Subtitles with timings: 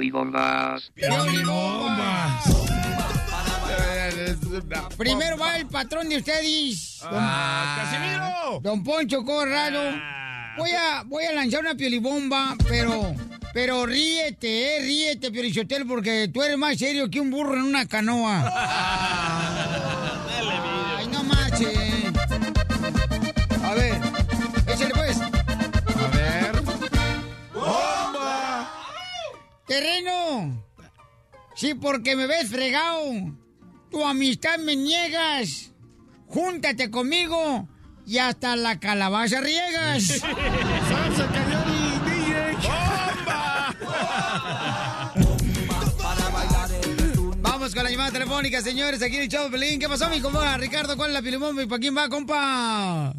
[0.00, 0.78] ja, ja.
[0.94, 2.44] Tío y bombas.
[4.96, 6.98] Primero va el patrón de ustedes.
[7.02, 8.60] Don, Ah, ¡Casimiro!
[8.62, 9.80] don Poncho Corrado.
[10.56, 13.14] Voy a, voy a lanzar una piolibomba, pero,
[13.52, 17.86] pero ríete, eh, ríete, Piolichotel, porque tú eres más serio que un burro en una
[17.86, 18.40] canoa.
[29.76, 30.64] Terreno.
[31.54, 33.02] Sí, porque me ves fregado.
[33.90, 35.70] Tu amistad me niegas.
[36.28, 37.68] Júntate conmigo
[38.06, 40.02] y hasta la calabaza riegas.
[40.88, 42.56] ¡Salsa cayó el DJ!
[47.42, 49.02] Vamos con la llamada telefónica, señores.
[49.02, 49.78] Aquí en el de Pelín.
[49.78, 50.56] ¿Qué pasó, mi compa?
[50.56, 53.12] Ricardo, ¿cuál es la pilimomba y para quién va, compa?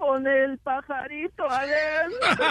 [0.00, 2.46] con el pajarito adentro.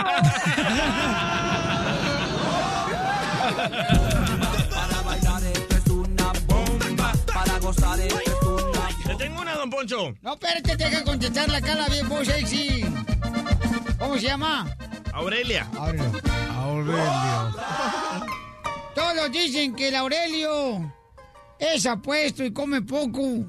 [9.08, 10.14] ¡Le tengo una, don Poncho!
[10.22, 12.86] No, espérate, deja contestar la cara bien voz sexy.
[13.98, 14.68] ¿Cómo se llama?
[15.14, 15.68] Aurelia.
[15.76, 16.12] Aurelio.
[16.56, 17.56] Aurelio.
[18.94, 20.94] Todos dicen que el Aurelio
[21.58, 23.48] es apuesto y come poco.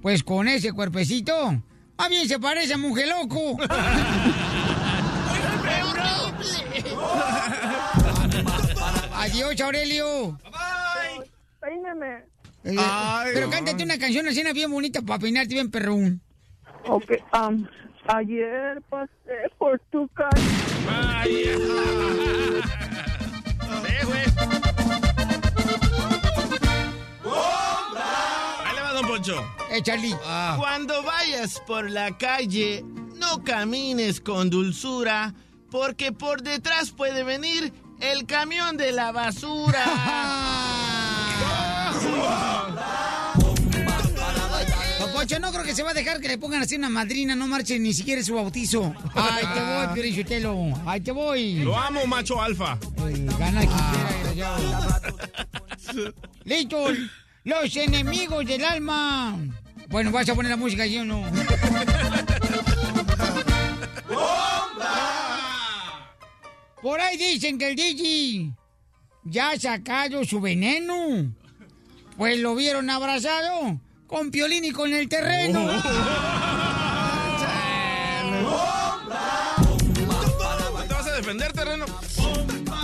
[0.00, 1.60] Pues con ese cuerpecito,
[1.96, 3.56] a bien se parece a mujer loco.
[9.14, 10.38] Adiós, Aurelio.
[11.60, 12.24] Peíneme.
[12.64, 16.20] Eh, Ay, pero cántate una canción así bien bonita para peinarte bien perrón.
[16.88, 17.68] Ok, am,
[18.08, 19.10] ayer pasé
[19.58, 20.36] por tu casa.
[20.88, 21.44] ¡Ay,
[23.82, 24.71] Sí, güey.
[29.22, 29.54] Poncho.
[29.70, 30.16] Eh, Charlie.
[30.56, 32.84] Cuando vayas por la calle,
[33.14, 35.32] no camines con dulzura,
[35.70, 39.84] porque por detrás puede venir el camión de la basura.
[45.12, 47.46] Poncho, no creo que se va a dejar que le pongan así una madrina, no
[47.46, 48.92] marche ni siquiera su bautizo.
[49.14, 50.82] Ay, te voy, Piorichutelo.
[50.84, 51.54] Ay, te voy.
[51.60, 52.76] Lo amo, macho alfa.
[53.06, 55.00] Eh, Gana quien quiera.
[56.44, 56.86] Listo.
[57.44, 59.36] Los enemigos del alma.
[59.88, 61.24] Bueno, ¿vas a poner la música ¿sí o no?
[66.80, 68.52] Por ahí dicen que el DJ
[69.24, 71.32] ya ha sacado su veneno.
[72.16, 75.66] Pues lo vieron abrazado con Piolín y con el terreno.
[80.86, 81.86] ¿Te vas a defender, terreno?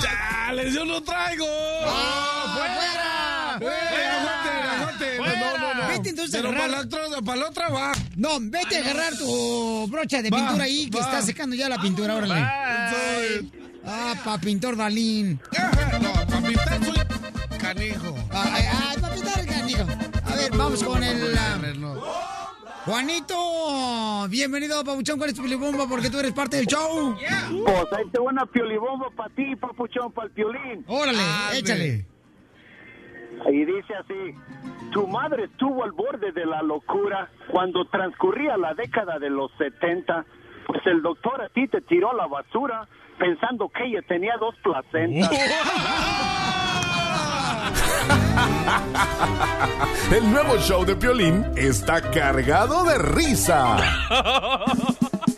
[0.01, 1.47] ¡Chales, yo lo traigo!
[6.29, 7.93] Entonces a Pero para la otra, para la otra va.
[8.17, 11.05] No, vete a agarrar tu brocha de Va, pintura ahí, que va.
[11.05, 12.35] está secando ya la pintura, órale.
[12.91, 13.53] Soy-
[13.91, 15.41] Ah, pa' pintor Dalín.
[16.03, 18.15] No, para pintar soy canijo.
[18.33, 19.87] Ay, ay, pa' pintar, canijo.
[20.25, 21.39] A ver, vamos con el...
[21.39, 21.59] ah,
[22.85, 25.87] Juanito, bienvenido, Papuchón, ¿cuál es tu pilibomba?
[25.87, 27.15] Porque tú eres parte del show.
[27.17, 30.85] Pues ahí te buena piolibomba para ti, papuchón, para el piolín.
[30.87, 31.19] Órale,
[31.55, 32.07] échale.
[33.47, 34.35] Y dice así,
[34.93, 40.25] tu madre estuvo al borde de la locura cuando transcurría la década de los 70,
[40.67, 42.87] pues el doctor a ti te tiró a la basura
[43.19, 45.31] pensando que ella tenía dos placentas.
[50.13, 53.77] El nuevo show de Piolín está cargado de risa.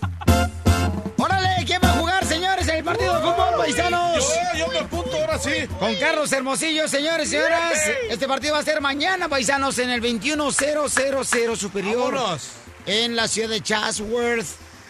[2.81, 4.25] el partido de fútbol, paisanos?
[4.53, 5.51] Yo, yo me apunto ahora sí.
[5.79, 7.73] Con Carlos Hermosillo, señores y señoras.
[8.09, 12.15] Este partido va a ser mañana, paisanos, en el 21000 Superior.
[12.15, 12.49] Vámonos.
[12.87, 14.47] En la ciudad de Chatsworth.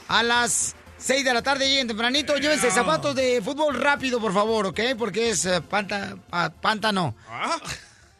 [0.08, 2.36] A las 6 de la tarde, lleguen tempranito.
[2.36, 4.80] Llévense zapatos de fútbol rápido, por favor, ¿ok?
[4.98, 7.14] Porque es eh, panta, pa- pántano.
[7.28, 7.56] Ah,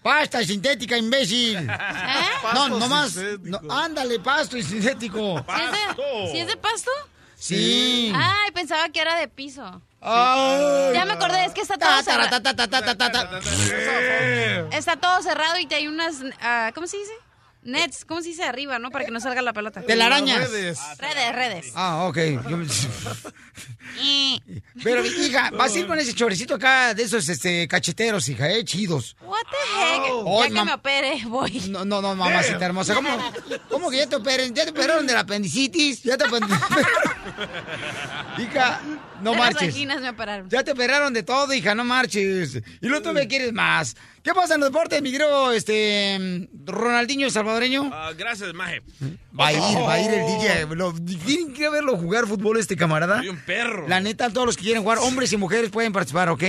[0.02, 1.58] Pasta sintética, imbécil.
[1.66, 1.70] No,
[2.42, 3.16] Pasto nomás.
[3.42, 5.44] no, ándale, pasto y sintético.
[5.46, 6.90] ¿Sí es, de, sí es de pasto?
[7.40, 8.12] Sí.
[8.14, 9.80] Ay, pensaba que era de piso.
[10.02, 10.92] Ay.
[10.92, 12.36] Ya me acordé, es que está todo cerrado.
[14.72, 17.12] Está todo cerrado y te hay unas, ah, ¿cómo se dice?
[17.62, 18.90] Nets, ¿cómo se dice arriba, no?
[18.90, 19.82] Para que no salga la pelota.
[19.82, 20.50] Telarañas.
[20.50, 20.78] redes.
[20.98, 21.72] Redes, redes.
[21.74, 22.16] Ah, ok.
[24.82, 28.64] Pero, hija, vas a ir con ese chorecito acá de esos este, cacheteros, hija, eh,
[28.64, 29.14] chidos.
[29.20, 30.00] What the heck?
[30.24, 31.60] Oh, ya que me opere, voy.
[31.68, 32.94] No, no, no, mamacita hermosa.
[32.94, 33.10] ¿Cómo,
[33.68, 34.54] ¿Cómo que ya te operen?
[34.54, 36.02] ¿Ya te operaron de la apendicitis?
[36.02, 36.24] ¿Ya te
[38.42, 38.80] Hija,
[39.22, 39.68] no De las marches.
[39.68, 40.48] vaginas me operaron.
[40.50, 42.56] Ya te operaron de todo, hija, no marches.
[42.80, 43.96] Y luego tú me quieres más.
[44.22, 47.90] ¿Qué pasa en los deportes, mi querido, este, Ronaldinho salvadoreño?
[47.92, 48.82] Ah, gracias, Maje.
[49.38, 50.66] Va a ir, va a ir el DJ.
[50.76, 53.18] Lo- ¿Tienen que verlo jugar fútbol este camarada?
[53.18, 53.88] Soy un perro.
[53.88, 56.42] La neta, todos los que quieren jugar, hombres y mujeres pueden participar, ¿ok?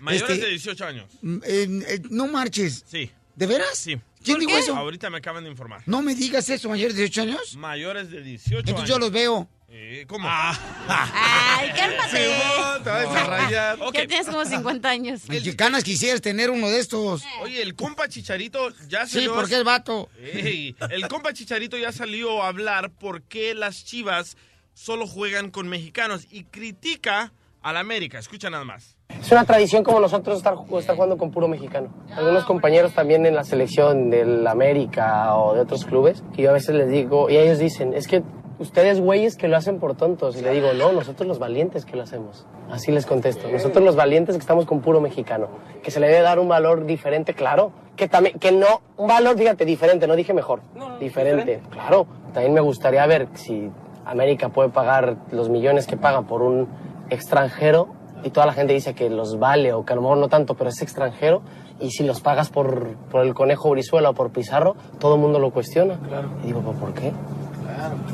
[0.00, 1.06] Mayores Este, de 18 años.
[1.22, 2.84] mm, eh, eh, no marches.
[2.86, 3.10] Sí.
[3.34, 3.68] ¿De veras?
[3.76, 3.98] Sí.
[4.36, 4.76] ¿Quién dijo eso?
[4.76, 5.82] Ahorita me acaban de informar.
[5.86, 7.56] No me digas eso, mayores de 18 años.
[7.56, 8.88] Mayores de 18 Entonces años.
[8.88, 9.48] yo los veo.
[9.70, 10.26] Eh, ¿Cómo?
[10.88, 12.24] Ay, cálmate.
[12.24, 13.78] Simón, te vas a rayar.
[13.82, 13.94] Ok.
[13.94, 15.20] Ya tienes como 50 años.
[15.28, 17.22] ¿Qué ganas quisieras tener uno de estos?
[17.42, 19.34] Oye, el compa Chicharito ya Sí, salió...
[19.34, 20.08] porque es vato.
[20.20, 24.36] Ey, el compa Chicharito ya salió a hablar por qué las chivas
[24.74, 27.32] solo juegan con mexicanos y critica
[27.62, 28.18] a la América.
[28.18, 28.96] Escucha nada más.
[29.20, 31.88] Es una tradición como nosotros estar, estar jugando con puro mexicano.
[32.16, 36.52] Algunos compañeros también en la selección del América o de otros clubes, que yo a
[36.52, 38.22] veces les digo, y ellos dicen, es que
[38.58, 40.36] ustedes güeyes que lo hacen por tontos.
[40.36, 42.46] Y le digo, no, nosotros los valientes que lo hacemos.
[42.70, 43.48] Así les contesto.
[43.50, 45.48] Nosotros los valientes que estamos con puro mexicano.
[45.82, 47.72] Que se le debe dar un valor diferente, claro.
[47.96, 50.60] Que también, que no, un valor, fíjate, diferente, no dije mejor.
[51.00, 52.06] diferente, claro.
[52.32, 53.70] También me gustaría ver si
[54.04, 56.68] América puede pagar los millones que paga por un
[57.10, 60.28] extranjero y toda la gente dice que los vale o que a lo mejor no
[60.28, 61.42] tanto, pero es extranjero
[61.80, 65.38] y si los pagas por, por el conejo Brizuela o por Pizarro, todo el mundo
[65.38, 65.98] lo cuestiona.
[66.42, 67.12] Y digo, ¿pero por qué?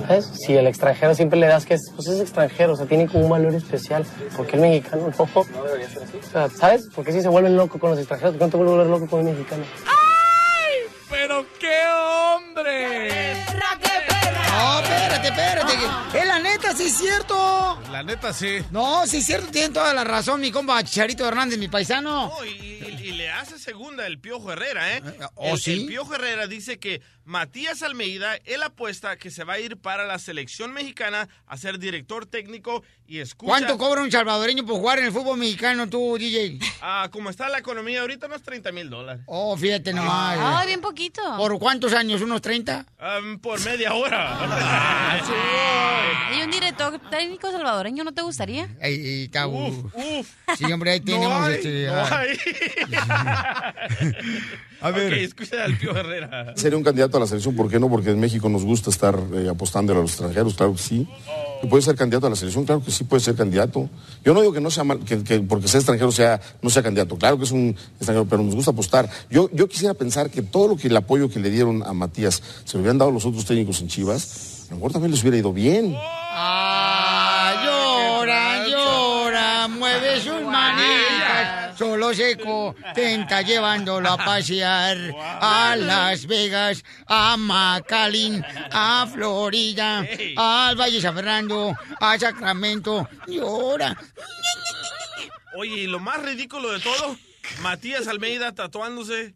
[0.06, 0.27] ¿Sabes?
[0.35, 3.25] Si el extranjero siempre le das que es, pues es extranjero, o sea, tiene como
[3.25, 4.05] un valor especial.
[4.37, 5.45] ¿Por qué el mexicano no?
[5.55, 6.19] No debería ser así.
[6.19, 6.89] O sea, ¿sabes?
[6.95, 9.21] Porque si se vuelven locos con los extranjeros, ¿por qué no te vuelves loco con
[9.21, 9.65] el mexicano?
[11.11, 13.35] ¡Pero qué hombre!
[13.55, 13.94] No,
[15.17, 15.73] espérate, espérate.
[16.13, 17.79] que- Es la neta, sí es cierto.
[17.91, 18.59] La neta sí.
[18.71, 22.27] No, sí es cierto, tienen toda la razón, mi compa Chicharito Hernández, mi paisano.
[22.27, 25.03] Oh, y, y- y le hace segunda el Piojo Herrera, ¿eh?
[25.35, 25.73] ¿oh, el, sí?
[25.83, 30.05] el Piojo Herrera dice que Matías Almeida, él apuesta que se va a ir para
[30.05, 33.49] la selección mexicana a ser director técnico y escucha...
[33.49, 36.59] ¿Cuánto cobra un salvadoreño por jugar en el fútbol mexicano, tú, DJ?
[36.83, 39.23] Ah, como está la economía ahorita, unos 30 mil dólares.
[39.27, 40.39] Oh, fíjate nomás.
[40.39, 41.23] Ay, bien poquito.
[41.39, 42.21] ¿Por cuántos años?
[42.21, 42.85] ¿Unos 30?
[42.99, 45.23] Am, por media hora.
[46.37, 48.69] ¿Y un director técnico salvadoreño no te gustaría?
[48.81, 50.29] Ey, ey, uf, uf.
[50.59, 51.87] Sí, hombre, ahí tenemos No hay, este.
[51.87, 52.19] no ah.
[52.19, 52.37] hay.
[54.84, 55.12] A ver.
[55.12, 56.53] Ok, escucha al Piojo Herrera.
[56.56, 57.88] Sería un candidato a la selección, ¿por qué no?
[57.88, 61.08] Porque en México nos gusta estar eh, apostando a los extranjeros, claro que sí.
[61.62, 62.64] ¿Y ¿Puede ser candidato a la selección?
[62.67, 63.88] Claro que sí puede ser candidato.
[64.24, 66.82] Yo no digo que no sea mal- que, que porque sea extranjero sea, no sea
[66.82, 67.17] candidato.
[67.17, 69.08] Claro que es un extranjero, pero nos gusta apostar.
[69.31, 72.43] Yo, yo quisiera pensar que todo lo que el apoyo que le dieron a Matías
[72.64, 75.38] se lo hubieran dado los otros técnicos en Chivas, a lo mejor también les hubiera
[75.38, 75.94] ido bien.
[75.96, 76.94] Ah,
[82.13, 90.06] seco tenta llevándolo a pasear a Las Vegas, a Macalín, a Florida,
[90.37, 93.08] al Valle San Fernando, a Sacramento.
[93.27, 93.96] Llora.
[95.56, 97.17] Oye, y lo más ridículo de todo,
[97.63, 99.34] Matías Almeida tatuándose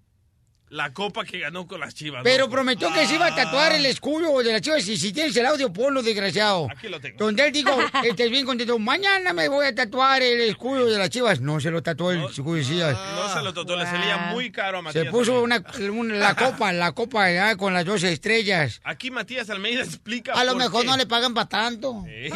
[0.71, 2.21] La copa que ganó con las chivas.
[2.23, 2.53] Pero loco.
[2.53, 4.87] prometió que se iba a tatuar el escudo de las chivas.
[4.87, 6.69] Y si tienes el audio, ponlo, desgraciado.
[6.71, 7.17] Aquí lo tengo.
[7.19, 7.71] Donde él dijo,
[8.05, 11.41] este es bien contento, mañana me voy a tatuar el escudo de las chivas.
[11.41, 12.97] No se lo tatuó el escudo de chivas.
[13.17, 15.05] No se lo trató, le salía muy caro a Matías.
[15.07, 18.81] Se puso una, una- la copa, la copa ya, con las 12 estrellas.
[18.85, 20.33] Aquí Matías Almeida explica.
[20.35, 20.87] A lo por mejor qué.
[20.89, 22.05] no le pagan para tanto.
[22.07, 22.31] Sí.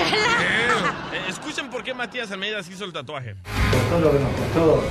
[1.12, 3.34] Eh, escuchen por qué Matías Almeida se hizo el tatuaje.
[3.72, 4.84] por todo lo que nos costó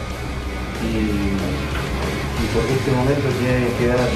[0.83, 4.09] y, y porque este momento tiene que quedar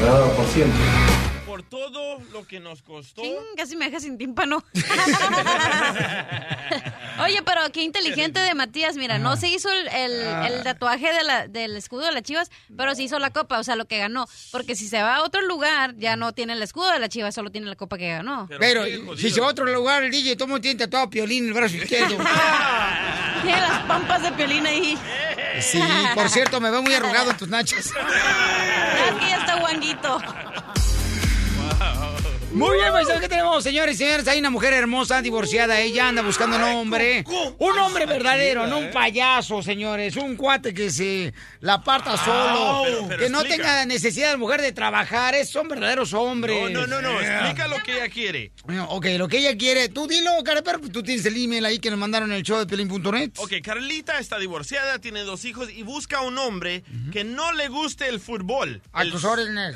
[0.00, 0.80] grabado por siempre.
[1.46, 3.22] Por todo lo que nos costó.
[3.22, 4.62] Ching, casi me deja sin tímpano.
[7.24, 8.96] Oye, pero qué inteligente de Matías.
[8.96, 12.50] Mira, no se hizo el, el- el tatuaje de la- del escudo de las chivas,
[12.76, 14.26] pero se hizo la copa, o sea, lo que ganó.
[14.52, 17.34] Porque si se va a otro lugar, ya no tiene el escudo de las chivas,
[17.34, 18.46] solo tiene la copa que ganó.
[18.58, 18.84] Pero,
[19.16, 21.44] si se va a otro lugar, el DJ, todo el mundo tiene tatuado a Piolín
[21.44, 22.16] en el brazo izquierdo.
[23.42, 24.98] Tiene las pampas de piolín ahí.
[25.60, 25.82] Sí,
[26.14, 27.48] por cierto, me veo muy arrugado en tus
[29.18, 30.20] que ya está guanguito.
[32.56, 34.26] Muy bien, pues, ¿qué tenemos, señores y señores?
[34.28, 35.78] Hay una mujer hermosa, divorciada.
[35.80, 37.22] Ella anda buscando un hombre.
[37.58, 40.16] Un hombre verdadero, no un payaso, señores.
[40.16, 42.82] Un cuate que se la parta solo.
[42.84, 45.34] pero- pero que no tenga necesidad de mujer de trabajar.
[45.34, 46.70] Es, son verdaderos hombres.
[46.72, 47.20] No, no, no, no.
[47.20, 48.52] Explica lo que ella quiere.
[48.88, 49.88] Ok, lo que ella quiere.
[49.90, 50.80] Tú dilo, Careper.
[50.90, 53.32] Tú tienes el email ahí que nos mandaron en el show de Pelín.net.
[53.36, 58.08] Ok, Carlita está divorciada, tiene dos hijos y busca un hombre que no le guste
[58.08, 58.80] el fútbol.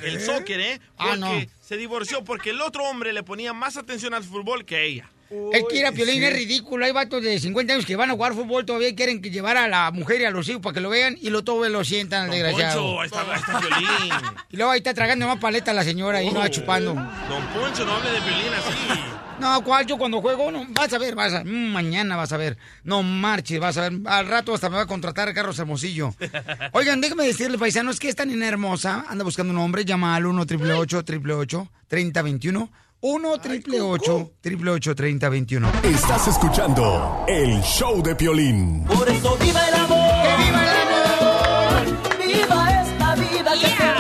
[0.03, 0.81] El, soccer, ¿eh?
[0.97, 1.60] Ah, Porque no.
[1.71, 5.09] Se divorció porque el otro hombre le ponía más atención al fútbol que ella.
[5.53, 6.85] Es que ir a Piolín es ridículo.
[6.85, 9.57] Hay vatos de 50 años que van a jugar fútbol todavía y quieren que llevar
[9.57, 11.85] a la mujer y a los hijos para que lo vean y lo todo lo
[11.85, 12.97] sientan al desgraciado.
[12.97, 14.37] Poncho, ahí está, ahí está Piolín.
[14.51, 16.93] Y luego ahí está tragando más paleta la señora ahí, no va chupando.
[16.93, 19.20] Don Poncho, no hable de Piolín así.
[19.41, 19.87] No, ¿cuál?
[19.87, 22.59] Yo cuando juego, no, vas a ver, vas a mm, mañana vas a ver.
[22.85, 24.01] No marches, vas a ver.
[24.05, 26.15] Al rato hasta me va a contratar Carlos Hermosillo.
[26.73, 29.85] Oigan, déjame decirle, paisanos, que esta nena hermosa anda buscando un hombre.
[29.85, 32.71] Llama al 1 888 3021
[33.03, 38.85] 1 888 3021 Estás escuchando el show de Piolín.
[38.85, 40.23] Por eso viva el amor.
[40.23, 40.69] ¡Que viva el
[41.17, 42.27] amor!
[42.27, 44.00] ¡Viva esta vida que dio!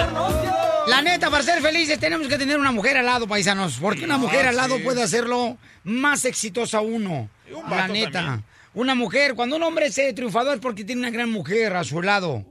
[0.91, 3.79] La neta, para ser felices tenemos que tener una mujer al lado, paisanos.
[3.81, 7.29] Porque una mujer al lado puede hacerlo más exitoso a uno.
[7.51, 8.11] La vato neta.
[8.11, 8.45] también.
[8.75, 12.03] Una mujer, cuando un hombre es triunfador es porque tiene una gran mujer a su
[12.03, 12.45] lado.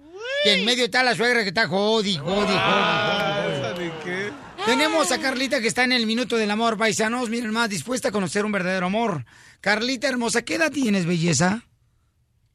[0.45, 4.33] Y en medio está la suegra que está jodi, jodi, jodi, jodi, jodi.
[4.65, 7.29] Tenemos a Carlita que está en el minuto del amor, paisanos.
[7.29, 9.25] Miren más, dispuesta a conocer un verdadero amor.
[9.61, 11.63] Carlita hermosa, ¿qué edad tienes, belleza?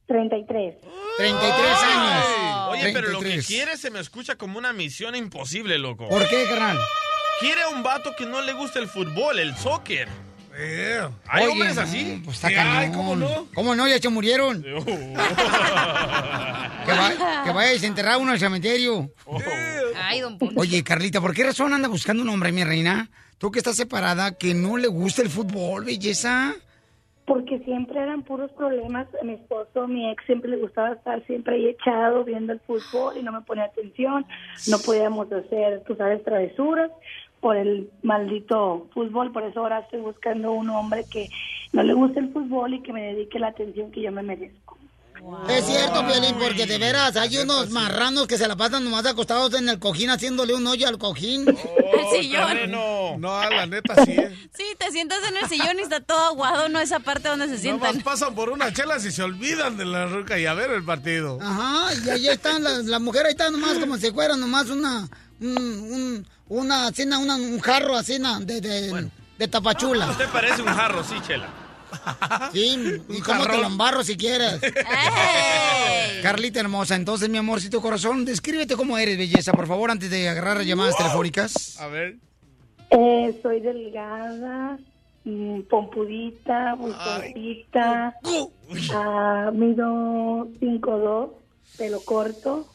[0.07, 0.77] 33.
[1.17, 2.44] 33 años.
[2.83, 3.47] Oye, pero lo que 33.
[3.47, 6.09] quiere se me escucha como una misión imposible, loco.
[6.09, 6.79] ¿Por qué, carnal?
[7.41, 10.09] Quiere a un vato que no le guste el fútbol, el soccer.
[11.27, 12.21] ¿Hay Oye, hombres no, así?
[12.25, 12.77] Pues está cañón.
[12.77, 13.49] hay, ¿cómo no?
[13.55, 13.89] ¿Cómo no?
[13.89, 14.63] Ya se murieron.
[14.63, 14.73] que,
[16.93, 19.11] va- que vaya a desenterrar uno al cementerio.
[20.01, 20.55] Ay, don Poncho.
[20.61, 23.11] Oye, Carlita, ¿por qué razón anda buscando un hombre, mi reina?
[23.39, 26.55] Tú que estás separada, que no le gusta el fútbol, belleza.
[27.27, 29.07] Porque siempre eran puros problemas.
[29.23, 33.23] Mi esposo, mi ex, siempre le gustaba estar siempre ahí echado viendo el fútbol y
[33.23, 34.27] no me ponía atención.
[34.69, 36.91] No podíamos hacer, tú sabes, travesuras
[37.41, 39.33] por el maldito fútbol.
[39.33, 41.29] Por eso ahora estoy buscando un hombre que
[41.73, 44.79] no le guste el fútbol y que me dedique la atención que yo me merezco.
[45.49, 49.55] Es cierto, Piolín, porque de veras hay unos marranos que se la pasan nomás acostados
[49.55, 51.47] en el cojín haciéndole un hoyo al cojín.
[51.95, 52.71] El sillón.
[52.71, 53.17] No,
[53.51, 54.13] la neta sí.
[54.13, 54.49] ¿eh?
[54.57, 57.59] Sí, te sientas en el sillón y está todo aguado, no esa parte donde se
[57.59, 57.89] sientan.
[57.91, 60.85] Nomás pasan por una chela y se olvidan de la ruca y a ver el
[60.85, 61.39] partido.
[61.41, 65.09] Ajá, y ahí están las la mujeres, ahí están nomás como si fuera nomás una,
[65.41, 70.11] un, un- una, una, un jarro así, de, de, de tapachula.
[70.11, 71.49] Usted parece un jarro, sí, Chela.
[72.53, 74.61] Sí, y cómo te lo embarro si quieres.
[76.23, 80.63] Carlita hermosa, entonces, mi amorcito corazón, descríbete cómo eres, belleza, por favor, antes de agarrar
[80.63, 81.81] llamadas telefónicas.
[81.81, 82.17] A ver.
[82.91, 84.79] Eh, soy delgada,
[85.25, 88.15] mm, pompudita, bustoncita,
[88.93, 91.31] ah, mido 5'2",
[91.77, 92.69] pelo corto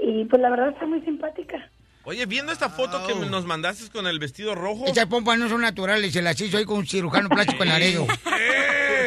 [0.00, 1.68] y pues la verdad soy muy simpática.
[2.04, 4.86] Oye, viendo esta foto que nos mandaste con el vestido rojo.
[4.86, 8.06] Esas pompas no son naturales, se las hizo ahí con un cirujano plástico en Laredo.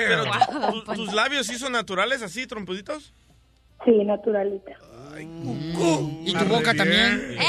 [0.07, 0.25] Pero
[0.85, 3.13] tu- tus labios sí son naturales, así, trompuditos.
[3.83, 4.73] Sí, naturalita.
[5.19, 7.37] ¿Y tu boca también?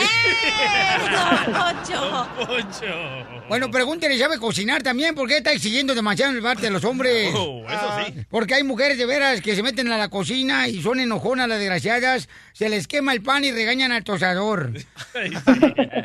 [3.48, 5.14] Bueno, pregúntele, ¿sabe cocinar también?
[5.14, 7.32] ¿Por qué está exigiendo demasiado en el bar de los hombres?
[7.34, 8.24] Oh, eso sí.
[8.30, 11.58] Porque hay mujeres de veras que se meten a la cocina y son enojonas las
[11.58, 14.72] desgraciadas, se les quema el pan y regañan al tostador.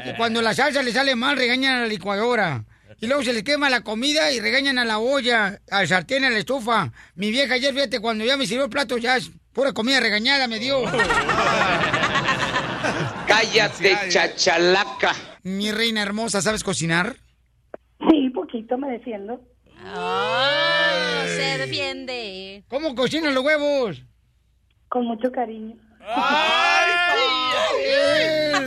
[0.06, 2.64] Y cuando la salsa le sale mal, regañan a la licuadora.
[3.02, 6.30] Y luego se les quema la comida y regañan a la olla, al sartén, a
[6.30, 6.92] la estufa.
[7.16, 10.48] Mi vieja ayer, fíjate, cuando ya me sirvió el plato, ya es pura comida regañada
[10.48, 10.84] me dio.
[13.28, 15.14] Cállate, chachalaca.
[15.44, 17.16] Mi reina hermosa, ¿sabes cocinar?
[18.10, 19.42] Sí, poquito me defiendo.
[19.96, 22.66] Oh, se defiende.
[22.68, 24.04] ¿Cómo cocinan los huevos?
[24.90, 25.78] Con mucho cariño.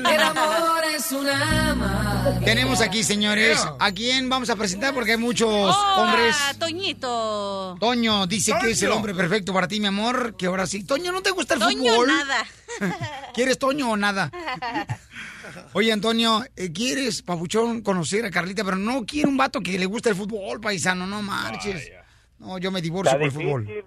[0.06, 2.44] El amor es una madre.
[2.44, 6.36] Tenemos aquí, señores, a quién vamos a presentar porque hay muchos Oh, hombres.
[6.48, 7.76] a Toñito.
[7.80, 10.84] Toño dice que es el hombre perfecto para ti, mi amor, que ahora sí.
[10.84, 12.06] Toño, ¿no te gusta el Toño, fútbol?
[12.08, 12.46] nada.
[13.34, 14.30] ¿Quieres Toño o nada?
[15.74, 18.62] Oye, Antonio, eh, ¿quieres, papuchón, conocer a Carlita?
[18.64, 21.90] Pero no quiere un vato que le guste el fútbol, paisano, no marches.
[22.38, 23.84] No, yo me divorcio por el fútbol.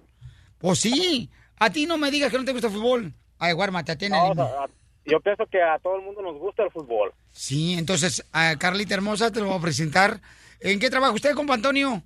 [0.58, 3.14] Pues sí, a ti no me digas que no te gusta el fútbol.
[3.38, 4.68] Ay, guármate, tiene No, o sea, a-
[5.04, 7.12] yo pienso que a todo el mundo nos gusta el fútbol.
[7.32, 10.20] Sí, entonces, a Carlita hermosa te lo voy a presentar.
[10.60, 12.02] ¿En qué trabaja usted, compa Antonio?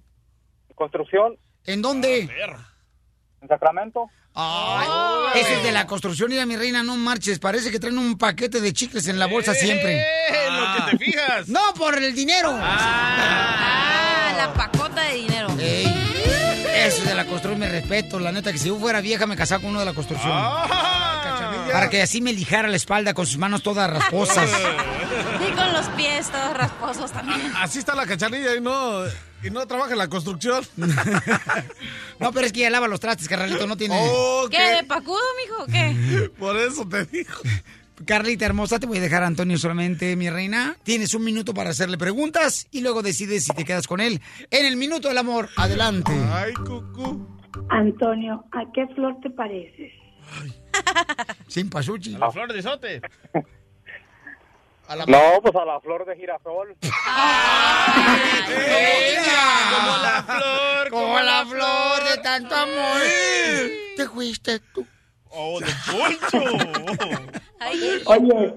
[0.74, 1.36] Construcción.
[1.64, 2.28] ¿En dónde?
[3.40, 4.06] En Sacramento.
[4.34, 7.38] Ay, ese es de la construcción, mira mi reina, no marches.
[7.38, 10.04] Parece que traen un paquete de chicles en la bolsa siempre.
[10.50, 11.48] lo que te fijas.
[11.48, 12.50] No, por el dinero.
[12.52, 15.29] Ah, la pacota de dinero.
[16.86, 18.18] Eso es de la construcción, me respeto.
[18.18, 20.32] La neta, que si yo fuera vieja me casaba con uno de la construcción.
[21.72, 24.50] Para que así me lijara la espalda con sus manos todas rasposas.
[25.40, 27.40] Y con los pies todos rasposos también.
[27.56, 29.04] Así está la cachanilla y no,
[29.42, 30.64] y no trabaja en la construcción.
[32.18, 33.98] No, pero es que ya lava los trastes, Carlito, no tiene...
[34.50, 34.76] ¿Qué?
[34.76, 35.64] ¿De pacudo, mijo?
[35.64, 36.30] ¿Qué?
[36.38, 37.32] Por eso te digo.
[38.06, 40.76] Carlita hermosa, te voy a dejar a Antonio solamente, mi reina.
[40.82, 44.20] Tienes un minuto para hacerle preguntas y luego decides si te quedas con él.
[44.50, 46.12] En el minuto del amor, adelante.
[46.32, 47.26] Ay, cucú.
[47.68, 49.92] Antonio, ¿a qué flor te pareces?
[51.48, 52.16] Sin pasuchi.
[52.16, 53.02] La flor de sote.
[55.06, 56.76] No, pues a la flor de girasol.
[59.70, 63.00] Como la flor, como la flor de tanto amor.
[63.96, 64.84] Te fuiste tú.
[65.30, 66.42] Oh, de poncho.
[68.06, 68.54] Oye,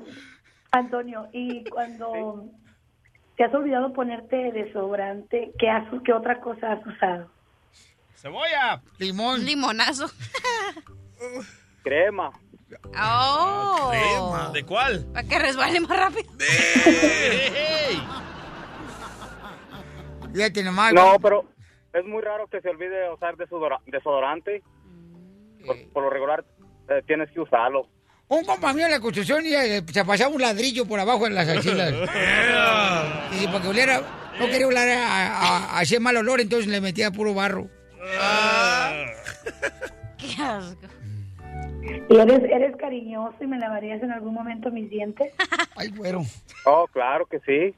[0.72, 2.46] Antonio, y cuando
[3.36, 7.30] te has olvidado ponerte desodorante, ¿qué, has, ¿qué otra cosa has usado?
[8.16, 8.82] Cebolla.
[9.00, 9.44] Limón.
[9.44, 10.08] Limonazo.
[11.84, 12.32] Crema.
[13.00, 13.92] Oh.
[14.54, 15.06] ¿De cuál?
[15.14, 16.32] Para que resbale más rápido.
[20.34, 20.94] Fíjate nomás.
[20.94, 21.46] No, pero
[21.94, 24.64] es muy raro que se olvide usar desodora- desodorante.
[25.66, 26.44] Por, por lo regular
[26.90, 27.88] eh, tienes que usarlo.
[28.30, 31.36] Un compa mío en la construcción y, eh, se pasaba un ladrillo por abajo en
[31.36, 31.94] las axilas.
[33.36, 34.02] y si para que oliera,
[34.40, 37.70] no quería oler a, a, a ese mal olor, entonces le metía puro barro.
[40.18, 40.88] Qué asco.
[42.10, 45.32] ¿Y eres, eres cariñoso y me lavarías en algún momento mis dientes?
[45.76, 46.26] Ay, güero.
[46.66, 47.76] Oh, claro que sí.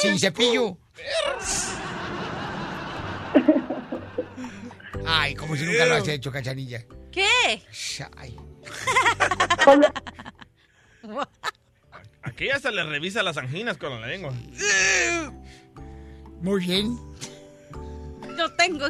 [0.00, 0.76] Sin cepillo.
[5.06, 6.84] Ay, como si nunca lo has hecho, cachanilla.
[7.10, 7.26] ¿Qué?
[8.16, 8.36] Ay.
[12.22, 14.32] Aquí hasta le revisa las anginas con la lengua.
[16.40, 16.96] Muy bien.
[18.36, 18.86] No tengo.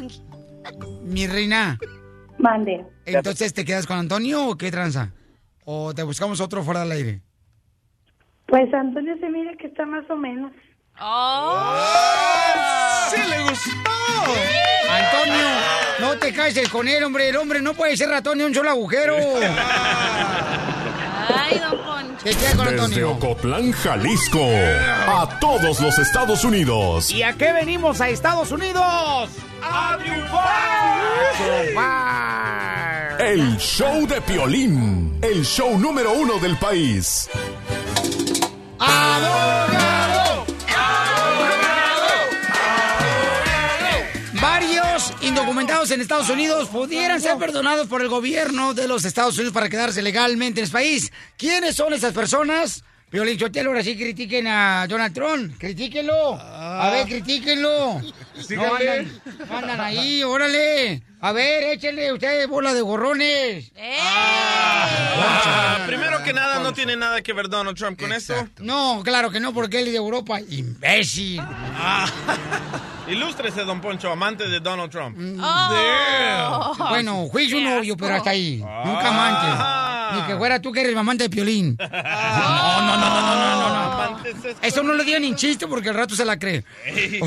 [1.03, 1.77] Mi reina.
[2.37, 2.85] Mande.
[3.05, 5.11] Entonces, ¿te quedas con Antonio o qué tranza?
[5.65, 7.21] ¿O te buscamos otro fuera del aire?
[8.47, 10.51] Pues Antonio se mira que está más o menos.
[13.09, 13.89] ¡Sí le gustó!
[14.87, 15.45] Antonio,
[15.99, 17.29] no te cases con él, hombre.
[17.29, 19.15] El hombre no puede ser ratón ni un solo agujero.
[21.35, 22.23] Ay, don Poncho.
[22.23, 23.11] Desde Antonio.
[23.11, 24.45] Ocotlán, Jalisco,
[25.07, 27.09] a todos los Estados Unidos.
[27.09, 29.29] ¿Y a qué venimos a Estados Unidos?
[29.63, 30.61] ¡A triunfar!
[33.21, 37.27] El show de Piolín, el show número uno del país.
[45.31, 49.69] Indocumentados en Estados Unidos pudieran ser perdonados por el gobierno de los Estados Unidos para
[49.69, 51.09] quedarse legalmente en el país.
[51.37, 52.83] ¿Quiénes son esas personas?
[53.09, 55.57] Violín Chotelo, ahora sí critiquen a Donald Trump.
[55.57, 56.37] Critíquenlo.
[56.37, 58.01] A ver, critíquenlo.
[58.49, 61.01] No andan, andan ahí, órale.
[61.23, 63.71] A ver, échenle ustedes bola de gorrones.
[63.79, 68.33] Ah, primero que nada, no tiene nada que ver Donald Trump con esto.
[68.57, 70.39] No, claro que no, porque él es de Europa.
[70.41, 71.39] Imbécil.
[71.39, 72.07] Ah.
[73.07, 75.15] Ilústrese, don Poncho, amante de Donald Trump.
[75.39, 76.75] Oh.
[76.89, 78.63] Bueno, fui su novio, pero hasta ahí.
[78.65, 78.81] Ah.
[78.85, 80.21] Nunca amante.
[80.21, 81.77] Ni que fuera tú que eres mamante de Piolín.
[81.91, 83.81] No, no, no, no, no, no, no.
[84.61, 86.63] Eso no lo digan ni chiste porque al rato se la cree.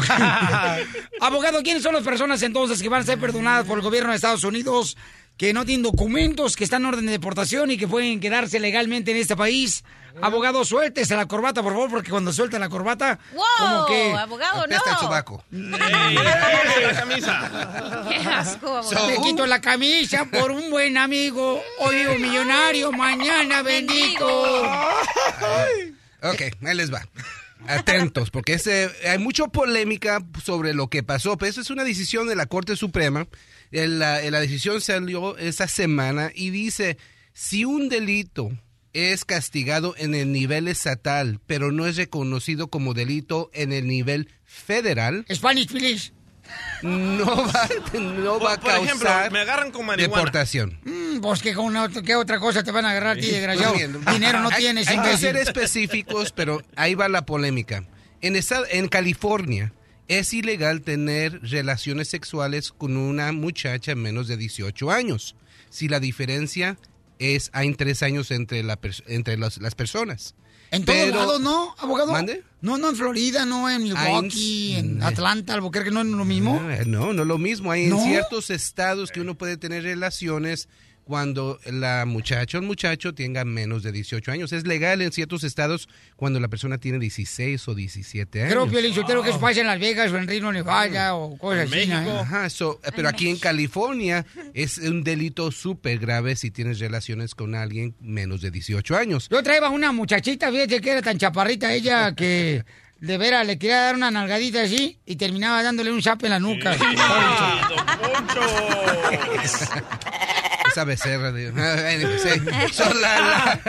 [1.20, 4.16] Abogado, ¿quiénes son las personas entonces que van a ser perdonadas por el gobierno de
[4.16, 4.96] Estados Unidos
[5.36, 9.10] que no tienen documentos, que están en orden de deportación y que pueden quedarse legalmente
[9.10, 9.84] en este país.
[10.22, 13.18] Abogado, suéltese la corbata, por favor, porque cuando suelta la corbata,
[13.58, 14.12] como que...
[14.12, 15.00] abogado, Apesta el no.
[15.00, 15.44] sobaco.
[15.50, 18.04] la camisa.
[18.08, 19.22] Qué asco, Me abogado.
[19.24, 21.60] quito la camisa por un buen amigo.
[21.80, 24.28] Hoy vivo millonario, mañana bendito.
[26.22, 27.02] Ok, ahí les va.
[27.66, 32.28] Atentos, porque ese, hay mucha polémica sobre lo que pasó, pero eso es una decisión
[32.28, 33.26] de la Corte Suprema.
[33.74, 36.96] El- La, la decisión salió esta semana y dice,
[37.32, 38.50] si un delito
[38.92, 44.30] es castigado en el nivel estatal, pero no es reconocido como delito en el nivel
[44.44, 46.12] federal, Spanish, please.
[46.82, 50.14] no va, no va a Por ejemplo, causar me agarran con marihuana.
[50.16, 50.78] deportación.
[50.84, 53.74] Mm, pues que con una- ¿qué otra cosa te van a agarrar a ti, desgraciado.
[53.74, 54.04] Bien.
[54.12, 57.82] Dinero no Hay- tienes, Hay que ser específicos, pero ahí va la polémica.
[58.20, 59.72] En, esta- en California
[60.08, 65.34] es ilegal tener relaciones sexuales con una muchacha menos de 18 años,
[65.70, 66.78] si la diferencia
[67.18, 70.34] es hay tres años entre, la entre las- las personas.
[70.70, 72.10] En todos lados, ¿no, abogado?
[72.10, 72.42] ¿Mande?
[72.60, 76.60] No, no en Florida, no en Milwaukee, en Atlanta, Albuquerque, ¿no es lo mismo?
[76.60, 77.70] No, eh, no, no es lo mismo.
[77.70, 77.98] Hay ¿No?
[78.00, 80.68] en ciertos estados que uno puede tener relaciones
[81.04, 84.52] cuando la muchacha o el muchacho tenga menos de 18 años.
[84.52, 88.52] Es legal en ciertos estados cuando la persona tiene 16 o 17 años.
[88.52, 91.70] Creo, Piolín, Sotelo, que eso pasa en Las Vegas o en Reno, Nevada o cosas
[91.70, 91.90] así.
[91.92, 97.54] Ajá, so, pero aquí en California es un delito súper grave si tienes relaciones con
[97.54, 99.28] alguien menos de 18 años.
[99.30, 102.64] Yo traía una muchachita, fíjate que era tan chaparrita ella que
[102.98, 106.38] de veras le quería dar una nalgadita así y terminaba dándole un zap en la
[106.38, 106.74] nuca.
[110.74, 111.52] Esa becerra de...
[112.72, 113.60] So, la, la-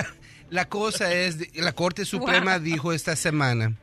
[0.49, 3.73] la cosa es, la Corte Suprema dijo esta semana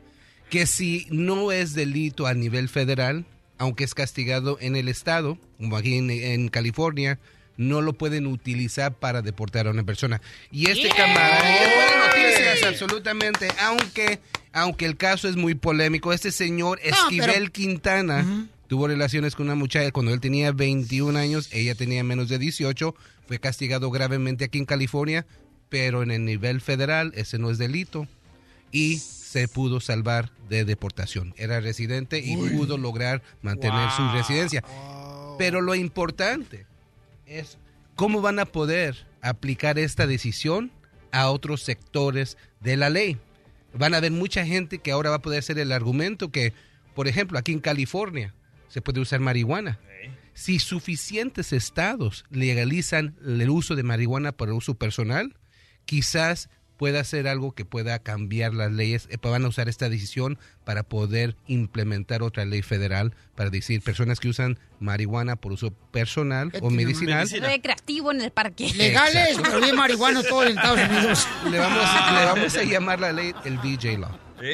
[0.49, 3.25] que si no es delito a nivel federal,
[3.57, 7.17] aunque es castigado en el estado, como aquí en, en California,
[7.55, 10.21] no lo pueden utilizar para deportar a una persona.
[10.51, 14.19] Y este camarada, es buena noticias, absolutamente, aunque,
[14.51, 19.55] aunque el caso es muy polémico, este señor Esquivel pero- Quintana tuvo relaciones con una
[19.55, 22.95] muchacha cuando él tenía 21 años, ella tenía menos de 18,
[23.27, 25.25] fue castigado gravemente aquí en California,
[25.69, 28.07] pero en el nivel federal ese no es delito
[28.71, 31.33] y se pudo salvar de deportación.
[31.37, 34.63] Era residente y pudo lograr mantener su residencia.
[35.37, 36.65] Pero lo importante
[37.25, 37.57] es
[37.95, 40.71] cómo van a poder aplicar esta decisión
[41.11, 43.17] a otros sectores de la ley.
[43.73, 46.53] Van a haber mucha gente que ahora va a poder hacer el argumento que,
[46.93, 48.33] por ejemplo, aquí en California
[48.73, 49.77] se puede usar marihuana.
[50.33, 55.37] Si suficientes estados legalizan el uso de marihuana para uso personal,
[55.85, 60.39] quizás pueda ser algo que pueda cambiar las leyes, eh, van a usar esta decisión
[60.65, 66.51] para poder implementar otra ley federal para decir personas que usan marihuana por uso personal
[66.61, 67.29] o medicinal.
[67.29, 68.73] Recreativo en el parque.
[68.73, 69.43] Legales, Exacto.
[69.51, 71.27] pero bien marihuanos todos en Estados Unidos.
[71.51, 74.22] Le vamos, le vamos a llamar la ley el DJ Law.
[74.35, 74.45] ¿Por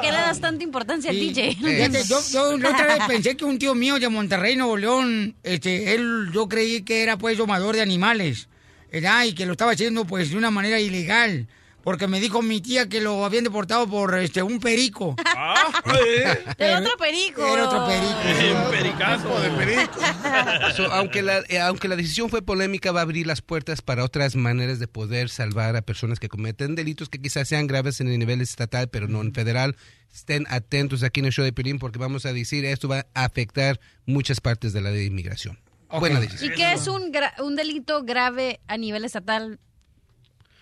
[0.00, 1.56] qué le das tanta importancia al DJ?
[1.56, 5.34] Fíjate, yo, yo la otra vez pensé que un tío mío de Monterrey, Nuevo León,
[5.42, 8.48] este, él, yo creí que era pues domador de animales,
[8.92, 9.24] ¿verdad?
[9.24, 11.48] Y que lo estaba haciendo pues de una manera ilegal.
[11.82, 15.16] Porque me dijo mi tía que lo habían deportado por este un perico.
[16.58, 17.46] Del otro perico.
[17.46, 18.64] Era otro perico.
[18.64, 19.98] Un pericazo de perico.
[20.76, 24.04] So, aunque, la, eh, aunque la decisión fue polémica, va a abrir las puertas para
[24.04, 28.08] otras maneras de poder salvar a personas que cometen delitos que quizás sean graves en
[28.08, 29.76] el nivel estatal, pero no en federal.
[30.14, 33.24] Estén atentos aquí en el show de Pirín porque vamos a decir esto va a
[33.24, 35.58] afectar muchas partes de la ley de inmigración.
[35.98, 36.52] Buena decisión.
[36.52, 39.58] ¿Y qué es un, gra- un delito grave a nivel estatal?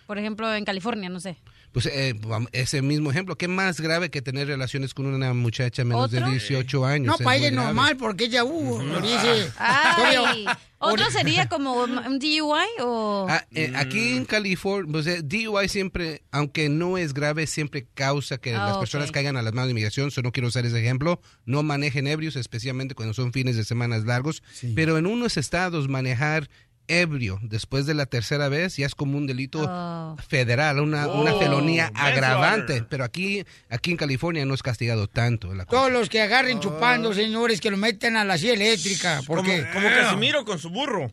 [0.09, 1.37] Por ejemplo, en California, no sé.
[1.71, 2.19] Pues eh,
[2.53, 6.31] ese mismo ejemplo, ¿qué más grave que tener relaciones con una muchacha menos de ¿Otro?
[6.31, 7.07] 18 años?
[7.19, 9.51] No, para ella es normal porque ella, uh, dice.
[9.59, 13.27] Ay, Todavía- ¿Otro sería como un DUI o...?
[13.29, 18.39] Ah, eh, aquí en California, pues, eh, DUI siempre, aunque no es grave, siempre causa
[18.39, 20.11] que Ah, las personas caigan a las manos de inmigración.
[20.11, 21.21] So no quiero usar ese ejemplo.
[21.45, 24.43] No manejen ebrios, especialmente cuando son fines de semanas largos.
[24.75, 26.49] Pero en unos estados manejar
[26.89, 30.17] ebrio después de la tercera vez ya es como un delito Oh.
[30.29, 32.85] federal, una, una Oh, felonía agravante.
[32.89, 35.55] Pero aquí, aquí en California no es castigado tanto.
[35.55, 39.21] La Todos los que agarren chupando, señores, que lo metan a la silla eléctrica.
[39.27, 41.13] Porque, Como, como Casimiro con su burro.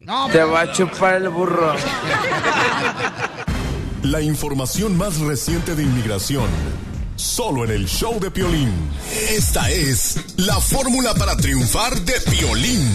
[0.00, 1.74] No, Te va a chupar el burro.
[4.02, 6.48] La información más reciente de inmigración.
[7.16, 8.70] Solo en el show de Piolín.
[9.30, 12.86] Esta es la fórmula para triunfar de Piolín.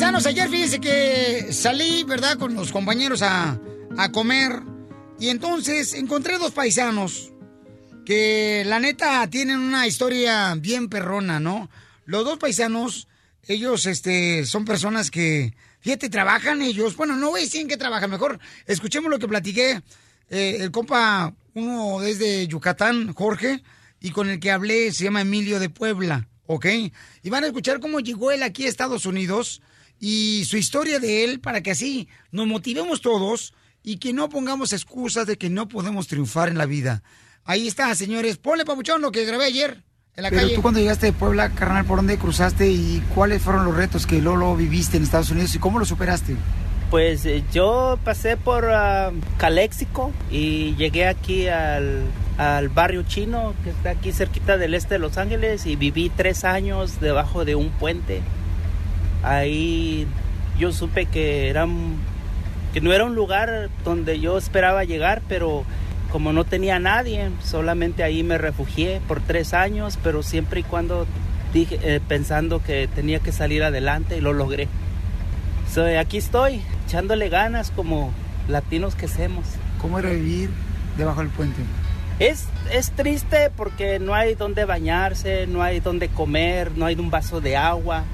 [0.00, 3.60] Paisanos, ayer fíjense que salí, ¿verdad?, con los compañeros a,
[3.98, 4.62] a comer.
[5.18, 7.34] Y entonces encontré dos paisanos
[8.06, 11.68] que la neta tienen una historia bien perrona, ¿no?
[12.06, 13.08] Los dos paisanos,
[13.46, 16.96] ellos este, son personas que, fíjate, trabajan ellos.
[16.96, 19.82] Bueno, no voy a decir en qué trabajan, mejor escuchemos lo que platiqué.
[20.30, 23.62] eh, el compa, uno desde Yucatán, Jorge,
[24.00, 26.66] y con el que hablé se llama Emilio de Puebla, ¿ok?
[27.22, 29.60] Y van a escuchar cómo llegó él aquí a Estados Unidos
[30.00, 34.72] y su historia de él para que así nos motivemos todos y que no pongamos
[34.72, 37.02] excusas de que no podemos triunfar en la vida.
[37.44, 38.38] Ahí está, señores.
[38.38, 39.82] Ponle papuchón lo que grabé ayer
[40.16, 40.54] en la Pero calle.
[40.54, 44.20] tú cuando llegaste de Puebla, carnal, ¿por dónde cruzaste y cuáles fueron los retos que
[44.20, 46.36] Lolo viviste en Estados Unidos y cómo lo superaste?
[46.90, 48.68] Pues eh, yo pasé por
[49.36, 52.02] Caléxico y llegué aquí al,
[52.36, 56.44] al barrio chino que está aquí cerquita del este de Los Ángeles y viví tres
[56.44, 58.22] años debajo de un puente.
[59.22, 60.06] Ahí
[60.58, 61.66] yo supe que era
[62.72, 65.64] que no era un lugar donde yo esperaba llegar, pero
[66.12, 71.06] como no tenía nadie, solamente ahí me refugié por tres años, pero siempre y cuando
[71.52, 74.68] dije, eh, pensando que tenía que salir adelante y lo logré.
[75.72, 78.12] So, aquí estoy, echándole ganas como
[78.48, 79.46] latinos que somos.
[79.80, 80.50] ¿Cómo era vivir
[80.96, 81.60] debajo del puente?
[82.18, 87.10] Es, es triste porque no hay donde bañarse, no hay donde comer, no hay un
[87.10, 88.04] vaso de agua.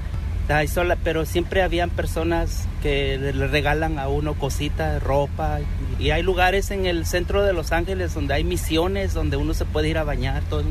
[0.49, 5.59] Hay sola, pero siempre habían personas que le regalan a uno cositas, ropa.
[5.99, 9.65] Y hay lugares en el centro de Los Ángeles donde hay misiones, donde uno se
[9.65, 10.41] puede ir a bañar.
[10.49, 10.63] Todo.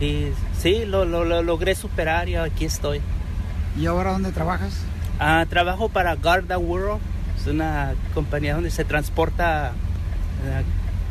[0.00, 3.00] Y sí, lo, lo- lo logré superar y aquí estoy.
[3.78, 4.72] ¿Y ahora dónde trabajas?
[5.20, 7.00] Ah, trabajo para Garda World,
[7.38, 9.68] es una compañía donde se transporta
[10.44, 10.62] eh,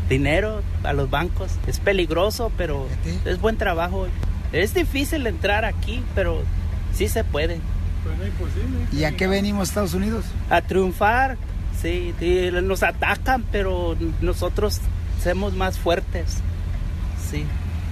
[0.10, 1.52] dinero a los bancos.
[1.68, 2.88] Es peligroso, pero
[3.26, 4.08] es buen trabajo.
[4.52, 6.42] Es difícil entrar aquí, pero
[7.00, 7.62] sí se puede.
[8.92, 10.26] ¿Y a qué venimos a Estados Unidos?
[10.50, 11.38] A triunfar,
[11.82, 14.82] sí, sí, nos atacan, pero nosotros
[15.24, 16.40] somos más fuertes.
[17.32, 17.46] Sí.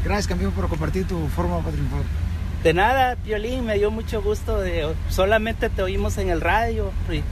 [0.03, 2.01] Gracias, campeón, por compartir tu forma para triunfar.
[2.63, 4.59] De nada, Violín, me dio mucho gusto.
[4.59, 7.23] De, solamente te oímos en el radio y, y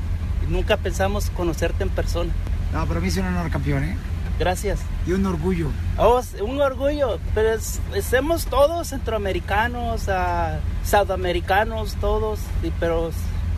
[0.50, 2.32] nunca pensamos conocerte en persona.
[2.72, 3.98] No, para mí es un honor, campeón, ¿eh?
[4.40, 4.80] Gracias.
[5.08, 5.70] Y un orgullo.
[5.98, 13.12] Oh, un orgullo, pero es- somos todos centroamericanos, ah, sudamericanos, todos, y- pero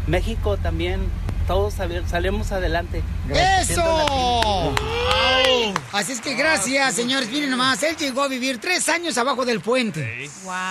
[0.05, 1.01] México también,
[1.47, 3.01] todos sali- salimos adelante.
[3.65, 4.75] Siendo ¡Eso!
[5.91, 7.29] Así es que gracias, señores.
[7.29, 10.29] Miren nomás, él llegó a vivir tres años abajo del puente.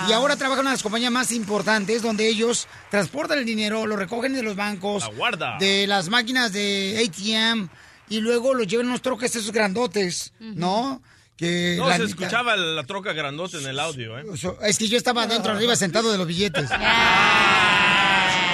[0.09, 3.87] Y ahora trabaja en una de las compañías más importantes donde ellos transportan el dinero,
[3.87, 5.57] lo recogen de los bancos, La guarda.
[5.59, 7.69] de las máquinas de ATM
[8.09, 11.03] y luego lo llevan unos troques esos grandotes, ¿no?
[11.37, 14.25] Que No, la se escuchaba la troca grandota en el audio, ¿eh?
[14.63, 16.71] Es que yo estaba adentro arriba sentado de los billetes.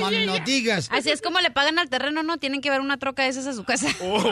[0.00, 0.88] No, no digas.
[0.92, 2.38] Así es como le pagan al terreno, ¿no?
[2.38, 3.88] Tienen que ver una troca de esas a su casa.
[4.00, 4.22] Oh.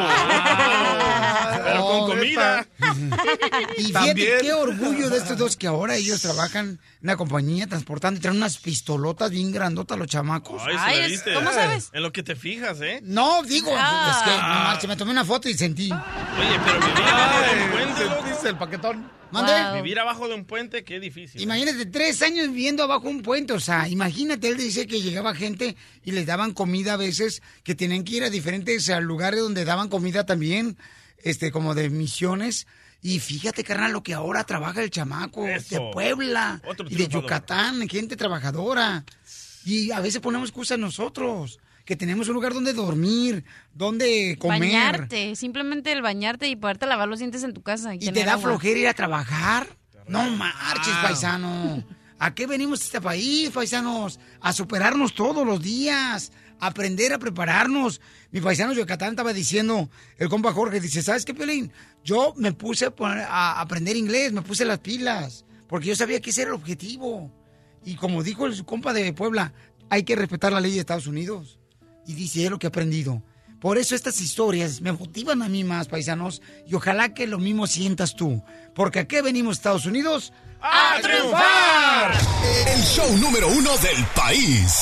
[1.64, 2.66] Pero con comida.
[3.79, 4.38] Y fíjate También.
[4.40, 8.37] qué orgullo de estos dos que ahora ellos trabajan en una compañía transportando y traen
[8.37, 10.62] unas pistolotas bien grandotas los chamacos.
[10.66, 11.33] Ay, se la viste.
[11.92, 13.00] En lo que te fijas, ¿eh?
[13.03, 14.12] No, digo, Ah.
[14.16, 15.90] es que no marche, me tomé una foto y sentí.
[15.90, 16.81] Oye, pero
[17.72, 18.22] puente, ¿no?
[18.29, 19.11] Dice el paquetón.
[19.30, 19.82] Mande.
[19.82, 21.40] Vivir abajo de un puente, qué difícil.
[21.40, 25.76] Imagínate, tres años viviendo abajo un puente, o sea, imagínate, él dice que llegaba gente
[26.04, 29.64] y les daban comida a veces, que tenían que ir a diferentes eh, lugares donde
[29.64, 30.76] daban comida también,
[31.18, 32.66] este, como de misiones.
[33.02, 35.74] Y fíjate, carnal, lo que ahora trabaja el chamaco Eso.
[35.74, 37.08] de Puebla Otro y de.
[37.08, 39.04] Yucatán, gente trabajadora.
[39.66, 44.61] Y a veces ponemos excusas nosotros, que tenemos un lugar donde dormir, donde comer.
[44.61, 47.94] Bañarte, simplemente el bañarte y poderte lavar los dientes en tu casa.
[47.94, 49.66] ¿Y te da flojera ir a trabajar?
[50.09, 51.85] No marches, paisano.
[52.18, 54.18] ¿A qué venimos a este país, paisanos?
[54.40, 58.01] A superarnos todos los días, a aprender a prepararnos.
[58.31, 61.73] Mi paisano Yucatán estaba diciendo, el compa Jorge, dice, ¿sabes qué, Pelín?
[62.03, 66.42] Yo me puse a, aprender inglés, me puse las pilas, porque yo sabía que ese
[66.42, 67.31] era el objetivo.
[67.85, 69.53] Y como dijo el compa de Puebla,
[69.90, 71.59] hay que respetar la ley de Estados Unidos.
[72.07, 73.23] Y dice, es lo que he aprendido.
[73.61, 77.67] Por eso estas historias me motivan a mí más, paisanos, y ojalá que lo mismo
[77.67, 78.43] sientas tú.
[78.75, 82.12] Porque aquí venimos, Estados Unidos, ¡A triunfar!
[82.67, 84.81] El show número uno del país.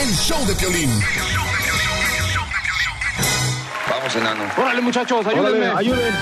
[0.00, 0.90] El show de Piolín.
[3.90, 4.44] Vamos, enano.
[4.56, 5.66] Órale, muchachos, ayúdenme.
[5.66, 6.14] ayuden.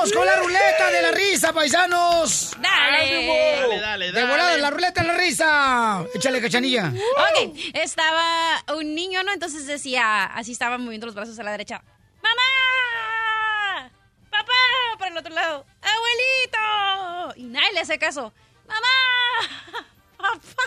[0.00, 2.52] ¡Vamos con la ruleta de la risa, paisanos!
[2.58, 3.26] ¡Dale!
[3.60, 4.26] Dale, dale, De dale.
[4.30, 6.06] volada, la ruleta de la risa.
[6.14, 6.86] Échale, cachanilla.
[6.88, 9.30] Ok, estaba un niño, ¿no?
[9.34, 11.82] Entonces decía, así estaba moviendo los brazos a la derecha.
[12.22, 13.90] ¡Mamá!
[14.30, 14.52] ¡Papá!
[14.98, 15.66] Para el otro lado.
[15.82, 17.36] ¡Abuelito!
[17.38, 18.32] Y nadie le hace caso.
[18.66, 18.88] ¡Mamá!
[20.16, 20.62] ¡Papá!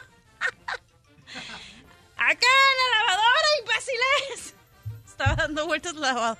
[2.17, 4.53] ¡Acá en la lavadora, imbéciles!
[5.07, 6.39] Estaba dando vueltas la lavadora.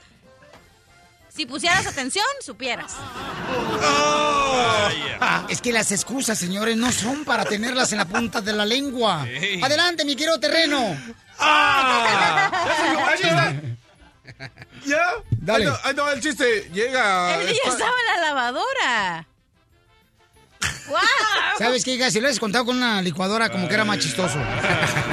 [1.36, 2.94] Si pusieras atención, supieras.
[5.20, 8.66] Ah, Es que las excusas, señores, no son para tenerlas en la punta de la
[8.66, 9.26] lengua.
[9.64, 10.96] Adelante, mi querido terreno.
[11.40, 12.52] ¡Ah!
[14.86, 15.02] ¿Ya?
[15.32, 15.66] Dale.
[15.68, 16.70] Ahí te- ahí te va el chiste.
[16.74, 17.36] Llega.
[17.40, 19.28] El niño está- estaba en la lavadora.
[20.88, 20.98] ¡Wow!
[21.58, 22.10] ¿Sabes qué, hija?
[22.10, 24.38] Si lo hubieras contado con una licuadora, como que era más chistoso.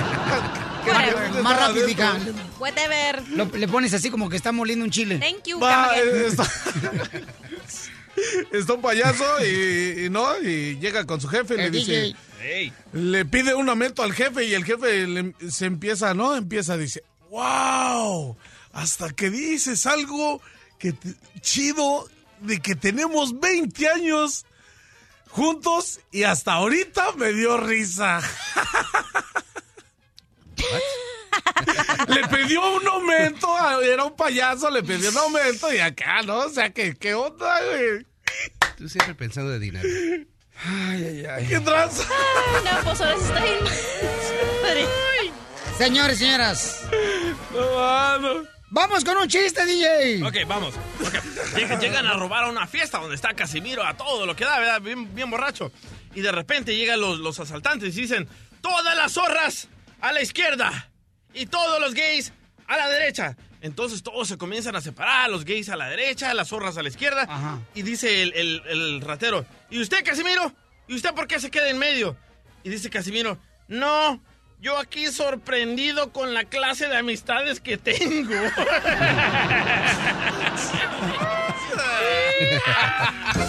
[0.93, 1.43] Whatever.
[1.43, 1.87] más rápido.
[2.59, 3.29] Whatever.
[3.31, 5.19] Lo- le pones así como que está moliendo un chile.
[5.19, 6.43] Thank you, Va, eh, está,
[8.53, 12.15] está un payaso y, y no, y llega con su jefe y le El dice,
[12.93, 16.35] le pide un aumento al jefe y el jefe le- se empieza, ¿no?
[16.37, 18.37] Empieza, dice, wow,
[18.73, 20.41] hasta que dices algo
[20.79, 22.09] que te- chido
[22.41, 24.45] de que tenemos 20 años
[25.29, 28.21] juntos y hasta ahorita me dio risa.
[32.09, 36.39] le pidió un aumento, a- era un payaso, le pidió un aumento y acá, ¿no?
[36.39, 38.07] O sea, que qué onda, güey?
[38.77, 39.89] Tú siempre pensando de dinero.
[40.63, 41.47] Ay, ay, ay.
[41.47, 42.05] ¿Qué traza?
[42.09, 43.59] Ay, no, pues ahora sí está bien.
[45.79, 46.83] Señores, señoras.
[47.55, 48.43] No, mano.
[48.73, 50.23] Vamos con un chiste, DJ.
[50.25, 50.75] Ok, vamos.
[51.81, 54.81] Llegan a robar a una fiesta donde está Casimiro a todo lo que da, ¿verdad?
[54.81, 55.73] Bien, bien borracho.
[56.15, 58.29] Y de repente llegan los, los asaltantes y dicen,
[58.61, 59.69] todas las zorras
[60.01, 60.89] a la izquierda
[61.35, 62.33] y todos los gays
[62.67, 63.37] a la derecha.
[63.63, 66.89] Entonces todos se comienzan a separar, los gays a la derecha, las zorras a la
[66.89, 67.61] izquierda.
[67.75, 70.53] Y dice el, el- el ratero, ¿y usted, Casimiro?
[70.89, 72.17] ¿Y usted por qué se queda en medio?
[72.65, 74.21] Y dice Casimiro, no,
[74.61, 78.35] yo aquí sorprendido con la clase de amistades que tengo.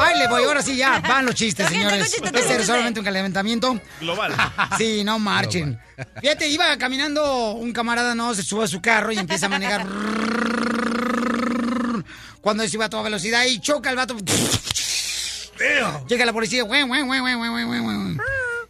[0.00, 2.14] Ay, le voy, ahora sí ya, van los chistes, señores.
[2.14, 3.80] Este es solamente un calentamiento.
[4.00, 4.34] Global.
[4.78, 5.78] Sí, no marchen.
[6.20, 9.86] Fíjate, iba caminando un camarada, no, se sube a su carro y empieza a manejar.
[12.40, 14.16] Cuando se iba a toda velocidad y choca el vato.
[16.08, 18.16] Llega la policía, güey, güey, güey, güey, güey, güey, güey.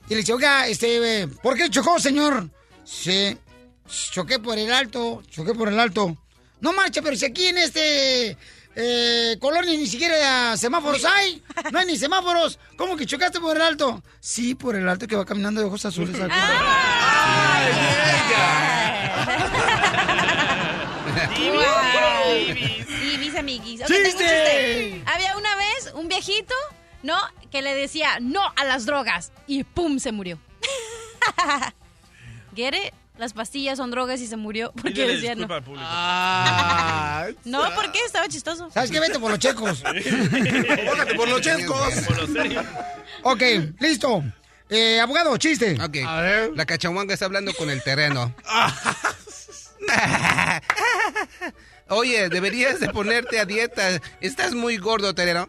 [0.08, 2.48] Y le dice, oiga, este, ¿por qué chocó, señor?
[2.84, 3.36] Sí,
[3.88, 6.16] choqué por el alto, choqué por el alto.
[6.60, 8.36] No marcha, pero si aquí en este
[8.76, 12.58] eh, colonia ni siquiera semáforos hay, no hay ni semáforos.
[12.76, 14.02] ¿Cómo que chocaste por el alto?
[14.20, 16.20] Sí, por el alto que va caminando de ojos azules.
[16.20, 16.30] al
[23.12, 23.80] Y mis amiguis.
[23.82, 24.02] Ok, ¡Chiste!
[24.02, 25.02] tengo un chiste.
[25.06, 26.54] Había una vez un viejito,
[27.02, 27.16] ¿no?
[27.50, 29.32] Que le decía no a las drogas.
[29.46, 29.98] Y ¡pum!
[29.98, 30.38] se murió.
[32.54, 32.94] ¿Get it?
[33.16, 35.46] Las pastillas son drogas y se murió porque decía no.
[35.46, 35.86] disculpa al público.
[35.88, 38.00] Ah, No, ¿por qué?
[38.04, 38.70] Estaba chistoso.
[38.72, 38.98] ¿Sabes qué?
[38.98, 39.84] Vete por los checos.
[41.16, 42.62] Por los serio.
[43.22, 43.42] Ok,
[43.80, 44.24] listo.
[44.68, 45.78] Eh, abogado, chiste.
[45.80, 45.96] Ok.
[46.56, 48.34] La cachahuanga está hablando con el terreno.
[51.88, 54.00] Oye, deberías de ponerte a dieta.
[54.20, 55.48] Estás muy gordo, terreno.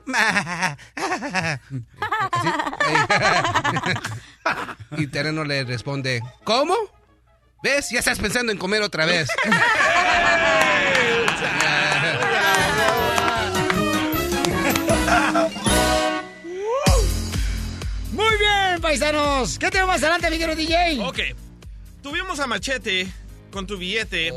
[4.97, 6.75] y terreno le responde, ¿cómo?
[7.65, 7.89] ¿Ves?
[7.89, 9.27] Ya estás pensando en comer otra vez.
[18.11, 19.57] Muy bien, paisanos.
[19.57, 20.99] ¿Qué tenemos más adelante, mi querido DJ?
[20.99, 21.19] Ok.
[22.03, 23.11] Tuvimos a Machete
[23.49, 24.31] con tu billete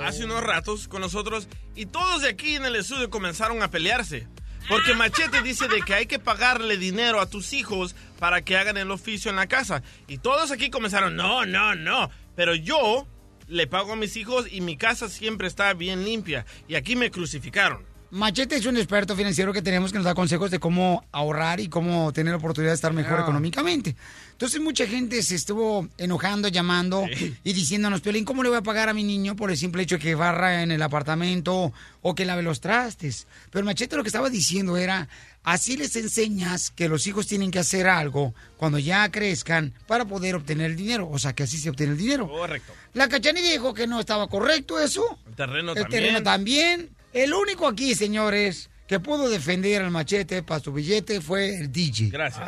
[0.00, 4.28] hace unos ratos con nosotros y todos de aquí en el estudio comenzaron a pelearse.
[4.68, 8.76] Porque Machete dice de que hay que pagarle dinero a tus hijos para que hagan
[8.76, 9.82] el oficio en la casa.
[10.06, 12.08] Y todos aquí comenzaron, no, no, no.
[12.38, 13.04] Pero yo
[13.48, 16.46] le pago a mis hijos y mi casa siempre está bien limpia.
[16.68, 17.82] Y aquí me crucificaron.
[18.12, 21.68] Machete es un experto financiero que tenemos que nos da consejos de cómo ahorrar y
[21.68, 23.96] cómo tener la oportunidad de estar mejor económicamente.
[24.38, 27.06] Entonces mucha gente se estuvo enojando, llamando
[27.42, 29.96] y diciéndonos, Piolín, ¿cómo le voy a pagar a mi niño por el simple hecho
[29.96, 31.72] de que barra en el apartamento
[32.02, 33.26] o que lave los trastes?
[33.50, 35.08] Pero Machete lo que estaba diciendo era,
[35.42, 40.36] así les enseñas que los hijos tienen que hacer algo cuando ya crezcan para poder
[40.36, 41.08] obtener el dinero.
[41.10, 42.28] O sea, que así se obtiene el dinero.
[42.28, 42.72] Correcto.
[42.94, 45.18] La Cachani dijo que no estaba correcto eso.
[45.26, 45.90] El terreno El también.
[45.90, 46.90] terreno también.
[47.12, 52.08] El único aquí, señores, que pudo defender al machete para su billete fue el DJ.
[52.10, 52.42] Gracias.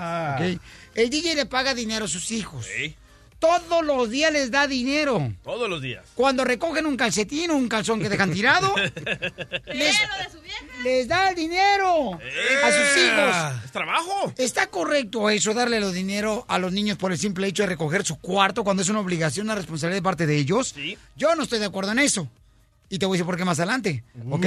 [0.57, 0.63] ¿ok?
[1.01, 2.67] El DJ le paga dinero a sus hijos.
[3.39, 5.33] Todos los días les da dinero.
[5.43, 6.05] Todos los días.
[6.15, 8.75] Cuando recogen un calcetín o un calzón que dejan tirado,
[9.73, 9.97] les,
[10.85, 13.65] les da el dinero a sus hijos.
[13.65, 14.35] Es trabajo.
[14.37, 18.05] ¿Está correcto eso, darle los dinero a los niños por el simple hecho de recoger
[18.05, 20.75] su cuarto cuando es una obligación, una responsabilidad de parte de ellos?
[20.77, 20.99] Sí.
[21.17, 22.29] Yo no estoy de acuerdo en eso.
[22.93, 24.47] Y te voy a decir por qué más adelante, ¿ok?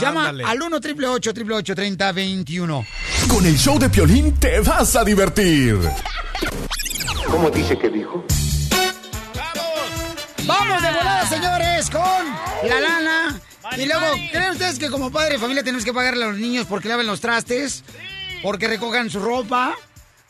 [0.00, 0.42] Llama ándale.
[0.44, 2.86] al 1 888 3021
[3.28, 5.78] Con el show de Piolín te vas a divertir.
[7.30, 8.24] ¿Cómo dice que dijo?
[10.44, 13.40] Vamos de volada, señores, con la lana.
[13.76, 16.66] Y luego, ¿creen ustedes que como padre de familia tenemos que pagarle a los niños
[16.68, 17.84] porque laven los trastes?
[18.42, 19.76] Porque recojan su ropa.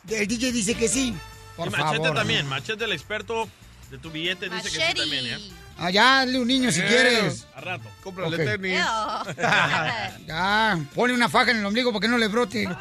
[0.06, 1.14] El DJ dice que sí.
[1.56, 2.14] Por y Machete favor.
[2.14, 2.46] también.
[2.46, 3.48] Machete, el experto
[3.90, 5.38] de tu billete, dice que sí también, ¿eh?
[5.78, 7.46] Allá, dale un niño si Eh, quieres.
[7.54, 7.88] A rato.
[8.02, 8.42] Cómprale Ok.
[8.60, 8.78] tenis.
[10.26, 12.68] ya, pone una faja en el ombligo para que no le brote.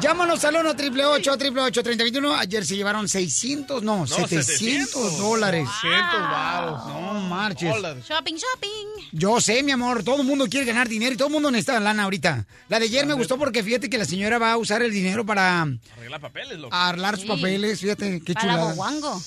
[0.00, 5.68] Llámanos al 1 888 888 3021 Ayer se llevaron 600, no, 700, 700 dólares.
[5.82, 6.86] 700 varos.
[6.86, 7.74] No marches.
[8.08, 9.08] Shopping, shopping.
[9.12, 11.78] Yo sé, mi amor, todo el mundo quiere ganar dinero y todo el mundo necesita
[11.80, 12.46] lana ahorita.
[12.68, 15.26] La de ayer me gustó porque fíjate que la señora va a usar el dinero
[15.26, 15.62] para
[15.96, 16.74] Arreglar papeles, loco.
[16.74, 17.28] arreglar sus Sí.
[17.28, 18.74] papeles, fíjate, qué chulada.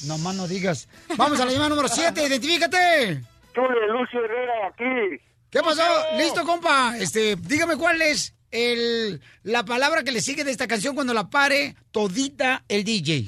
[0.05, 0.87] No más no digas.
[1.17, 3.21] Vamos a la llamada número 7, identifícate.
[3.55, 5.21] Lucio Herrera aquí.
[5.51, 5.83] ¿Qué pasó?
[6.17, 6.95] ¿Listo, compa?
[6.97, 11.29] Este, dígame cuál es el, la palabra que le sigue de esta canción cuando la
[11.29, 13.27] pare todita el DJ.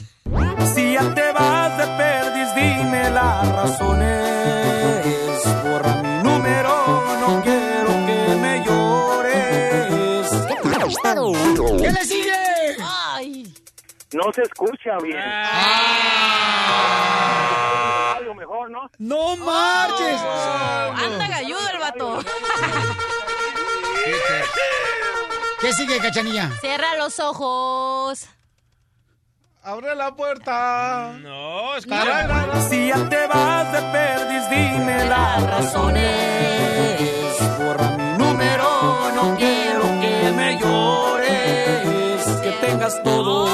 [0.74, 4.46] Si ya te vas de perdiz, dime las razones.
[5.64, 10.30] Borra mi número, no quiero que me llores.
[11.82, 12.78] ¿Qué le sigue?
[12.84, 13.54] Ay.
[14.14, 15.18] No se escucha bien.
[15.20, 15.76] Ah.
[18.18, 18.90] Algo mejor, ¿no?
[19.00, 20.22] ¡No marches!
[21.04, 22.24] Anda galludo el vato.
[25.66, 26.52] ¿Qué sigue, cachanilla?
[26.62, 28.28] Cierra los ojos.
[29.64, 31.18] Abre la puerta.
[31.24, 31.86] No, es
[32.70, 37.02] Si ya te vas de perdiz, dime las razones.
[37.58, 42.24] Borra mi número, no quiero que me llores.
[42.44, 43.48] Que tengas todo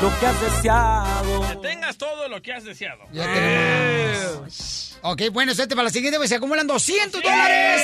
[0.00, 1.42] lo que has deseado.
[1.46, 3.04] Que tengas todo lo que has deseado.
[3.12, 4.89] Ya tenemos.
[5.02, 7.82] Ok, bueno, suerte para la siguiente, pues se acumulan 200 dólares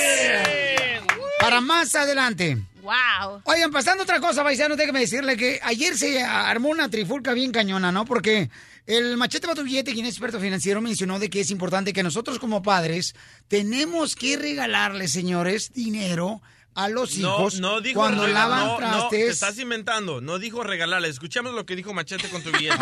[1.39, 2.57] para más adelante.
[2.81, 3.41] Wow.
[3.43, 7.91] Oigan, pasando otra cosa, paisanos, déjeme decirle que ayer se armó una trifulca bien cañona,
[7.91, 8.05] ¿no?
[8.05, 8.49] Porque
[8.85, 12.03] el machete para tu billete, quien es experto financiero, mencionó de que es importante que
[12.03, 13.13] nosotros como padres
[13.47, 16.41] tenemos que regalarle, señores, dinero
[16.75, 19.29] a los hijos no dijo cuando rega- lavan no, No, te trastes.
[19.31, 20.21] estás inventando.
[20.21, 21.07] No dijo regalarle.
[21.09, 22.75] Escuchamos lo que dijo Machete con tu billete.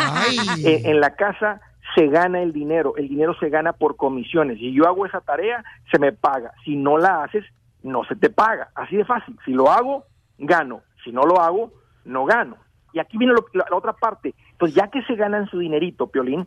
[0.62, 1.60] Eh, en la casa
[1.94, 4.58] se gana el dinero, el dinero se gana por comisiones.
[4.58, 6.52] Si yo hago esa tarea, se me paga.
[6.64, 7.44] Si no la haces,
[7.82, 8.68] no se te paga.
[8.74, 9.38] Así de fácil.
[9.44, 10.04] Si lo hago,
[10.38, 10.80] gano.
[11.04, 11.72] Si no lo hago,
[12.04, 12.56] no gano.
[12.92, 14.34] Y aquí viene lo- la, la otra parte.
[14.58, 16.46] Pues ya que se ganan su dinerito, Piolín,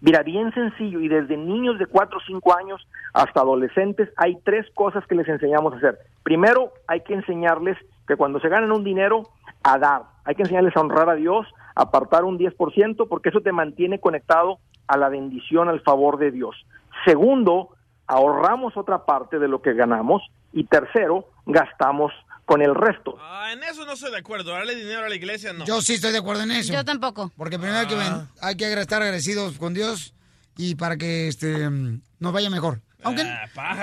[0.00, 4.66] mira, bien sencillo, y desde niños de 4 o 5 años hasta adolescentes, hay tres
[4.74, 5.98] cosas que les enseñamos a hacer.
[6.22, 7.76] Primero, hay que enseñarles
[8.06, 9.24] que cuando se ganan un dinero,
[9.64, 10.02] a dar.
[10.24, 14.58] Hay que enseñarles a honrar a Dios, apartar un 10%, porque eso te mantiene conectado
[14.88, 16.56] a la bendición, al favor de Dios.
[17.04, 17.70] Segundo,
[18.06, 20.22] ahorramos otra parte de lo que ganamos.
[20.52, 22.10] Y tercero, gastamos
[22.46, 23.16] con el resto.
[23.20, 24.52] Ah, en eso no estoy de acuerdo.
[24.52, 25.64] Darle dinero a la iglesia, no.
[25.66, 26.72] Yo sí estoy de acuerdo en eso.
[26.72, 27.30] Yo tampoco.
[27.36, 30.14] Porque primero hay que, ven- hay que estar agradecidos con Dios
[30.56, 32.80] y para que este mm, nos vaya mejor.
[33.04, 33.24] Aunque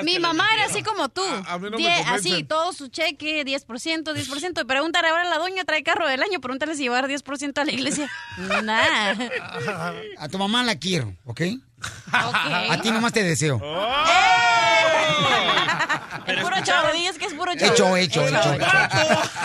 [0.03, 1.21] Mi mamá era así como tú.
[1.47, 2.13] a mí no me Die- convencen.
[2.15, 4.61] así, todo su cheque, 10%, 10%.
[4.61, 7.65] Y pregúntale ahora a la doña, trae carro del año, pregúntale si llevar 10% a
[7.65, 8.09] la iglesia.
[8.63, 9.13] Nah.
[10.17, 11.41] a tu mamá la quiero, ¿ok?
[12.11, 13.61] A ti nomás te deseo.
[16.27, 17.71] Es puro show, dices que es puro show.
[17.71, 18.65] Hecho, hecho, hecho, hecho.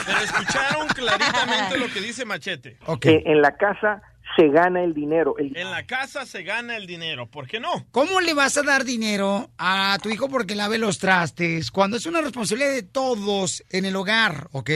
[0.07, 2.79] Pero escucharon claritamente lo que dice Machete.
[3.03, 4.01] Eh, en la casa
[4.37, 5.35] se gana el dinero.
[5.39, 7.27] El En la casa se gana el dinero.
[7.27, 7.87] ¿Por qué no?
[7.91, 12.07] ¿Cómo le vas a dar dinero a tu hijo porque lave los trastes cuando es
[12.07, 14.71] una responsabilidad de todos en el hogar, ¿ok?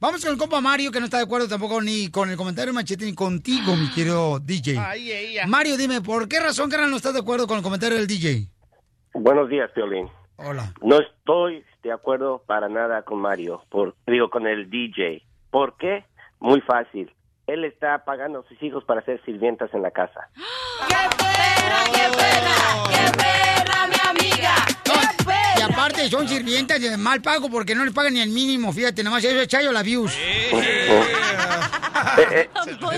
[0.00, 2.72] Vamos con el compa Mario, que no está de acuerdo tampoco ni con el comentario
[2.72, 4.78] de Machete ni contigo, mi querido DJ.
[4.78, 5.38] Ay.
[5.46, 8.48] Mario, dime, ¿por qué razón, carnal, no estás de acuerdo con el comentario del DJ?
[9.14, 10.08] Buenos días, Piolín.
[10.36, 10.74] Hola.
[10.82, 15.22] No estoy de acuerdo para nada con Mario, por, digo, con el DJ.
[15.50, 16.04] ¿Por qué?
[16.40, 17.10] Muy fácil.
[17.46, 20.28] Él está pagando a sus hijos para ser sirvientas en la casa.
[20.88, 22.56] ¡Perra, mi amiga!
[22.90, 23.45] Y
[25.86, 29.24] aparte son sirvientas de mal pago porque no les pagan ni el mínimo, fíjate, nomás
[29.24, 30.12] eso es chayo la views.
[32.18, 32.48] Eh, eh,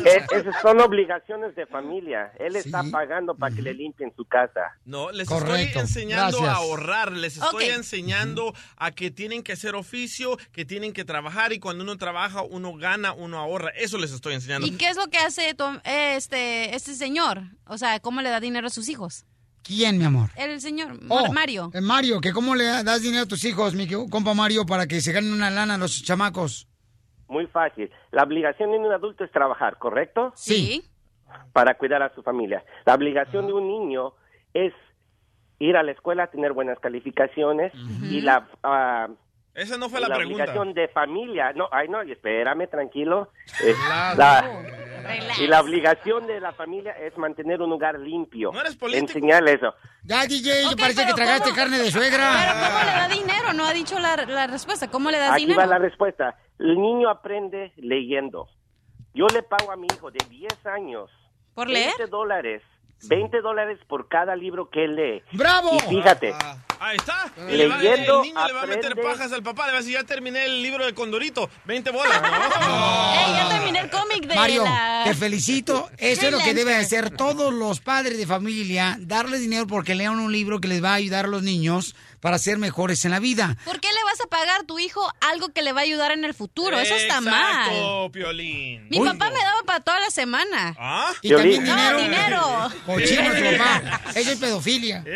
[0.05, 2.31] eh, esas son obligaciones de familia.
[2.39, 4.61] Él está pagando para que le limpien su casa.
[4.85, 5.55] No, les Correcto.
[5.81, 6.49] estoy enseñando Gracias.
[6.49, 7.77] a ahorrar, les estoy Ok.
[7.77, 12.43] enseñando a que tienen que hacer oficio, que tienen que trabajar y cuando uno trabaja,
[12.43, 13.71] uno gana, uno ahorra.
[13.71, 14.67] Eso les estoy enseñando.
[14.67, 17.43] ¿Y qué es lo que hace tu- este, este señor?
[17.67, 19.25] O sea, ¿cómo le da dinero a sus hijos?
[19.69, 20.31] ¿Quién, mi amor?
[20.37, 21.71] El señor Oh, Mar- Mario.
[21.75, 25.01] eh, Mario, que cómo le das dinero a tus hijos, mi compa Mario, para que
[25.03, 26.67] se ganen una lana los chamacos.
[27.29, 27.91] Muy fácil.
[28.11, 30.33] La obligación de un adulto es trabajar, ¿correcto?
[30.35, 30.83] Sí.
[31.53, 32.65] Para cuidar a su familia.
[32.87, 34.15] La obligación de un niño
[34.55, 34.73] es
[35.59, 37.73] ir a la escuela, tener buenas calificaciones
[38.11, 38.49] y la...
[38.63, 39.09] ah,
[39.59, 40.43] Esa no fue la, la pregunta.
[40.45, 43.31] obligación de familia, no, ay no, espérame, tranquilo.
[43.65, 43.75] Eh,
[44.17, 44.45] la,
[45.41, 48.53] Y la obligación de la familia es mantener un lugar limpio.
[48.53, 49.07] No eres político.
[49.07, 49.75] Enseñarle eso.
[50.05, 51.57] Ya, DJ, parece que tragaste ¿cómo?
[51.57, 52.29] carne de Pero suegra.
[52.29, 53.53] ¿cómo le da dinero?
[53.55, 54.89] No ha dicho la, la respuesta.
[54.91, 55.61] ¿Cómo le das Aquí dinero?
[55.61, 56.37] va la respuesta.
[56.59, 58.49] El niño aprende leyendo.
[59.15, 61.11] Yo le pago a mi hijo de 10 años.
[61.55, 61.89] ¿Por leer?
[61.99, 62.63] 20 dólares.
[63.05, 65.23] 20 dólares por cada libro que él lee.
[65.33, 65.77] ¡Bravo!
[65.77, 66.35] Y fíjate,
[66.81, 67.27] Ahí está.
[67.51, 69.03] Y le va- Leyendo, el niño le va a meter aprende.
[69.03, 69.67] pajas al papá.
[69.67, 71.51] Le va a decir, ya terminé el libro de Condorito.
[71.65, 72.23] 20 bolas.
[72.61, 73.37] No.
[73.37, 75.03] Ya terminé el cómic de Mario, la...
[75.05, 75.89] te felicito.
[75.99, 80.19] Eso es lo que deben hacer todos los padres de familia, darle dinero porque lean
[80.21, 83.21] un libro que les va a ayudar a los niños para ser mejores en la
[83.21, 83.57] vida.
[83.65, 86.13] ¿Por qué le vas a pagar a tu hijo algo que le va a ayudar
[86.13, 86.79] en el futuro?
[86.79, 87.69] Eso está mal.
[87.69, 88.89] Exacto, Piolín.
[88.91, 90.75] Mi papá me daba para toda la semana.
[90.79, 91.13] ¿Ah?
[91.23, 91.99] Y también No, dinero.
[91.99, 92.73] dinero.
[92.87, 94.01] Cochino tu papá.
[94.15, 95.05] Eso es pedofilia.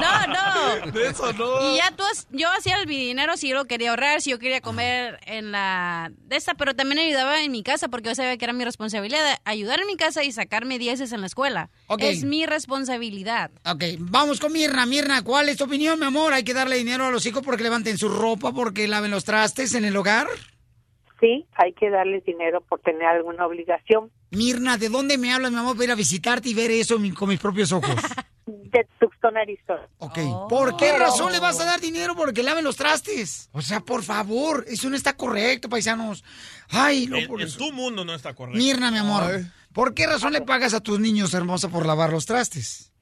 [0.00, 0.92] No, no.
[0.92, 1.72] De eso no.
[1.72, 4.60] Y ya tú, yo hacía el dinero si yo lo quería ahorrar, si yo quería
[4.60, 8.44] comer en la de esta, pero también ayudaba en mi casa porque yo sabía que
[8.44, 11.70] era mi responsabilidad ayudar en mi casa y sacarme dieces en la escuela.
[11.98, 13.50] Es mi responsabilidad.
[13.64, 14.86] Ok, vamos con Mirna.
[14.86, 16.32] Mirna, ¿cuál es tu opinión, mi amor?
[16.32, 19.74] ¿Hay que darle dinero a los hijos porque levanten su ropa, porque laven los trastes
[19.74, 20.28] en el hogar?
[21.20, 24.10] Sí, hay que darles dinero por tener alguna obligación.
[24.30, 27.28] Mirna, ¿de dónde me hablas, mi amor, para ir a visitarte y ver eso con
[27.28, 27.90] mis propios ojos?
[28.46, 29.86] De Tucson, Arizona.
[29.98, 30.18] Ok,
[30.48, 33.48] ¿por qué razón le vas a dar dinero porque laven los trastes?
[33.52, 36.24] O sea, por favor, eso no está correcto, paisanos.
[36.68, 37.58] Ay, no, En, por en eso.
[37.58, 38.58] tu mundo no está correcto.
[38.58, 39.24] Mirna, mi amor,
[39.72, 42.92] ¿por qué razón le pagas a tus niños, hermosa, por lavar los trastes?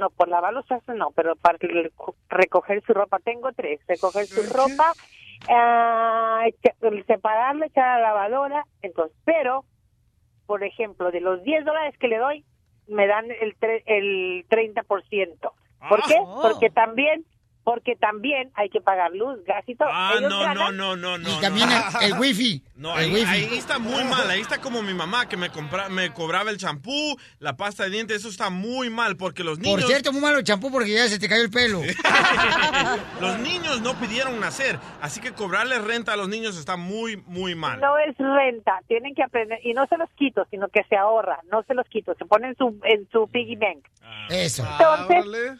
[0.00, 3.18] No, por lavar los trastes no, pero para reco- recoger su ropa.
[3.20, 3.80] Tengo tres.
[3.88, 4.92] Recoger su ropa,
[5.48, 6.44] ah,
[7.06, 8.64] separarla, echar a la lavadora.
[8.82, 9.64] Entonces, pero,
[10.46, 12.44] por ejemplo, de los 10 dólares que le doy,
[12.86, 15.52] me dan el, tre- el 30%.
[15.88, 16.04] ¿Por Ah.
[16.08, 16.16] qué?
[16.20, 16.42] Oh.
[16.42, 17.24] Porque también
[17.68, 19.90] porque también hay que pagar luz, gas y todo.
[19.92, 21.28] Ah, Ellos no, no, ganan- no, no, no.
[21.28, 22.00] Y también no.
[22.00, 22.62] el, el wifi.
[22.78, 23.26] No, el ahí, wifi.
[23.26, 24.30] ahí está muy mal.
[24.30, 27.90] Ahí está como mi mamá que me, compra, me cobraba el champú, la pasta de
[27.90, 28.18] dientes.
[28.18, 29.80] Eso está muy mal porque los niños.
[29.80, 31.82] Por cierto, muy malo el champú porque ya se te cayó el pelo.
[33.20, 34.78] Los niños no pidieron nacer.
[35.00, 37.80] Así que cobrarle renta a los niños está muy, muy mal.
[37.80, 41.40] No es renta, tienen que aprender, y no se los quito, sino que se ahorra,
[41.50, 43.84] no se los quito, se pone en su, en su piggy bank.
[44.30, 44.64] Eso.
[44.78, 45.58] Entonces,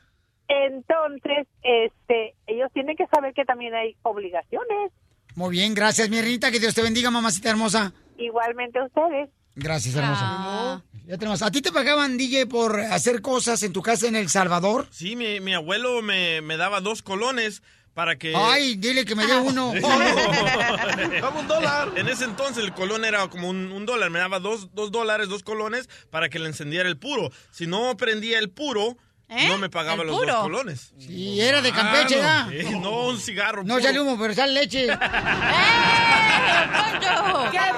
[0.49, 4.92] entonces, este, ellos tienen que saber que también hay obligaciones,
[5.34, 6.51] Muy bien, gracias, Mirnita.
[6.51, 7.92] Que Dios te bendiga, mamacita hermosa.
[8.16, 9.28] igualmente ustedes.
[9.55, 10.82] Gracias, hermosa.
[11.07, 11.42] Ya tenemos.
[11.42, 14.86] ¿A ti te pagaban, DJ, por hacer cosas en tu casa en El Salvador?
[14.90, 17.62] Sí, mi, mi abuelo me, me daba dos colones
[17.94, 18.32] para que...
[18.36, 19.72] Ay, dile que me dé uno.
[21.20, 21.88] Dame un dólar.
[21.96, 24.11] En ese entonces el colón era como un, un dólar.
[24.11, 27.30] Me daba dos, dos dólares, dos colones para que le encendiera el puro.
[27.51, 28.96] Si no prendía el puro,
[29.29, 30.93] no me pagaba ¿El los dos colones.
[30.99, 32.49] Y era de Campeche, ¿verdad?
[32.51, 33.62] Sí, no, un cigarro.
[33.64, 34.87] No sale humo, pero sale leche.
[34.87, 34.97] ¡Qué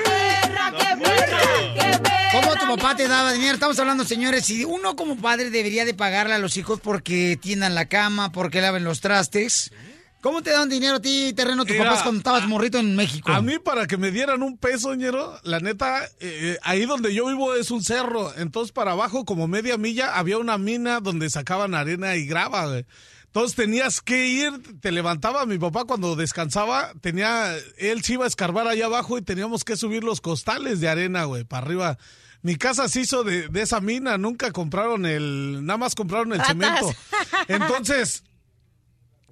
[0.05, 1.39] perra, qué perra,
[1.75, 2.31] qué perra!
[2.33, 3.55] ¿Cómo tu papá te daba dinero?
[3.55, 7.75] Estamos hablando, señores, si uno como padre debería de pagarle a los hijos porque tiendan
[7.75, 9.73] la cama, porque laven los trastes.
[10.21, 13.33] ¿Cómo te dan dinero a ti, terreno, tus papás cuando estabas morrito en México?
[13.33, 17.27] A mí para que me dieran un peso, ñero, la neta, eh, ahí donde yo
[17.27, 18.33] vivo es un cerro.
[18.37, 22.85] Entonces para abajo, como media milla, había una mina donde sacaban arena y grava, güey.
[23.27, 28.29] Entonces tenías que ir, te levantaba mi papá cuando descansaba, tenía, él se iba a
[28.29, 31.99] escarbar allá abajo y teníamos que subir los costales de arena, güey, para arriba.
[32.43, 36.41] Mi casa se hizo de, de esa mina, nunca compraron el, nada más compraron el
[36.41, 36.49] Ratas.
[36.49, 36.93] cemento.
[37.49, 38.25] Entonces,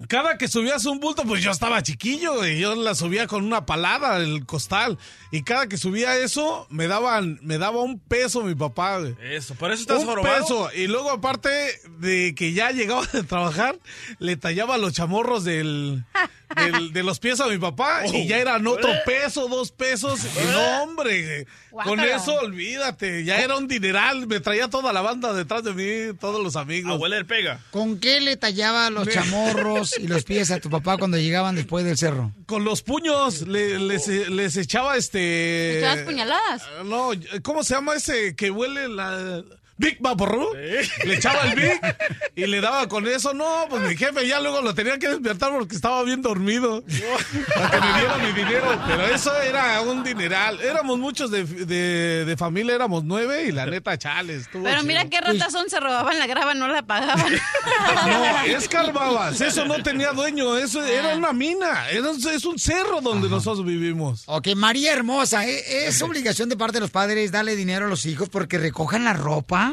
[0.07, 3.65] cada que subías un bulto, pues yo estaba chiquillo y yo la subía con una
[3.65, 4.97] palada el costal.
[5.31, 9.15] Y cada que subía eso, me daban, me daba un peso mi papá, güey.
[9.21, 10.41] Eso, por eso estás un jorobado.
[10.41, 10.69] peso.
[10.73, 11.49] Y luego, aparte
[11.99, 13.77] de que ya llegaba de trabajar,
[14.19, 16.03] le tallaba los chamorros del,
[16.55, 18.07] del- de los pies a mi papá.
[18.07, 20.19] Y ya eran otro peso, dos pesos.
[20.23, 21.45] Y no, hombre,
[21.83, 23.23] con eso olvídate.
[23.23, 24.25] Ya era un dineral.
[24.27, 26.93] Me traía toda la banda detrás de mí, todos los amigos.
[26.93, 27.59] Abuela el pega.
[27.69, 29.13] ¿Con qué le tallaba los Me-
[29.97, 32.33] y los pies a tu papá cuando llegaban después del cerro?
[32.45, 35.79] Con los puños le- les, les echaba este.
[35.79, 36.63] ¿Echabas puñaladas?
[36.85, 37.11] No,
[37.43, 39.43] ¿cómo se llama ese que huele la.
[39.79, 40.53] Big Vaporru?
[41.05, 41.79] Le echaba el Big
[42.35, 43.33] y le daba con eso.
[43.33, 46.83] No, pues mi jefe ya luego lo tenía que despertar porque estaba bien dormido.
[47.55, 48.81] Para que me diera mi dinero.
[48.85, 50.59] Pero eso era un dineral.
[50.59, 54.49] Éramos muchos de, de- de familia, éramos nueve y la neta, chales.
[54.51, 57.31] Pero mira qué ratas son, se robaban la grava, no la pagaban.
[58.05, 59.39] No, escarbabas.
[59.39, 60.57] Eso no tenía dueño.
[60.57, 61.89] Eso era una mina.
[61.89, 64.23] Era un- es un cerro donde nosotros vivimos.
[64.25, 65.87] Ok, María Hermosa, ¿eh?
[65.87, 69.13] ¿es obligación de parte de los padres darle dinero a los hijos porque recojan la
[69.13, 69.68] ropa?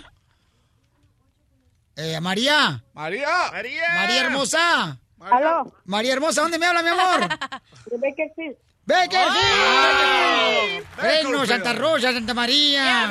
[1.97, 2.85] Eh, María.
[2.93, 3.29] María.
[3.51, 3.83] María.
[3.95, 4.99] María Hermosa.
[5.19, 5.73] ¿Aló?
[5.87, 7.27] María Hermosa, ¿dónde me habla, mi amor?
[7.91, 8.55] ¿De sí?
[8.85, 10.87] ¡Bakersfield!
[10.95, 13.09] Fresno, Santa Rosa, Santa María.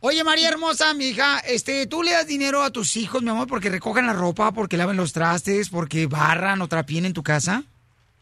[0.00, 3.48] Oye, María hermosa, mi hija, este, ¿tú le das dinero a tus hijos, mi amor,
[3.48, 7.64] porque recogen la ropa, porque laven los trastes, porque barran o trapien en tu casa?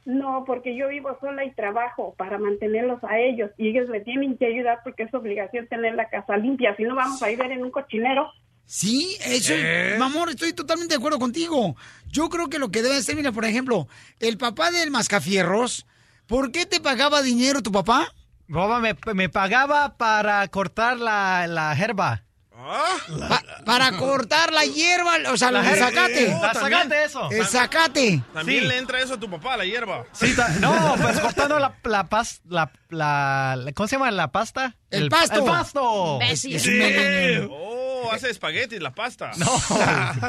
[0.06, 4.38] No, porque yo vivo sola y trabajo para mantenerlos a ellos y ellos me tienen
[4.38, 6.76] que ayudar porque es obligación tener la casa limpia.
[6.76, 8.30] Si no vamos a vivir en un cochinero.
[8.66, 9.96] Sí, eso, ¿Eh?
[9.98, 11.74] mi amor, estoy totalmente de acuerdo contigo.
[12.08, 13.88] Yo creo que lo que debe ser, mira, por ejemplo,
[14.20, 15.86] el papá del Mascafierros,
[16.28, 18.06] ¿por qué te pagaba dinero tu papá?
[18.46, 22.25] Boba me, me pagaba para cortar la, la herba.
[22.66, 26.28] Pa- para cortar la hierba, o sea, La el zacate.
[26.28, 27.30] La zacate, eso.
[27.30, 28.22] El zacate.
[28.34, 28.68] También Sí.
[28.68, 30.04] le entra eso a tu papá, la hierba.
[30.12, 34.74] Sí, no, pues cortando la, la, pas- la, la, la- ¿Cómo se llama la pasta?
[34.90, 35.38] El pasto.
[35.38, 36.18] El pasto.
[36.22, 37.48] Es- es un millennial.
[37.50, 39.32] Oh, hace espaguetis, la pasta.
[39.36, 39.46] No.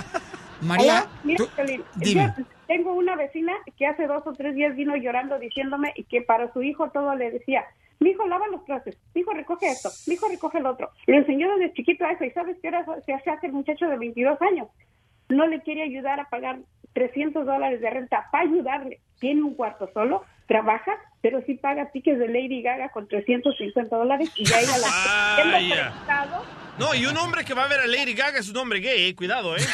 [0.69, 2.33] Hola, mira, Piolín, dime.
[2.37, 6.51] yo tengo una vecina que hace dos o tres días vino llorando diciéndome que para
[6.51, 7.63] su hijo todo le decía,
[7.99, 10.91] mi hijo lava los trastes, mi hijo recoge esto, mi hijo recoge el otro.
[11.05, 13.97] Le enseñó desde chiquito a eso y sabes que ahora se hace el muchacho de
[13.97, 14.67] 22 años.
[15.29, 16.59] No le quiere ayudar a pagar
[16.93, 18.99] 300 dólares de renta para ayudarle.
[19.19, 24.31] Tiene un cuarto solo, trabaja, pero sí paga tickets de Lady Gaga con 350 dólares
[24.35, 26.43] y ya iba a la...
[26.77, 29.09] No, y un hombre que va a ver a Lady Gaga es un hombre gay,
[29.09, 29.61] eh, cuidado, ¿eh?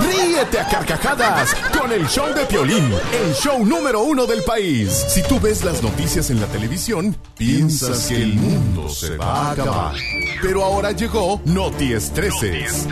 [0.00, 4.92] Ríete a carcajadas con el show de Piolín, el show número uno del país.
[5.08, 9.50] Si tú ves las noticias en la televisión, piensas que el mundo se va a
[9.52, 9.96] acabar.
[10.40, 12.86] Pero ahora llegó Noti Estreses.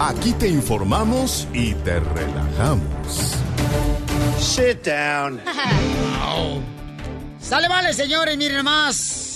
[0.00, 3.36] Aquí te informamos y te relajamos.
[4.40, 5.40] Sit down.
[7.40, 9.35] Sale, vale, señores, miren más.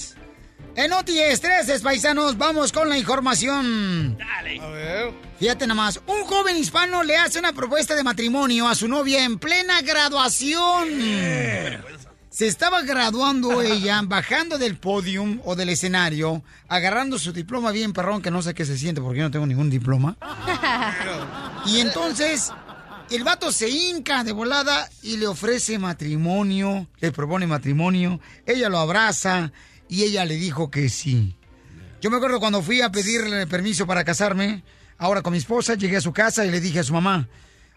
[0.81, 4.17] En Noti Estreses, paisanos, vamos con la información.
[4.17, 4.59] Dale.
[4.61, 5.13] A ver.
[5.39, 9.39] Fíjate nomás, un joven hispano le hace una propuesta de matrimonio a su novia en
[9.39, 10.89] plena graduación.
[12.31, 18.23] Se estaba graduando ella, bajando del podium o del escenario, agarrando su diploma bien perrón,
[18.23, 20.17] que no sé qué se siente porque yo no tengo ningún diploma.
[21.67, 22.55] Y entonces,
[23.11, 28.79] el vato se hinca de volada y le ofrece matrimonio, le propone matrimonio, ella lo
[28.79, 29.53] abraza
[29.91, 31.35] y ella le dijo que sí.
[32.01, 34.63] Yo me acuerdo cuando fui a pedirle permiso para casarme,
[34.97, 37.29] ahora con mi esposa, llegué a su casa y le dije a su mamá,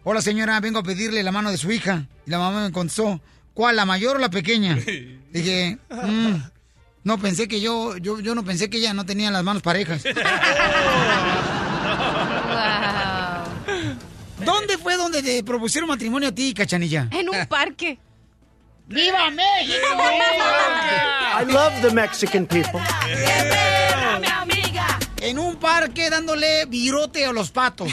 [0.03, 2.07] hola señora, vengo a pedirle la mano de su hija.
[2.26, 3.20] Y la mamá me contestó,
[3.53, 4.76] ¿cuál, la mayor o la pequeña?
[5.34, 6.36] Dije, "Mm,
[7.03, 10.03] no pensé que yo, yo, yo no pensé que ella no tenía las manos parejas.
[14.45, 17.09] ¿Dónde fue donde te propusieron matrimonio a ti, cachanilla?
[17.11, 17.97] En un parque.
[18.88, 19.86] ¡Viva México!
[21.39, 22.79] I love the Mexican people.
[25.21, 27.91] En un parque dándole virote a los patos.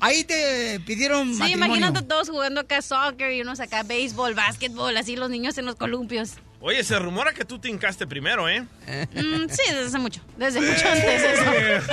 [0.00, 1.66] Ahí te pidieron Sí, matrimonio.
[1.76, 5.74] imagínate todos jugando acá soccer y unos acá béisbol, básquetbol, así los niños en los
[5.76, 6.32] columpios.
[6.60, 8.66] Oye, se rumora que tú te hincaste primero, ¿eh?
[9.14, 10.20] Mm, sí, desde hace mucho.
[10.36, 11.44] Desde mucho antes eso.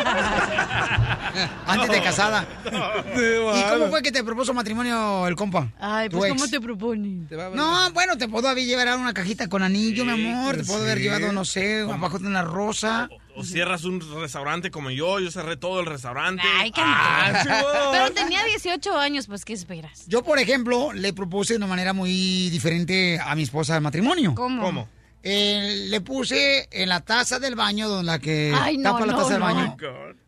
[1.68, 2.46] Antes de casada.
[2.66, 5.70] ¿Y cómo fue que te propuso matrimonio el compa?
[5.80, 6.34] Ay, pues.
[6.34, 7.28] ¿cómo te proponen?
[7.54, 10.58] No, bueno, te puedo haber llevado una cajita con anillo, mi amor.
[10.58, 13.10] Te puedo haber llevado, no sé, abajo de una rosa.
[13.12, 16.44] O cierras un restaurante como yo, yo cerré todo el restaurante.
[16.58, 17.90] Ay, qué Ah.
[17.92, 20.06] Pero tenía 18 años, pues, ¿qué esperas?
[20.08, 24.34] Yo, por ejemplo, le propuse de una manera muy diferente a mi esposa el matrimonio.
[24.36, 24.62] ¿Cómo?
[24.64, 24.90] ¿Cómo?
[25.24, 29.14] Eh, le puse en la taza del baño, donde la que Ay, no, tapa la
[29.14, 29.46] no, taza del no.
[29.46, 29.78] baño.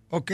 [0.09, 0.31] Oh, ¿Ok?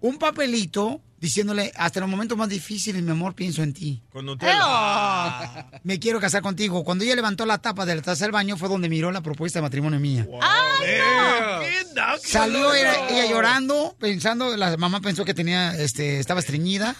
[0.00, 4.02] Un papelito diciéndole, hasta los momentos más difíciles, mi amor, pienso en ti.
[4.10, 5.68] Con Nutella.
[5.84, 6.82] Me quiero casar contigo.
[6.84, 9.60] Cuando ella levantó la tapa de la taza del baño fue donde miró la propuesta
[9.60, 10.26] de matrimonio mía.
[12.24, 16.96] Salió ella, ella llorando, pensando, la mamá pensó que tenía, este, estaba estreñida.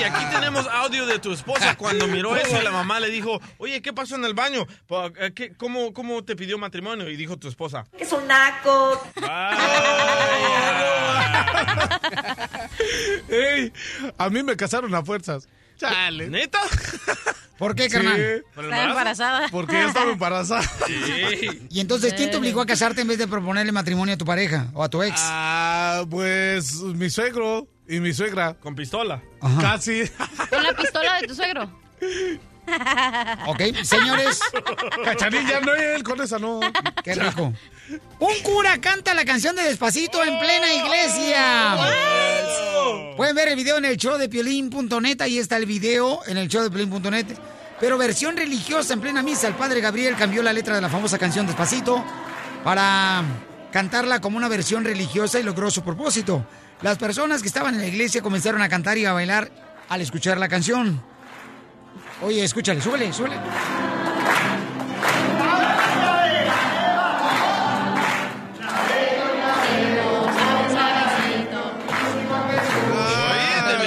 [0.00, 3.40] Y aquí tenemos audio de tu esposa cuando miró eso y la mamá le dijo,
[3.58, 4.66] oye, ¿qué pasó en el baño?
[4.86, 7.10] Pa- eh, ¿qué- cómo, ¿Cómo te pidió matrimonio?
[7.10, 7.86] Y dijo tu esposa.
[7.98, 9.02] Es un naco.
[13.28, 13.72] Ey,
[14.18, 15.48] a mí me casaron a fuerzas.
[15.76, 16.28] Chale.
[16.28, 16.60] ¿Neta?
[17.58, 17.90] ¿Por qué, Sí.
[17.90, 18.44] carnal?
[18.56, 19.48] Estaba embarazada.
[19.50, 20.62] Porque yo estaba embarazada.
[21.70, 24.68] Y entonces, ¿quién te obligó a casarte en vez de proponerle matrimonio a tu pareja
[24.74, 25.14] o a tu ex?
[25.18, 28.54] Ah, pues mi suegro y mi suegra.
[28.54, 29.22] Con pistola.
[29.60, 30.04] Casi.
[30.50, 31.70] Con la pistola de tu suegro.
[33.46, 34.40] Ok, señores.
[35.04, 36.60] Cachanilla, no él, con esa no.
[37.02, 37.52] Qué rico.
[38.18, 41.76] Un cura canta la canción de Despacito en plena iglesia.
[43.16, 45.20] Pueden ver el video en el show de piolín.net.
[45.20, 47.26] Ahí está el video en el show de piolín.net.
[47.80, 49.48] Pero versión religiosa en plena misa.
[49.48, 52.04] El padre Gabriel cambió la letra de la famosa canción Despacito
[52.64, 53.22] para
[53.70, 56.46] cantarla como una versión religiosa y logró su propósito.
[56.82, 59.50] las personas que estaban en la iglesia comenzaron a cantar y a bailar
[59.88, 61.02] al escuchar la canción.
[62.22, 63.36] Oye, escúchale, súbele, súbele.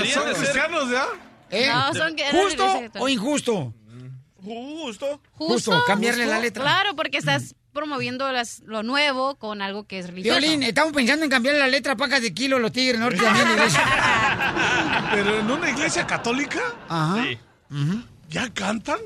[0.02, 1.06] de ser- cristianos ya?
[1.52, 1.68] ¿Eh?
[1.68, 3.74] No, son que ¿Justo o injusto?
[4.42, 5.22] Justo.
[5.34, 6.64] Justo, cambiarle la letra.
[6.64, 10.40] Claro, porque estás promoviendo las, lo nuevo con algo que es religioso.
[10.40, 13.46] Violín, estamos pensando en cambiarle la letra a pacas de kilo los tigres norte también.
[13.48, 13.82] la iglesia.
[15.12, 17.24] Pero en una iglesia católica, Ajá.
[17.24, 17.38] Sí.
[18.30, 19.00] ¿Ya cantan?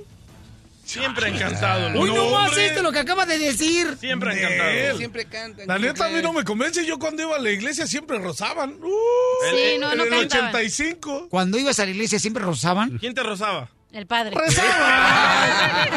[0.85, 1.97] Siempre han cantado.
[1.99, 2.21] Uy, loco.
[2.23, 3.95] no más esto lo que acaba de decir.
[3.99, 4.47] Siempre han Nel.
[4.49, 4.97] cantado.
[4.97, 5.67] Siempre cantan.
[5.67, 6.85] La neta a mí no me convence.
[6.85, 8.71] Yo cuando iba a la iglesia siempre rozaban.
[8.81, 8.89] Uh,
[9.49, 10.49] Sí, no, en no el cantaban.
[10.49, 11.27] 85.
[11.29, 12.97] Cuando ibas a la iglesia siempre rozaban.
[12.99, 13.69] ¿Quién te rozaba?
[13.93, 14.35] El padre.
[14.35, 15.89] Rezaban.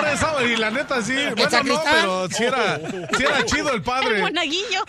[0.02, 0.50] Rezaban.
[0.50, 1.14] Y la neta sí.
[1.36, 2.78] Bueno, no, pero sí era,
[3.16, 4.20] sí era chido el El padre.
[4.20, 4.84] monaguillo.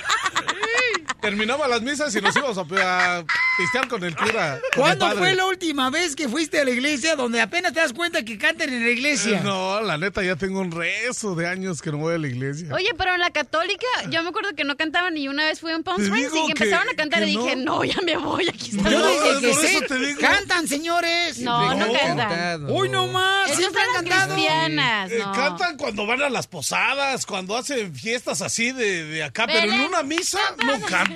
[1.21, 3.23] Terminaba las misas y nos íbamos a, a
[3.57, 4.59] pistear con el cura.
[4.73, 7.93] con ¿Cuándo fue la última vez que fuiste a la iglesia donde apenas te das
[7.93, 9.37] cuenta que cantan en la iglesia?
[9.37, 12.27] Eh, No, la neta ya tengo un rezo de años que no voy a la
[12.27, 12.73] iglesia.
[12.73, 15.71] Oye, pero en la católica, yo me acuerdo que no cantaban y una vez fui
[15.71, 17.77] a un Palm Springs y que empezaron a cantar y dije, no.
[17.77, 18.89] no, ya me voy, aquí está.
[18.89, 20.19] Yo No, desde que eso te digo.
[20.21, 21.39] cantan, señores.
[21.39, 22.65] No, no cantan.
[22.69, 23.51] Uy, no más.
[23.51, 24.33] Han las cantado.
[24.33, 25.19] cristianas, Eh.
[25.35, 29.69] Cantan cuando van a las posadas, cuando hacen fiestas así de, de acá, pero en
[29.69, 31.10] Belén, una misa no cantan.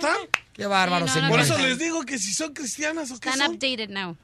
[0.53, 3.29] Qué bárbaro, Sí, no, no Por eso les digo que si son cristianas o qué
[3.29, 3.55] Están son.
[3.55, 4.15] updated now.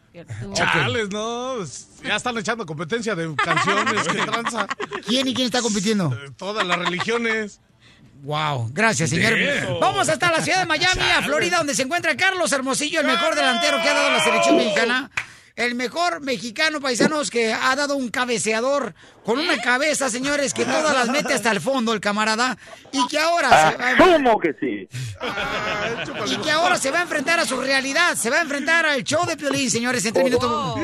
[0.54, 1.58] Chales, no.
[2.04, 4.68] Ya están echando competencia de canciones, que tranza.
[5.08, 6.14] ¿Quién y quién está compitiendo?
[6.14, 7.60] Eh, Todas las religiones.
[8.24, 9.34] Wow, gracias, señor.
[9.34, 9.80] Eso.
[9.80, 13.34] Vamos hasta la ciudad de Miami, a Florida, donde se encuentra Carlos Hermosillo, el mejor
[13.36, 15.10] delantero que ha dado la selección mexicana.
[15.62, 20.92] El mejor mexicano, paisanos, que ha dado un cabeceador con una cabeza, señores, que todas
[20.92, 22.58] las mete hasta el fondo, el camarada.
[22.92, 24.90] Y que ahora se va, ¿Cómo que sí?
[26.26, 28.16] y que ahora se va a enfrentar a su realidad.
[28.16, 30.80] Se va a enfrentar al show de Piolín, señores, en tres minutos.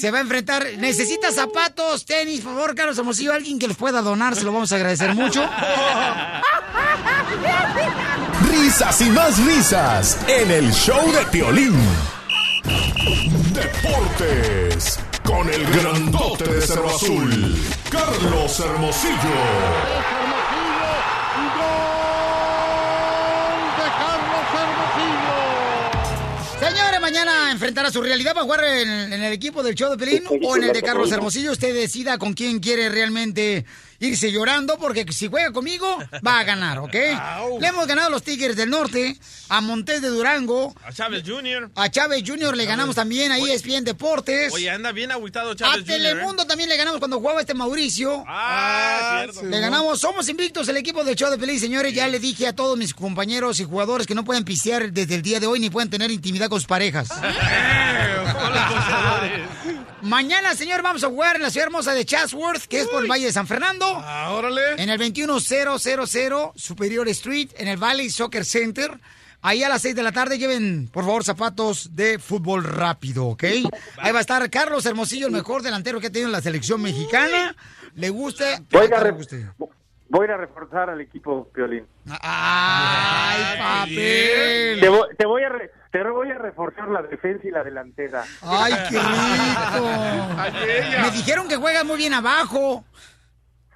[0.00, 0.66] Se va a enfrentar.
[0.78, 3.32] Necesita zapatos, tenis, por favor, Carlos Hermosillo.
[3.32, 5.48] Alguien que les pueda donar, se lo vamos a agradecer mucho.
[8.50, 11.78] Risas y más risas en el show de Piolín.
[13.52, 17.56] Deportes con el grandote de Cerro Azul,
[17.90, 19.14] Carlos Hermosillo.
[26.58, 30.22] Señores, mañana enfrentará su realidad para jugar en, en el equipo del show de Pelín
[30.42, 31.52] o en el de Carlos Hermosillo.
[31.52, 33.66] Usted decida con quién quiere realmente
[34.00, 36.94] irse llorando, porque si juega conmigo, va a ganar, ¿ok?
[37.60, 39.16] Le hemos ganado a los Tigres del Norte,
[39.48, 41.70] a Montes de Durango, A Chávez Jr.
[41.74, 42.56] a Chávez Jr.
[42.56, 44.52] le ganamos también a ESPN Deportes.
[44.52, 45.94] Oye, anda bien agüitado A Chávez Jr.
[45.94, 45.98] ¿eh?
[45.98, 48.24] Telemundo también le ganamos cuando jugaba este Mauricio.
[48.26, 49.48] Ah, cierto.
[49.48, 51.92] Le ganamos, somos invictos el equipo del show de Pelín, señores.
[51.94, 55.22] Ya le dije a todos mis compañeros y jugadores que no pueden pistear desde el
[55.22, 57.08] día de hoy ni pueden tener intimidad con sus parejas.
[60.02, 63.10] Mañana, señor, vamos a jugar en la ciudad hermosa de Chatsworth, que es por el
[63.10, 63.86] Valle de San Fernando.
[64.04, 64.72] Ah, órale.
[64.76, 68.98] En el 21000 Superior Street, en el Valley Soccer Center.
[69.40, 73.44] Ahí a las 6 de la tarde lleven, por favor, zapatos de fútbol rápido, ¿ok?
[73.98, 77.54] Ahí va a estar Carlos Hermosillo, el mejor delantero que ha tenido la selección mexicana.
[77.94, 78.62] Le gusta.
[78.70, 79.46] Voy a, guste.
[80.08, 81.86] voy a ir a reforzar al equipo, Piolín.
[82.22, 84.80] ¡Ay, papel!
[84.80, 88.24] Te voy, te voy a re- te voy a reforzar la defensa y la delantera.
[88.42, 89.88] ¡Ay, qué rico!
[91.02, 92.84] Me dijeron que juegas muy bien abajo.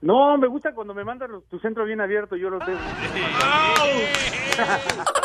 [0.01, 2.77] No, me gusta cuando me mandan los- tu centro bien abierto, yo lo tengo.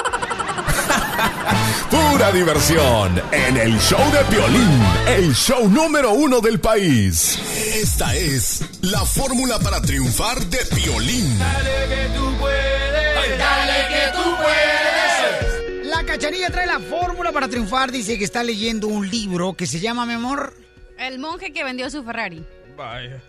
[1.90, 7.40] Pura diversión en el show de Piolín, el show número uno del país.
[7.76, 11.38] Esta es la fórmula para triunfar de Piolín.
[11.40, 13.38] que tú puedes.
[13.40, 15.43] Dale que tú puedes.
[15.96, 17.92] La cachanilla trae la fórmula para triunfar.
[17.92, 20.54] Dice que está leyendo un libro que se llama, mi amor.
[20.98, 22.44] El monje que vendió su Ferrari.
[22.76, 23.22] Vaya.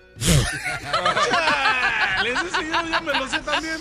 [2.22, 3.76] Les ese yo ya me lo sé también.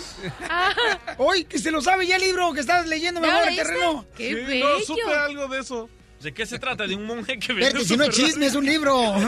[1.18, 3.56] Hoy que se lo sabe ya el libro que estás leyendo, mi ¿Ya amor, el
[3.56, 4.06] terreno.
[4.16, 4.68] ¡Qué Sí, bello!
[4.78, 5.88] no, supe algo de eso.
[6.22, 6.86] ¿De qué se trata?
[6.86, 8.32] ¿De un monje que vendió si su no es Ferrari?
[8.32, 9.14] chisme, es un libro.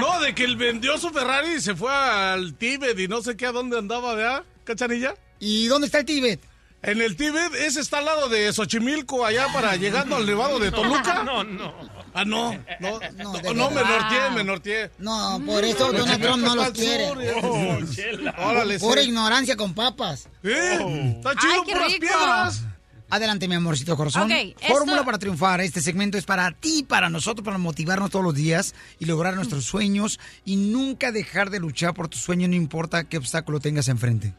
[0.00, 3.36] No, de que él vendió su Ferrari y se fue al Tíbet y no sé
[3.36, 5.14] qué a dónde andaba, ¿verdad, cachanilla?
[5.38, 6.40] ¿Y dónde está el Tíbet?
[6.86, 10.70] En el Tíbet, ese está al lado de Xochimilco, allá para llegando al Nevado de
[10.70, 11.22] Toluca.
[11.24, 11.74] No, no.
[12.14, 14.90] Ah, no, no, No, no, no, me norteé, me norteé.
[14.98, 17.10] No, por eso Donald Trump no los quiere.
[17.42, 18.34] Oh, chela.
[18.38, 19.08] Órale, Pura sí.
[19.08, 20.28] ignorancia con papas.
[20.42, 21.14] ¿Eh?
[21.18, 22.00] Está chido, Ay, qué puras rico.
[22.00, 22.62] piedras.
[23.10, 24.30] Adelante, mi amorcito corazón.
[24.32, 25.60] Esto- Fórmula para triunfar.
[25.60, 29.64] Este segmento es para ti, para nosotros, para motivarnos todos los días y lograr nuestros
[29.64, 34.34] sueños y nunca dejar de luchar por tus sueños, no importa qué obstáculo tengas enfrente.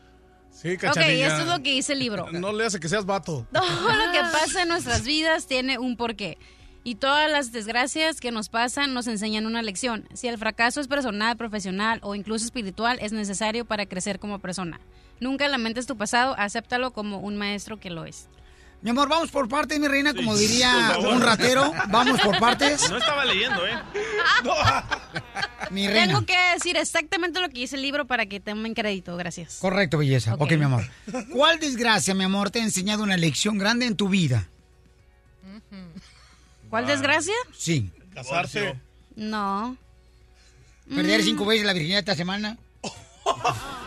[0.60, 2.26] Sí, Ok, esto es lo que dice el libro.
[2.32, 3.46] No le hace que seas vato.
[3.54, 6.40] Todo lo que pasa en nuestras vidas tiene un porqué.
[6.84, 10.08] Y todas las desgracias que nos pasan nos enseñan una lección.
[10.14, 14.80] Si el fracaso es personal, profesional o incluso espiritual, es necesario para crecer como persona.
[15.20, 18.30] Nunca lamentes tu pasado, acéptalo como un maestro que lo es.
[18.88, 21.74] Mi amor, vamos por partes, mi reina, como diría un ratero.
[21.90, 22.90] Vamos por partes.
[22.90, 23.74] No estaba leyendo, ¿eh?
[25.72, 26.06] Mi reina.
[26.14, 29.58] Tengo que decir exactamente lo que dice el libro para que tomen crédito, gracias.
[29.60, 30.36] Correcto, belleza.
[30.36, 30.44] Ok.
[30.44, 30.90] ok, mi amor.
[31.34, 34.48] ¿Cuál desgracia, mi amor, te ha enseñado una lección grande en tu vida?
[36.70, 37.36] ¿Cuál desgracia?
[37.54, 37.92] Sí.
[38.14, 38.80] Casarse.
[39.18, 39.76] No.
[40.88, 42.58] Perder Mm, cinco veces la virginidad esta semana.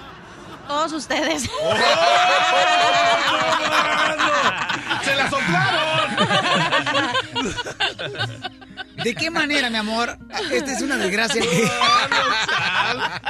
[0.70, 1.42] Todos ustedes.
[5.02, 6.10] ¡Se la soplaron!
[9.02, 10.18] ¿De qué manera, mi amor?
[10.50, 11.40] Esta es una desgracia.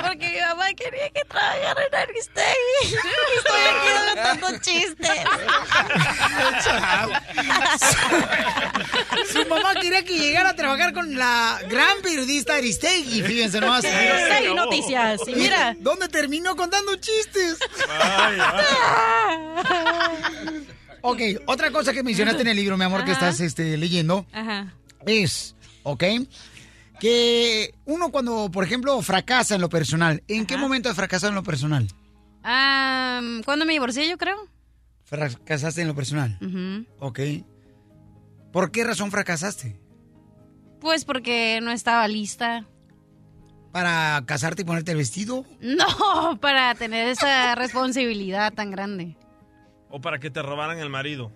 [0.02, 2.82] Porque mi mamá quería que trabajara en Aristegui.
[2.82, 2.94] Y
[3.36, 5.20] estoy aquí dando chistes.
[9.32, 13.84] Su mamá quería que llegara a trabajar con la gran periodista Aristegui, fíjense nomás.
[13.84, 15.76] Aristegui Noticias, y mira.
[15.78, 17.58] ¿Dónde terminó contando chistes?
[21.02, 24.74] ok, otra cosa que mencionaste en el libro, mi amor, que estás este, leyendo, Ajá.
[25.06, 26.04] es, ¿ok?
[26.98, 31.36] Que uno cuando, por ejemplo, fracasa en lo personal, ¿en qué momento has fracasado en
[31.36, 31.88] lo personal?
[32.42, 34.36] Am, ¿Cuándo me divorcié, yo creo?
[35.04, 36.86] Fracasaste en lo personal, Ujú.
[36.98, 37.20] ¿ok?
[38.52, 39.80] ¿Por qué razón fracasaste?
[40.80, 42.66] Pues porque no estaba lista.
[43.72, 45.44] ¿Para casarte y ponerte el vestido?
[45.60, 49.16] No, para tener esa responsabilidad tan grande.
[49.90, 51.32] O para que te robaran el marido.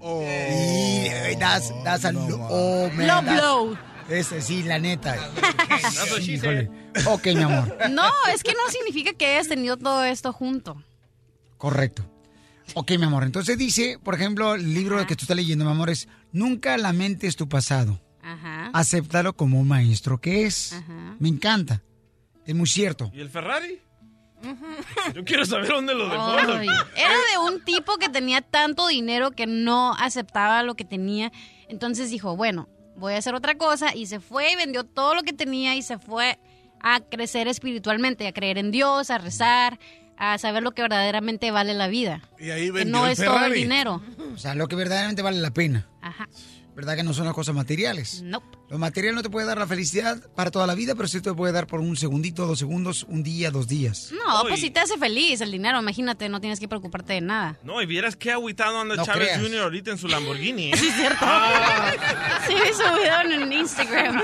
[0.00, 3.78] Y, eh, das, das al- oh, man, Low das- blow.
[4.08, 5.16] Ese sí, la neta.
[6.20, 6.70] She Híjole.
[7.06, 7.76] Ok, mi amor.
[7.90, 10.80] No, es que no significa que hayas tenido todo esto junto.
[11.58, 12.04] Correcto.
[12.74, 13.24] Ok, mi amor.
[13.24, 17.34] Entonces dice, por ejemplo, el libro que tú estás leyendo, mi amor, es Nunca lamentes
[17.36, 18.00] tu pasado.
[18.22, 18.70] Ajá.
[18.74, 20.72] Acéptalo como un maestro que es.
[20.72, 21.16] Ajá.
[21.18, 21.82] Me encanta.
[22.44, 23.10] Es muy cierto.
[23.14, 23.80] ¿Y el Ferrari?
[25.14, 26.36] Yo quiero saber dónde lo dejó.
[26.36, 31.32] Ay, era de un tipo que tenía tanto dinero que no aceptaba lo que tenía.
[31.68, 33.94] Entonces dijo, bueno, voy a hacer otra cosa.
[33.94, 36.38] Y se fue y vendió todo lo que tenía y se fue
[36.80, 39.78] a crecer espiritualmente, a creer en Dios, a rezar,
[40.16, 42.22] a saber lo que verdaderamente vale la vida.
[42.38, 44.02] Y ahí Que vendió no el es todo el dinero.
[44.34, 45.88] O sea, lo que verdaderamente vale la pena.
[46.00, 46.28] Ajá.
[46.76, 48.20] ¿Verdad que no son las cosas materiales?
[48.22, 48.58] Nope.
[48.68, 51.32] Lo material no te puede dar la felicidad para toda la vida, pero sí te
[51.32, 54.12] puede dar por un segundito, dos segundos, un día, dos días.
[54.12, 57.58] No, pues si te hace feliz el dinero, imagínate, no tienes que preocuparte de nada.
[57.64, 59.40] No, y vieras qué agüitado anda No Chávez creas.
[59.42, 59.60] Jr.
[59.62, 60.72] ahorita en su Lamborghini.
[60.72, 60.76] ¿eh?
[60.76, 61.24] Sí, es cierto.
[62.46, 64.20] Sí, vi su video en Instagram.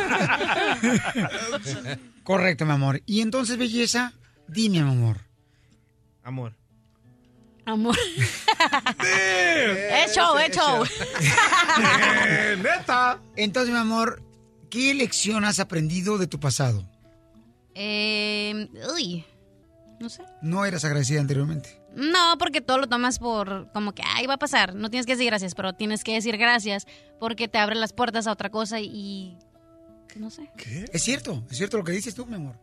[2.23, 3.03] Correcto, mi amor.
[3.07, 4.13] Y entonces, belleza,
[4.47, 5.17] dime, mi amor.
[6.23, 6.55] Amor.
[7.65, 7.97] Amor.
[9.91, 10.85] es show, es show.
[12.59, 13.21] ¡Neta!
[13.37, 14.23] Entonces, mi amor,
[14.71, 16.85] ¿qué lección has aprendido de tu pasado?
[17.75, 19.25] Eh, uy,
[20.01, 20.25] no sé.
[20.43, 21.81] No eras agradecida anteriormente.
[21.95, 24.75] No, porque todo lo tomas por como que, ay, va a pasar.
[24.75, 26.87] No tienes que decir gracias, pero tienes que decir gracias
[27.21, 29.39] porque te abre las puertas a otra cosa y...
[30.17, 30.51] No sé.
[30.93, 32.59] Es cierto, es cierto lo que dices tú, mi amor.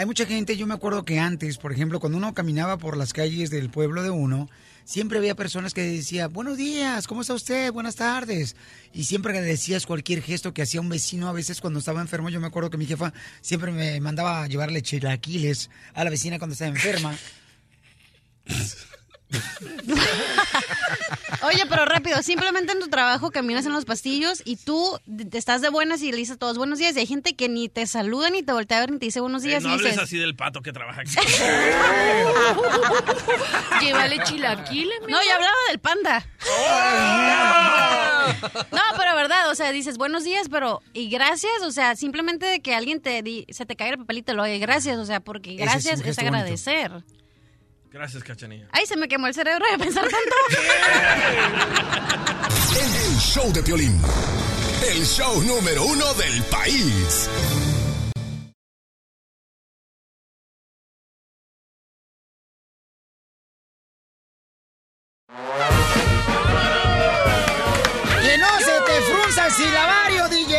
[0.00, 3.12] Hay mucha gente, yo me acuerdo que antes, por ejemplo, cuando uno caminaba por las
[3.12, 4.48] calles del pueblo de uno,
[4.86, 7.70] siempre había personas que decían, buenos días, ¿cómo está usted?
[7.70, 8.56] Buenas tardes.
[8.94, 12.30] Y siempre agradecías cualquier gesto que hacía un vecino a veces cuando estaba enfermo.
[12.30, 16.38] Yo me acuerdo que mi jefa siempre me mandaba a llevarle chilaquiles a la vecina
[16.38, 17.14] cuando estaba enferma.
[21.42, 24.98] Oye, pero rápido, simplemente en tu trabajo caminas en los pastillos y tú
[25.30, 27.48] te estás de buenas y le dices a todos buenos días y hay gente que
[27.48, 29.70] ni te saluda ni te voltea a ver ni te dice buenos Eh, días no
[29.70, 30.02] y hables dices...
[30.04, 31.14] así del pato que trabaja aquí.
[33.80, 35.00] Llévale chilaquiles.
[35.08, 36.26] No, ya hablaba del panda.
[38.72, 42.60] No, pero verdad, o sea, dices buenos días, pero y gracias, o sea, simplemente de
[42.60, 45.52] que alguien te di- se te caiga el papelito, lo oye, gracias, o sea, porque
[45.54, 47.19] es gracias es, bonito.
[47.92, 48.68] Gracias, Cachanilla.
[48.70, 50.36] Ay, se me quemó el cerebro de pensar tanto.
[52.80, 54.00] El show de Piolín.
[54.88, 57.28] El show número uno del país.
[68.22, 70.54] ¡Que no se te frunza el silabario, DJ!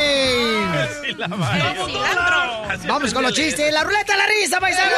[2.88, 3.71] Vamos con los chistes.
[3.71, 4.91] ¡La ruleta de la risa, paisanos!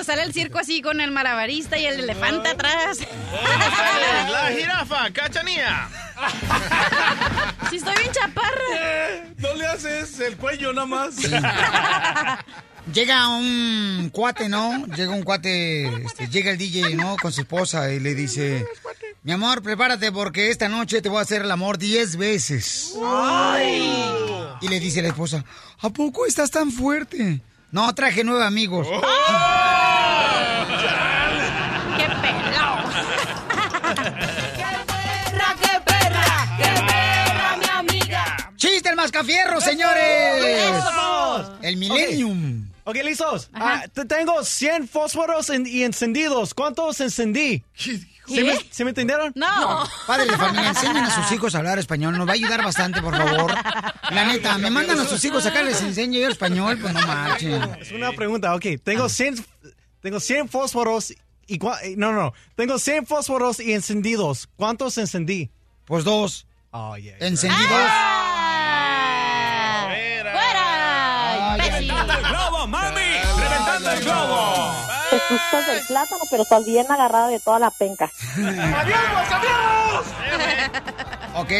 [0.00, 2.98] Cuando sale el circo así con el malabarista y el elefante atrás.
[4.30, 5.88] La jirafa, Cachanilla.
[7.68, 9.24] Si estoy bien chaparra.
[9.36, 11.16] No le haces el cuello nada más.
[12.94, 14.86] Llega un cuate, ¿no?
[14.86, 17.16] Llega un cuate, este, llega el DJ, ¿no?
[17.20, 18.66] Con su esposa y le dice,
[19.22, 22.94] mi amor, prepárate porque esta noche te voy a hacer el amor 10 veces.
[24.62, 25.44] Y le dice la esposa,
[25.80, 27.42] ¿a poco estás tan fuerte?
[27.70, 28.88] No, traje nueve amigos.
[28.88, 29.79] ¡Qué
[39.00, 40.44] mascafierro, señores!
[41.62, 42.68] El Millennium.
[42.84, 43.48] Ok, listos.
[43.54, 46.54] Ah, te- tengo 100 fósforos en- y encendidos.
[46.54, 47.62] ¿Cuántos encendí?
[47.74, 49.32] ¿Sí me, sí me entendieron?
[49.34, 49.88] No.
[50.06, 52.16] Padre de familia, enseñen a sus hijos a hablar español.
[52.16, 53.52] Nos va a ayudar bastante, por favor.
[54.10, 57.62] La neta, me mandan a sus hijos acá, les enseño yo español, pues no marchen.
[57.80, 58.66] Es una pregunta, ok.
[58.84, 59.44] Tengo 100,
[60.00, 61.10] tengo 100 fósforos
[61.46, 61.54] y...
[61.54, 64.48] eh, No, no, tengo 100 fósforos y encendidos.
[64.56, 65.50] ¿Cuántos encendí?
[65.86, 66.46] Pues dos.
[66.72, 67.16] Oh, yeah.
[67.18, 67.66] Encendidos.
[67.66, 68.09] ¡Fuera!
[75.30, 78.10] Gustas del plátano, pero bien agarrada de toda la penca.
[78.34, 80.06] ¡Cambiamos, cambiamos!
[81.34, 81.52] ¿Ok?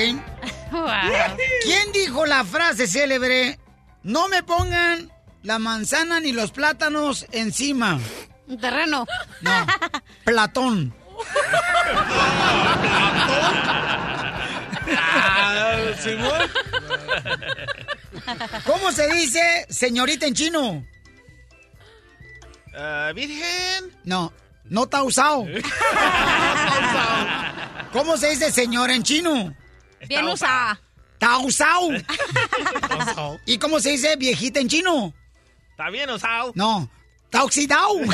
[1.62, 3.58] ¿Quién dijo la frase célebre?
[4.02, 5.10] No me pongan
[5.42, 7.98] la manzana ni los plátanos encima.
[8.46, 9.06] Un terreno.
[9.40, 9.66] No.
[10.24, 10.94] Platón.
[18.64, 20.84] ¿Cómo se dice señorita en chino?
[22.74, 23.92] Ah, Virgen.
[24.04, 24.32] No,
[24.64, 25.46] no tausao.
[27.92, 29.54] ¿Cómo se dice señora en chino?
[30.08, 30.80] Bien usada.
[31.18, 31.90] Tausao.
[33.46, 35.12] ¿Y cómo se dice viejita en chino?
[35.70, 36.52] Está bien usado.
[36.54, 36.88] No,
[37.30, 37.96] tauxidao.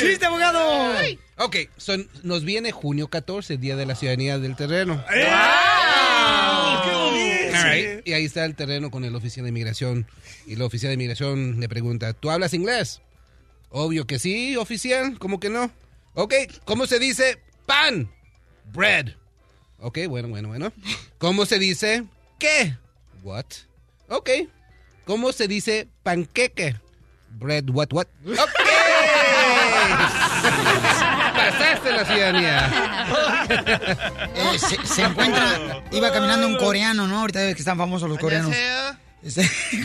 [0.00, 0.94] ¡Chiste, abogado!
[1.36, 5.02] Ok, son, nos viene junio 14, Día de la Ciudadanía del Terreno.
[5.08, 6.63] All
[7.62, 10.06] right, Y ahí está el terreno con el oficial de inmigración.
[10.46, 13.00] Y el oficial de inmigración le pregunta, ¿tú hablas inglés?
[13.70, 15.70] Obvio que sí, oficial, ¿cómo que no?
[16.14, 16.34] Ok,
[16.64, 18.08] ¿cómo se dice pan?
[18.72, 19.14] Bread.
[19.78, 20.72] Ok, bueno, bueno, bueno.
[21.18, 22.04] ¿Cómo se dice
[22.38, 22.76] qué?
[23.22, 23.46] What?
[24.08, 24.30] Ok.
[25.04, 26.76] ¿Cómo se dice panqueque?
[27.30, 28.06] Bread, what, what?
[28.26, 28.38] Ok.
[31.50, 32.70] Pasaste la ciudadanía.
[34.34, 37.20] Eh, se, se encuentra, iba caminando un coreano, ¿no?
[37.20, 38.54] Ahorita ves que están famosos los coreanos.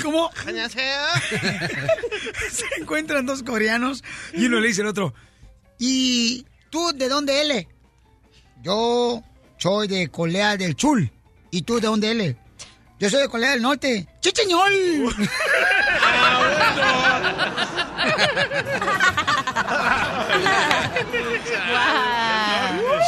[0.01, 0.31] ¿Cómo?
[2.51, 4.03] se encuentran dos coreanos
[4.33, 5.13] y uno le dice al otro,
[5.77, 7.67] ¿y tú de dónde eres?
[8.61, 9.23] Yo
[9.57, 11.09] soy de Corea del Sur.
[11.51, 12.35] ¿Y tú de dónde eres?
[12.99, 14.07] Yo soy de Corea del Norte.
[14.19, 15.15] ¡Chicheñol!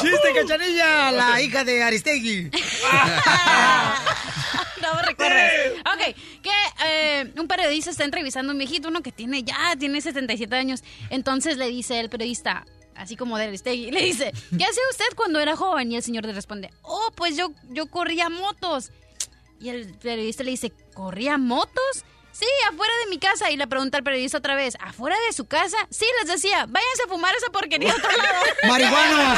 [0.02, 1.12] ¡Chiste, cachanilla!
[1.12, 2.52] La hija de Aristegui.
[4.82, 5.52] No me recuerdas.
[5.94, 6.50] Ok, que
[6.86, 10.84] eh, un periodista está entrevistando a un viejito, uno que tiene ya, tiene 77 años.
[11.12, 12.66] Entonces le dice el periodista,
[12.96, 15.92] así como de Aristegui, le dice, ¿qué hacía usted cuando era joven?
[15.92, 18.92] Y el señor le responde, oh, pues yo, yo corría motos.
[19.60, 22.04] Y el periodista le dice, ¿corría motos?
[22.32, 23.52] Sí, afuera de mi casa.
[23.52, 25.78] Y le pregunta al periodista otra vez, ¿afuera de su casa?
[25.90, 28.46] Sí, les decía, váyanse a fumar esa porquería a otro lado.
[28.68, 29.38] ¡Marihuanos!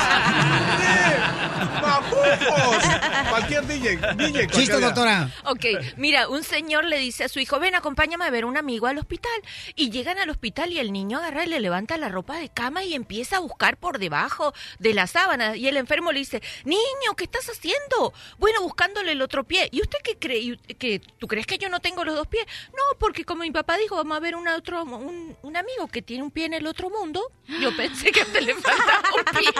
[1.82, 2.84] ¡Mafufos!
[3.30, 3.98] Cualquier DJ.
[4.16, 5.30] DJ Chiste, doctora.
[5.46, 5.66] Ok,
[5.98, 8.98] mira, un señor le dice a su hijo, ven, acompáñame a ver un amigo al
[8.98, 9.32] hospital.
[9.76, 12.84] Y llegan al hospital y el niño agarra y le levanta la ropa de cama
[12.84, 15.56] y empieza a buscar por debajo de la sábana.
[15.56, 18.14] Y el enfermo le dice, niño, ¿qué estás haciendo?
[18.38, 19.70] Bueno, buscándole el otro pie.
[19.72, 20.58] ¿Y usted qué cree?
[20.78, 22.46] ¿Que, ¿Tú crees que yo no tengo los dos pies?
[22.72, 26.02] No, porque como mi papá dijo, vamos a ver un, otro, un, un amigo que
[26.02, 27.22] tiene un pie en el otro mundo.
[27.60, 29.52] Yo pensé que te le faltaba un pie.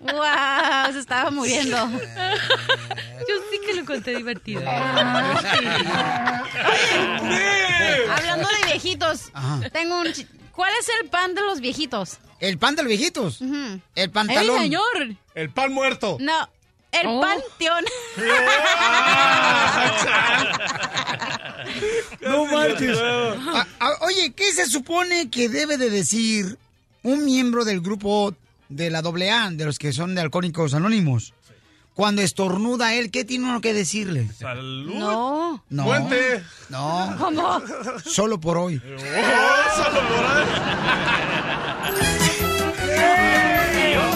[0.12, 0.92] ¡Wow!
[0.92, 1.76] Se estaba muriendo.
[3.28, 4.62] Yo sí que lo encontré divertido.
[8.10, 9.60] Hablando de viejitos, Ajá.
[9.70, 10.12] tengo un...
[10.12, 12.18] chi- ¿Cuál es el pan de los viejitos?
[12.38, 13.40] ¿El pan de los viejitos?
[13.94, 14.56] El pantalón.
[14.56, 15.16] ¡El señor!
[15.34, 16.18] El pan muerto.
[16.20, 16.48] No,
[16.92, 17.20] el Oh.
[17.22, 17.84] panteón.
[22.20, 22.98] No marches.
[23.00, 23.66] Ah,
[24.02, 26.58] oye, ¿qué se supone que debe de decir
[27.02, 28.34] un miembro del grupo
[28.68, 31.34] de la AA, de los que son de Alcohólicos Anónimos?
[31.94, 34.30] Cuando estornuda él, ¿qué tiene uno que decirle?
[34.32, 34.94] Salud.
[34.94, 35.62] No.
[35.68, 35.84] No.
[35.84, 36.42] Fuente.
[36.70, 37.14] No.
[37.18, 37.60] ¿Cómo?
[38.04, 38.80] Solo por hoy.
[38.84, 40.46] Oh, solo por ahí.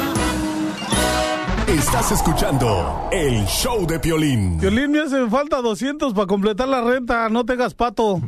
[1.87, 4.59] Estás escuchando el show de Piolín.
[4.59, 7.29] Violín, me hacen falta 200 para completar la renta.
[7.29, 8.15] No tengas pato.
[8.15, 8.23] Oye,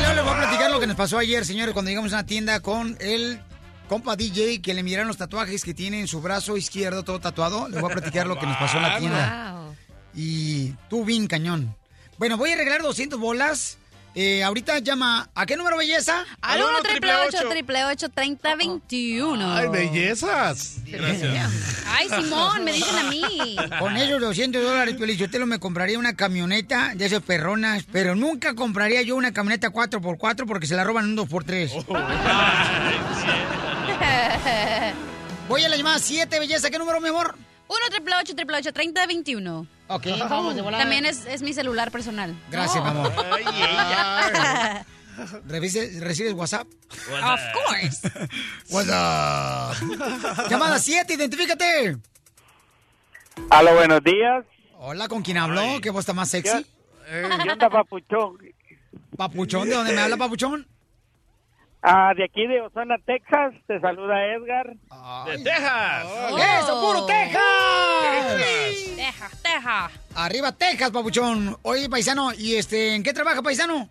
[0.00, 2.26] luego les voy a platicar lo que nos pasó ayer, señores, cuando llegamos a una
[2.26, 3.40] tienda con el
[3.88, 7.68] compa DJ que le miraron los tatuajes que tiene en su brazo izquierdo todo tatuado.
[7.68, 9.62] Les voy a platicar lo que nos pasó en la tienda.
[10.12, 11.76] Y tú bien cañón.
[12.18, 13.78] Bueno, voy a regalar 200 bolas.
[14.14, 15.30] Eh, ahorita llama.
[15.34, 16.26] ¿A qué número, belleza?
[16.42, 19.54] Al 1 triple 8 triple 8 30 21.
[19.54, 20.78] Ay, bellezas.
[21.88, 23.56] Ay, Simón, me dicen a mí.
[23.78, 28.14] Con esos 200 dólares, yo te lo me compraría una camioneta de esas perronas, pero
[28.14, 31.84] nunca compraría yo una camioneta 4x4 porque se la roban un 2x3.
[35.48, 36.70] Voy a la llamada 7, belleza.
[36.70, 37.34] ¿Qué número, mi amor?
[37.72, 39.66] 1 triple 8 triple 8 30 21.
[39.88, 40.82] Ok, vamos de volada.
[40.84, 42.34] También es, es mi celular personal.
[42.50, 43.12] Gracias, mi amor.
[45.46, 46.66] Revise- ¿Recibes WhatsApp?
[46.66, 48.10] Of course.
[48.70, 50.48] WhatsApp.
[50.50, 51.96] Llamada 7, identifícate.
[53.50, 54.44] Aló, buenos días.
[54.78, 55.80] Hola, ¿con quién habló?
[55.80, 56.66] ¿Qué voz está más sexy?
[57.06, 58.38] ¿Qué onda, papuchón?
[59.16, 60.66] Papuchón, ¿de dónde me habla, Papuchón?
[61.84, 63.54] Ah, de aquí de Osana, Texas.
[63.66, 64.66] Te saluda Edgar.
[65.26, 66.06] ¡De Texas!
[66.62, 67.42] ¡Eso, puro Texas!
[68.96, 69.90] Texas, Texas.
[70.14, 71.56] Arriba Texas, Papuchón.
[71.62, 73.88] Oye, paisano, ¿y este, en qué trabaja, paisano?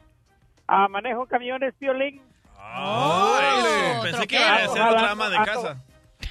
[0.68, 2.22] Ah, manejo camiones, Piolín.
[2.58, 3.64] Ay,
[4.04, 5.76] pensé que iba a ser otra ama de casa.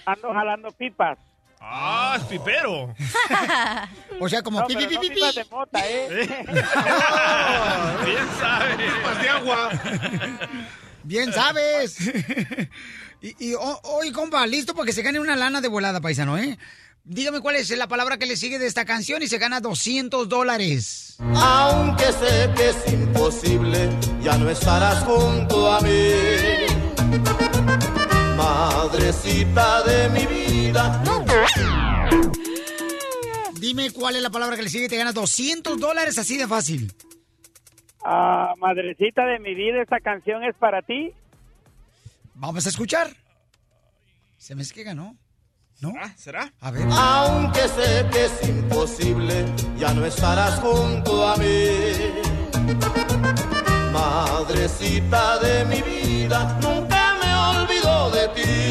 [0.06, 1.18] Ando jalando pipas.
[1.61, 2.94] ¡Ah, es pipero!
[4.18, 5.38] O sea, como No, pi, pero pi, no pi, pi, pipas pi.
[5.42, 6.26] de mota, ¿eh?
[8.06, 8.76] Bien sabe.
[8.76, 9.70] Pipas de agua.
[11.05, 11.96] Bien sabes.
[13.22, 16.38] y, y o- oye, compa, listo para que se gane una lana de volada, paisano,
[16.38, 16.59] ¿eh?
[17.03, 20.28] Dígame cuál es la palabra que le sigue de esta canción y se gana 200
[20.28, 21.16] dólares.
[21.34, 23.88] Aunque sé que es imposible,
[24.22, 26.12] ya no estarás junto a mí.
[28.36, 31.03] Madrecita de mi vida.
[33.55, 36.46] Dime cuál es la palabra que le sigue y te ganas 200 dólares así de
[36.46, 36.92] fácil.
[38.05, 41.12] Ah, madrecita de mi vida, esta canción es para ti.
[42.34, 43.09] Vamos a escuchar.
[44.38, 45.16] Se me es que ganó.
[45.80, 45.92] ¿No?
[46.16, 46.53] ¿Será?
[46.61, 46.86] A ver.
[46.92, 49.46] Aunque sé que es imposible,
[49.78, 51.68] ya no estarás junto a mí.
[53.92, 58.70] Madrecita de mi vida, nunca me olvido de ti.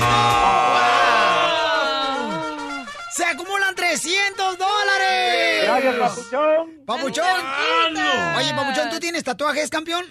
[3.12, 4.79] ¡Se acumulan 300 dólares!
[5.82, 6.86] Gracias, papuchón.
[6.86, 7.42] ¡Papuchón!
[8.38, 10.06] Oye, Papuchón, ¿tú tienes tatuajes, campeón?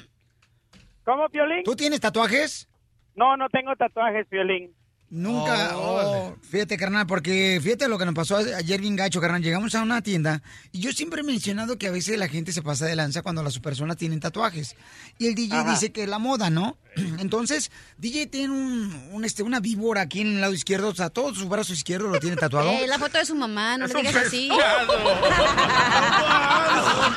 [1.05, 1.63] ¿Cómo, Piolín?
[1.65, 2.69] ¿Tú tienes tatuajes?
[3.15, 4.75] No, no tengo tatuajes, Piolín.
[5.11, 5.71] Nunca.
[5.75, 9.41] Oh, fíjate, carnal, porque fíjate lo que nos pasó ayer bien gacho, carnal.
[9.43, 12.61] Llegamos a una tienda y yo siempre he mencionado que a veces la gente se
[12.61, 14.77] pasa de lanza cuando las personas tienen tatuajes.
[15.19, 15.71] Y el DJ Ajá.
[15.71, 16.77] dice que es la moda, ¿no?
[17.21, 21.09] Entonces, DJ tiene un, un, este, una víbora aquí en el lado izquierdo, o sea,
[21.09, 22.69] todo su brazo izquierdo lo tiene tatuado.
[22.71, 24.51] Eh, la foto de su mamá, no Es le un digas así.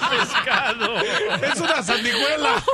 [0.10, 0.92] pescado.
[1.54, 2.64] Es una sandijuela.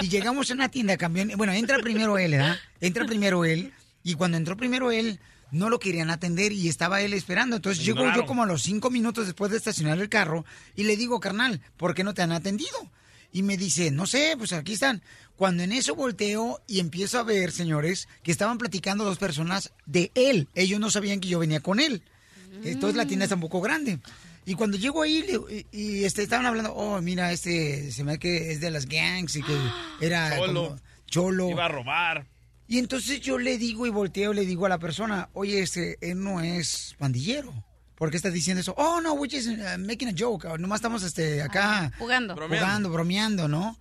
[0.00, 1.32] Y llegamos a una tienda, campeón.
[1.36, 2.56] Bueno, entra primero él, ¿verdad?
[2.80, 3.72] Entra primero él.
[4.02, 5.18] Y cuando entró primero él,
[5.50, 7.56] no lo querían atender y estaba él esperando.
[7.56, 10.44] Entonces llego yo como a los cinco minutos después de estacionar el carro
[10.74, 12.90] y le digo, carnal, ¿por qué no te han atendido?
[13.32, 15.02] Y me dice, no sé, pues aquí están.
[15.36, 20.10] Cuando en eso volteo y empiezo a ver, señores, que estaban platicando dos personas de
[20.14, 20.48] él.
[20.54, 22.02] Ellos no sabían que yo venía con él.
[22.64, 23.98] Entonces la tienda está un poco grande.
[24.46, 28.12] Y cuando llego ahí le- y, y, este, estaban hablando, oh, mira, este se me
[28.12, 29.52] ve que es de las gangs y que
[30.00, 30.68] era Cholo.
[30.68, 31.50] como cholo.
[31.50, 32.26] Iba a robar.
[32.68, 36.22] Y entonces yo le digo y volteo, le digo a la persona, oye, este, él
[36.22, 37.52] no es pandillero.
[37.96, 38.74] ¿Por qué estás diciendo eso?
[38.76, 40.46] Oh, no, we're just uh, making a joke.
[40.58, 42.34] Nomás estamos este, acá Jugando.
[42.36, 43.78] jugando, bromeando, ¿no?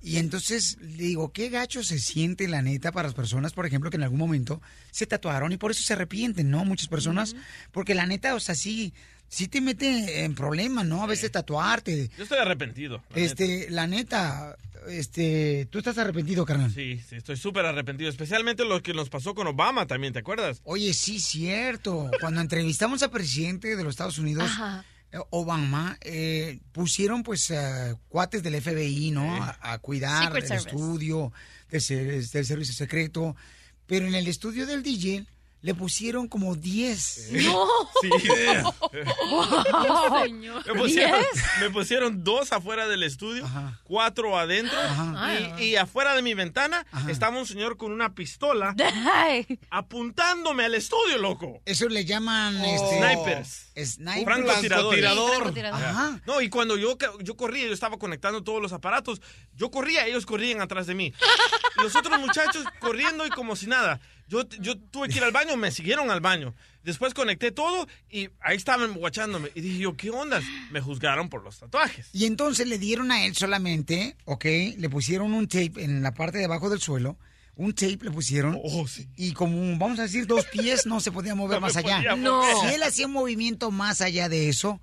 [0.00, 3.90] Y entonces le digo, qué gacho se siente la neta para las personas, por ejemplo,
[3.90, 4.62] que en algún momento
[4.92, 6.64] se tatuaron y por eso se arrepienten, ¿no?
[6.64, 7.34] Muchas personas,
[7.72, 8.94] porque la neta, o sea, sí,
[9.28, 11.02] sí te mete en problemas, ¿no?
[11.02, 12.10] A veces tatuarte.
[12.16, 13.02] Yo estoy arrepentido.
[13.14, 14.56] la Este, la neta,
[14.88, 16.72] este, tú estás arrepentido, carnal.
[16.72, 18.08] Sí, sí, estoy súper arrepentido.
[18.10, 20.60] Especialmente lo que nos pasó con Obama también, ¿te acuerdas?
[20.64, 22.10] Oye, sí, cierto.
[22.20, 24.84] Cuando entrevistamos al presidente de los Estados Unidos, Ajá.
[25.12, 27.52] eh, Obama, eh, pusieron pues
[28.08, 29.42] cuates del FBI, ¿no?
[29.42, 30.68] A, a cuidar Secret el Service.
[30.68, 31.32] estudio
[31.70, 33.36] del, del servicio secreto.
[33.86, 35.26] Pero en el estudio del DJ
[35.66, 37.28] le pusieron como 10.
[37.32, 37.66] No.
[38.00, 38.08] Sí.
[39.30, 40.64] Wow, señor.
[40.66, 41.44] Me pusieron, ¿Diez?
[41.60, 43.44] me pusieron dos afuera del estudio,
[43.84, 44.78] cuatro adentro
[45.58, 48.74] y, y afuera de mi ventana estaba un señor con una pistola
[49.70, 51.60] apuntándome al estudio, loco.
[51.64, 52.64] Eso le llaman Oh.
[52.64, 53.66] este, Snipers.
[53.96, 54.24] Sniper.
[54.24, 55.52] Francotirador.
[55.72, 56.20] Ajá.
[56.26, 59.20] No, y cuando yo, yo corría, yo estaba conectando todos los aparatos,
[59.54, 61.12] yo corría, ellos corrían atrás de mí.
[61.82, 64.00] Los otros muchachos corriendo y como si nada.
[64.28, 66.54] Yo, yo tuve que ir al baño, me siguieron al baño.
[66.82, 69.50] Después conecté todo y ahí estaban guachándome.
[69.54, 70.44] Y dije yo, ¿qué ondas?
[70.70, 72.08] Me juzgaron por los tatuajes.
[72.12, 74.44] Y entonces le dieron a él solamente, ¿ok?
[74.76, 77.18] Le pusieron un tape en la parte de abajo del suelo,
[77.56, 78.58] un tape le pusieron.
[78.62, 78.86] Oh,
[79.16, 82.14] Y como, vamos a decir, dos pies no se podía mover No más allá.
[82.16, 82.42] No.
[82.62, 84.80] Si él hacía un movimiento más allá de eso,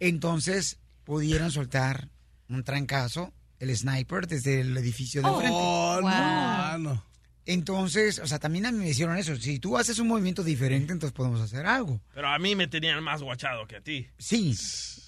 [0.00, 2.08] entonces pudieran soltar
[2.48, 5.54] un trancazo, el sniper, desde el edificio de Oh, frente.
[5.56, 6.02] no, Wow.
[6.02, 7.04] mano.
[7.44, 9.34] Entonces, o sea, también a mí me hicieron eso.
[9.36, 12.00] Si tú haces un movimiento diferente, entonces podemos hacer algo.
[12.14, 14.06] Pero a mí me tenían más guachado que a ti.
[14.18, 14.56] Sí.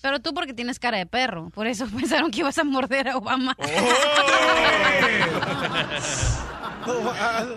[0.03, 1.51] Pero tú porque tienes cara de perro.
[1.51, 3.57] Por eso pensaron que ibas a morder a Obama.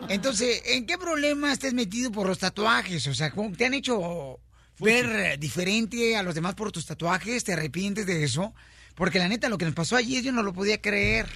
[0.10, 3.08] Entonces, ¿en qué problema estés metido por los tatuajes?
[3.08, 4.40] O sea, ¿cómo ¿te han hecho
[4.80, 7.44] ver eh, diferente a los demás por tus tatuajes?
[7.44, 8.54] ¿Te arrepientes de eso?
[8.96, 11.28] Porque la neta, lo que nos pasó ayer yo no lo podía creer.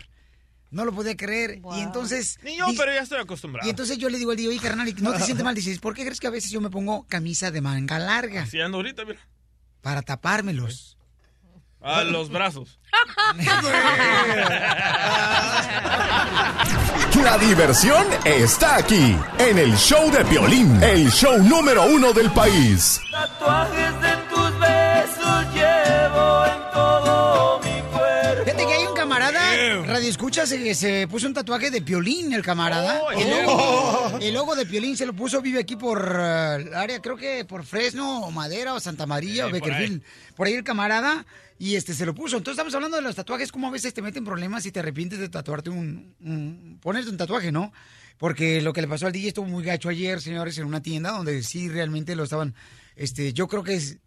[0.72, 1.62] No lo podía creer.
[1.76, 2.40] Y entonces...
[2.44, 3.68] Ni yo, pero ya estoy acostumbrado.
[3.68, 5.54] Y entonces yo le digo al tío, oye, carnal, ¿y ¿no te sientes mal?
[5.54, 8.44] Dices, ¿por qué crees que a veces yo me pongo camisa de manga larga?
[8.44, 9.20] Así ando ahorita, mira.
[9.82, 10.98] Para tapármelos.
[11.82, 12.80] A los brazos.
[17.24, 23.02] La diversión está aquí, en el show de Piolín, el show número uno del país.
[23.12, 24.21] Tatuajes de
[30.12, 33.02] Escucha, se, se puso un tatuaje de Piolín, el camarada.
[33.02, 34.10] Oh, el, oh.
[34.12, 37.16] logo, el logo de Piolín se lo puso, vive aquí por eh, el área, creo
[37.18, 40.04] que por Fresno, o Madera, o Santa María, o por Beckerfield.
[40.36, 41.26] Por ahí el camarada,
[41.58, 42.38] y este se lo puso.
[42.38, 45.18] Entonces estamos hablando de los tatuajes, cómo a veces te meten problemas y te arrepientes
[45.20, 47.72] de tatuarte un, un- ponerte un tatuaje, ¿no?
[48.18, 51.12] Porque lo que le pasó al DJ estuvo muy gacho ayer, señores, en una tienda
[51.12, 52.54] donde sí realmente lo estaban,
[52.96, 53.98] este, yo creo que es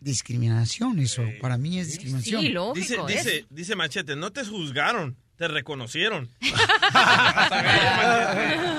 [0.00, 1.22] discriminación eso.
[1.40, 2.42] Para mí es discriminación.
[2.74, 6.28] dice, dice, dice Machete, no te juzgaron, te reconocieron.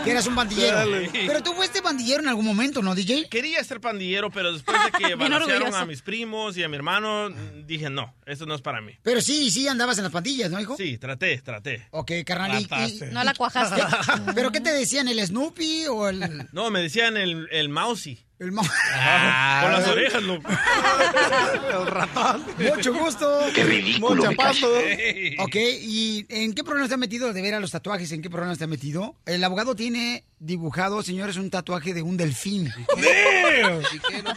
[0.03, 0.77] Que eras un pandillero.
[0.77, 1.09] Dale.
[1.11, 3.29] Pero tú fuiste pandillero en algún momento, ¿no, DJ?
[3.29, 7.29] Quería ser pandillero, pero después de que balancearon a mis primos y a mi hermano,
[7.65, 8.93] dije, no, esto no es para mí.
[9.03, 10.75] Pero sí, sí andabas en las pandillas, ¿no, hijo?
[10.77, 11.87] Sí, traté, traté.
[11.91, 12.59] Ok, carnal.
[12.61, 13.07] y- y- Trataste.
[13.09, 13.81] y- No la cuajaste.
[14.35, 16.47] ¿Pero qué te decían, el Snoopy o el...?
[16.51, 18.19] No, me decían el, el mousy.
[18.41, 18.69] El mousy.
[18.69, 20.49] Con las orejas, loco.
[20.49, 22.43] el ratón.
[22.57, 23.39] Mucho gusto.
[23.53, 25.35] Qué ridículo, cae.
[25.37, 28.11] Ok, ¿y en qué problema está metido de ver a los tatuajes?
[28.13, 29.15] ¿En qué problema está metido?
[29.27, 32.73] El abogado tiene dibujado, señores, un tatuaje de un delfín.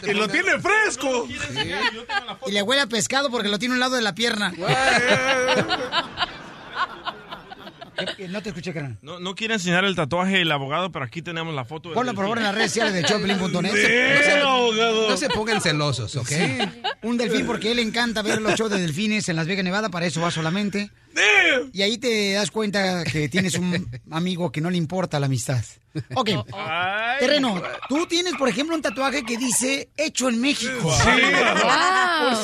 [0.05, 1.27] Y lo tiene fresco.
[2.45, 4.53] Y le huele a pescado porque lo tiene a un lado de la pierna.
[8.29, 8.97] No te escuché, carnal.
[9.01, 11.89] No, no quiere enseñar el tatuaje el abogado, pero aquí tenemos la foto.
[11.89, 13.71] del Ponlo por favor en las redes sociales de Choplin.net.
[15.09, 16.27] No se pongan celosos, ¿ok?
[16.27, 16.57] Sí.
[17.03, 19.63] Un delfín porque a él le encanta ver los shows de delfines en Las Vegas,
[19.63, 20.91] Nevada, para eso va solamente.
[21.73, 25.63] Y ahí te das cuenta que tienes un amigo que no le importa la amistad.
[26.13, 26.29] Ok.
[27.19, 30.93] Terreno, tú tienes, por ejemplo, un tatuaje que dice hecho en México.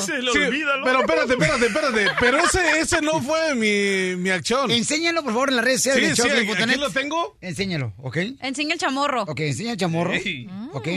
[0.06, 0.12] Sí.
[0.14, 0.50] Sí,
[0.84, 2.06] pero espérate, espérate, espérate.
[2.20, 4.72] Pero ese, ese no fue mi, mi acción.
[4.72, 7.38] Enséñalo, por favor, en las redes sociales Sí, de sí, aquí, aquí lo tengo.
[7.42, 8.18] Enséñalo, ¿ok?
[8.40, 9.24] Enseña el chamorro.
[9.24, 10.14] Ok, enseña el chamorro.
[10.14, 10.48] Ey.
[10.74, 10.88] Ok.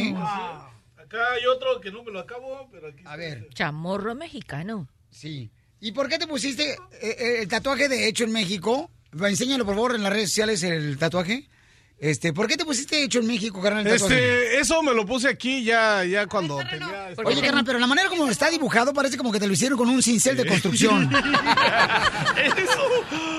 [0.96, 3.02] Acá hay otro que no me lo acabo, pero aquí.
[3.05, 3.48] A ver.
[3.55, 4.88] Chamorro mexicano.
[5.10, 5.51] Sí.
[5.85, 8.90] ¿Y por qué te pusiste eh, eh, el tatuaje de hecho en México?
[9.20, 11.47] Enséñalo, por favor, en las redes sociales el tatuaje.
[11.96, 13.86] Este, ¿por qué te pusiste hecho en México, carnal?
[13.86, 17.10] Este, eso me lo puse aquí ya, ya cuando tenía.
[17.10, 19.78] este- Oye, carnal, pero la manera como está dibujado parece como que te lo hicieron
[19.78, 21.08] con un cincel de construcción.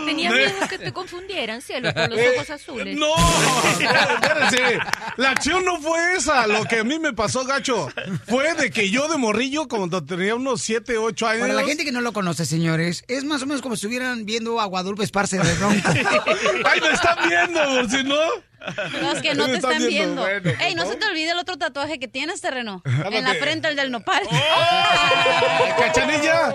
[0.05, 2.95] Tenía Ne- miedo que te confundieran, cielo, con los Eh, ojos azules.
[2.97, 3.13] No,
[3.69, 4.79] espérense.
[5.17, 6.47] La acción no fue esa.
[6.47, 7.89] Lo que a mí me pasó, gacho,
[8.27, 11.41] fue de que yo de morrillo, cuando tenía unos 7, 8 años.
[11.41, 14.25] Para la gente que no lo conoce, señores, es más o menos como si estuvieran
[14.25, 15.89] viendo a Guadalupe Esparce de Bronco.
[16.65, 17.59] ¡Ay, me están viendo!
[17.81, 18.15] Por si no.
[19.01, 20.21] Los que no te están viendo.
[20.21, 20.89] Bueno, Ey, no ¿no?
[20.91, 22.81] se te olvide el otro tatuaje que tienes, terreno.
[22.83, 23.17] Cálmate.
[23.17, 24.23] En la frente, el del nopal.
[25.77, 26.49] ¡Cachanilla!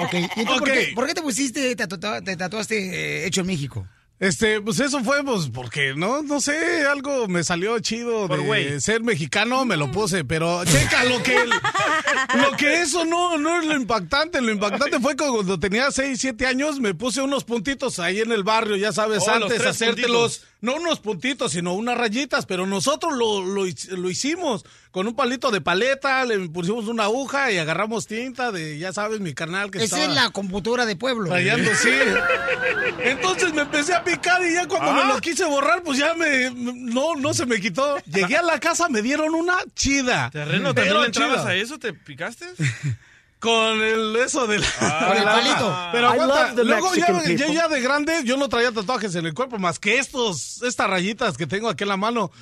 [0.00, 2.76] ok, ¿y tú ¿por, qué, por qué te pusiste, te, tatu- te tatuaste
[3.22, 3.86] eh, hecho en México?
[4.18, 8.80] Este, pues eso fue, pues, porque, no, no sé, algo me salió chido Por de
[8.80, 11.36] ser mexicano, me lo puse, pero checa lo que,
[12.34, 16.18] lo que eso no, no es lo impactante, lo impactante fue que cuando tenía 6,
[16.18, 20.38] 7 años me puse unos puntitos ahí en el barrio, ya sabes, Oh, antes hacértelos,
[20.38, 20.55] puntitos.
[20.60, 23.64] No unos puntitos, sino unas rayitas, pero nosotros lo, lo,
[23.96, 28.78] lo hicimos con un palito de paleta, le pusimos una aguja y agarramos tinta de,
[28.78, 31.30] ya sabes, mi carnal que Esa estaba es la computadora de pueblo.
[31.30, 31.90] rayando, sí.
[33.02, 35.12] Entonces me empecé a picar y ya cuando me Ah.
[35.14, 37.98] lo quise borrar, pues ya me, no, no se me quitó.
[38.06, 40.30] Llegué a la casa, me dieron una chida.
[40.30, 41.48] Terreno, ¿también le entrabas chida.
[41.50, 41.78] a eso?
[41.78, 42.46] ¿Te picaste?
[43.46, 45.04] Con el eso del Ah.
[45.08, 45.88] Con el palito.
[45.92, 49.78] Pero I aguanta, luego ya, de grande, yo no traía tatuajes en el cuerpo más
[49.78, 52.32] que estos, estas rayitas que tengo aquí en la mano.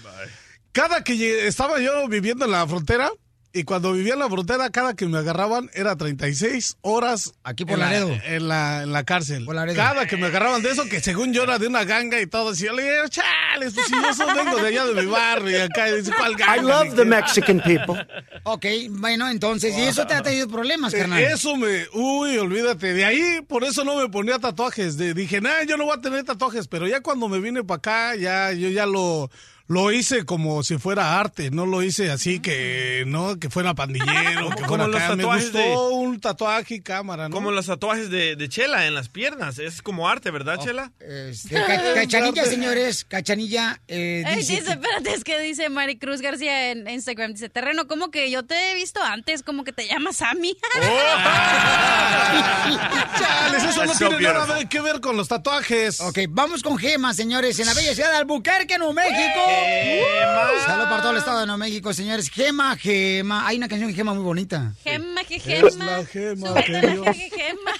[0.73, 3.11] Cada que estaba yo viviendo en la frontera,
[3.57, 7.35] Y cuando vivía en la frontera, cada que me agarraban era 36 horas.
[7.45, 8.11] Aquí por en la- Laredo.
[8.25, 9.47] En la, en la cárcel.
[9.47, 9.77] Laredo.
[9.77, 12.51] Cada que me agarraban de eso, que según yo era de una ganga y todo,
[12.51, 15.61] decía, le digo, chale, pues si yo solo vengo de allá de mi barrio y
[15.61, 16.57] acá, y dice, ¿cuál ganga?
[16.57, 17.05] I love the qué".
[17.05, 17.95] Mexican people.
[18.47, 21.19] Ok, bueno, entonces, ¿y eso te ha traído problemas, carnal?
[21.23, 24.99] Eh, Eso me, uy, olvídate, de ahí por eso no me ponía tatuajes.
[24.99, 27.79] De- dije, nah, yo no voy a tener tatuajes, pero ya cuando me vine para
[27.79, 29.31] acá, ya, yo ya lo,
[29.67, 34.51] lo hice como si fuera arte, no lo hice así que, no, que fuera pandillero,
[34.51, 35.17] que Como fuera los acá.
[35.17, 37.35] Me tatuajes gustó de- un tatuaje y cámara, ¿no?
[37.35, 39.59] Como los tatuajes de, de Chela en las piernas.
[39.59, 40.93] Es como arte, ¿verdad, Oh, Chela?
[41.01, 44.59] Este, ca- cachanilla, señores, cachanilla, eh, Ey, dice...
[44.59, 48.75] espérate, es que dice Maricruz García en Instagram, dice, terreno, como que yo te he
[48.75, 50.57] visto antes, como que te llamas Sammy.
[53.19, 56.01] Chales, eso no so tiene nada que ver con los tatuajes.
[56.01, 59.41] Ok, vamos con Gema, señores, en la bella ciudad de Albuquerque, Nuevo México.
[59.55, 62.31] Uh, Saludos para todo el estado de Nuevo México, señores.
[62.31, 63.47] Gema, Gema.
[63.47, 64.73] Hay una canción de Gema muy bonita.
[64.83, 65.85] Gema, que Es gema.
[65.85, 67.71] la gema que Dios- gema.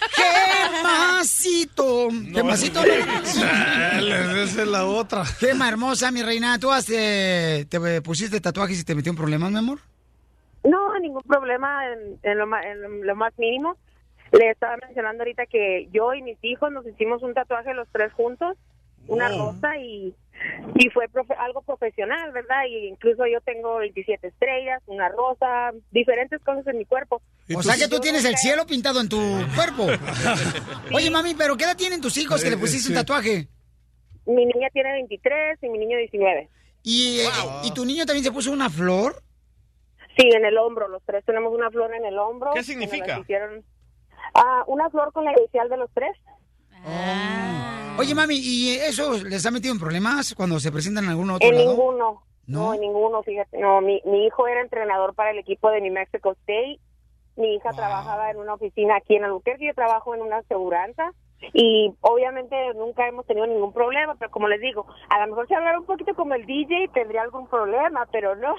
[0.83, 2.09] Gemacito.
[2.33, 2.81] Gemacito.
[3.35, 5.25] Chales, esa es la otra.
[5.25, 6.59] Gema hermosa, mi reina.
[6.59, 9.79] ¿Tú has, eh, te pusiste tatuajes y te metió en problemas, mi amor?
[10.65, 13.77] No, ningún problema en, en lo, ma- en lo más mínimo.
[14.33, 18.13] Le estaba mencionando ahorita que yo y mis hijos nos hicimos un tatuaje los tres
[18.15, 18.57] juntos,
[19.07, 20.15] una rosa y,
[20.77, 22.65] y fue profe- algo profesional, ¿verdad?
[22.69, 27.23] Y incluso yo tengo 27 estrellas, una rosa, diferentes cosas en mi cuerpo.
[27.55, 29.19] O sea que tú tienes el cielo pintado en tu
[29.55, 29.87] cuerpo.
[30.95, 33.49] Oye, mami, ¿pero qué edad tienen tus hijos que le pusiste un tatuaje?
[34.27, 36.49] Mi niña tiene 23 y mi niño 19.
[36.83, 37.29] ¿Y, eh,
[37.65, 39.23] ¿y tu niño también se puso una flor?
[40.17, 42.53] Sí, en el hombro, los tres tenemos una flor en el hombro.
[42.55, 43.19] ¿Qué significa?
[43.19, 43.65] hicieron.
[44.35, 46.17] Ah, una flor con la inicial de los tres.
[47.97, 51.49] Oye, mami, ¿y eso les ha metido en problemas cuando se presentan en algún otro
[51.49, 51.71] En lado?
[51.71, 52.23] ninguno.
[52.47, 53.59] No, en ninguno, fíjate.
[53.59, 56.79] No, mi, mi hijo era entrenador para el equipo de New Mexico State.
[57.37, 59.67] Mi hija trabajaba en una oficina aquí en Albuquerque.
[59.69, 61.13] Yo trabajo en una aseguranza.
[61.53, 65.55] Y obviamente nunca hemos tenido ningún problema, pero como les digo, a lo mejor si
[65.55, 68.55] hablara un poquito como el DJ tendría algún problema, pero no.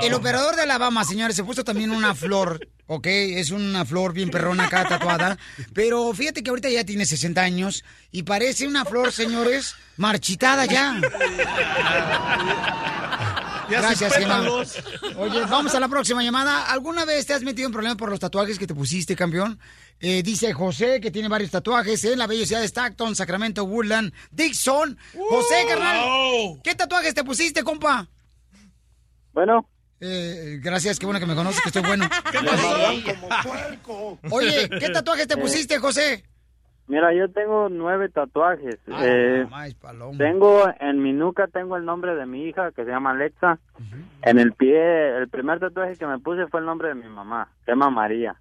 [0.00, 3.06] El, el operador de Alabama, señores, se puso también una flor, ¿ok?
[3.06, 5.36] Es una flor bien perrona acá tatuada.
[5.74, 10.96] Pero fíjate que ahorita ya tiene 60 años y parece una flor, señores, marchitada ya.
[13.70, 14.76] Ya Gracias, pétalos.
[15.16, 16.64] Oye, vamos a la próxima llamada.
[16.70, 19.58] ¿Alguna vez te has metido en problemas por los tatuajes que te pusiste, campeón?
[20.00, 24.12] Eh, dice José, que tiene varios tatuajes en la bella ciudad de Stockton, Sacramento, Woodland,
[24.30, 24.98] Dixon.
[25.28, 28.08] José, carnal, ¿qué tatuajes te pusiste, compa?
[29.32, 29.68] Bueno.
[30.02, 32.08] Eh, gracias, qué bueno que me conoces, que estoy bueno.
[34.30, 36.24] Oye, ¿qué tatuajes te Eh, pusiste, José?
[36.90, 38.78] Mira, yo tengo nueve tatuajes.
[38.90, 39.46] Ah, Eh,
[40.18, 43.58] tengo en mi nuca tengo el nombre de mi hija que se llama Alexa.
[44.22, 47.48] En el pie, el primer tatuaje que me puse fue el nombre de mi mamá,
[47.64, 48.34] se llama María.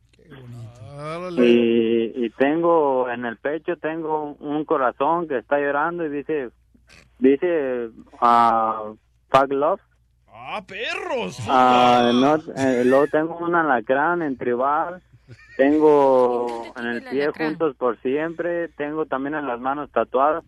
[1.45, 6.49] Y, y tengo en el pecho tengo un corazón que está llorando y dice
[7.19, 7.89] dice
[8.19, 8.91] ah
[9.29, 9.79] Fuck Love.
[10.27, 11.37] ¡Ah, perros!
[11.47, 15.01] Ah, no, eh, luego tengo un alacrán en tribal,
[15.57, 20.43] tengo en el pie juntos por siempre, tengo también en las manos tatuadas,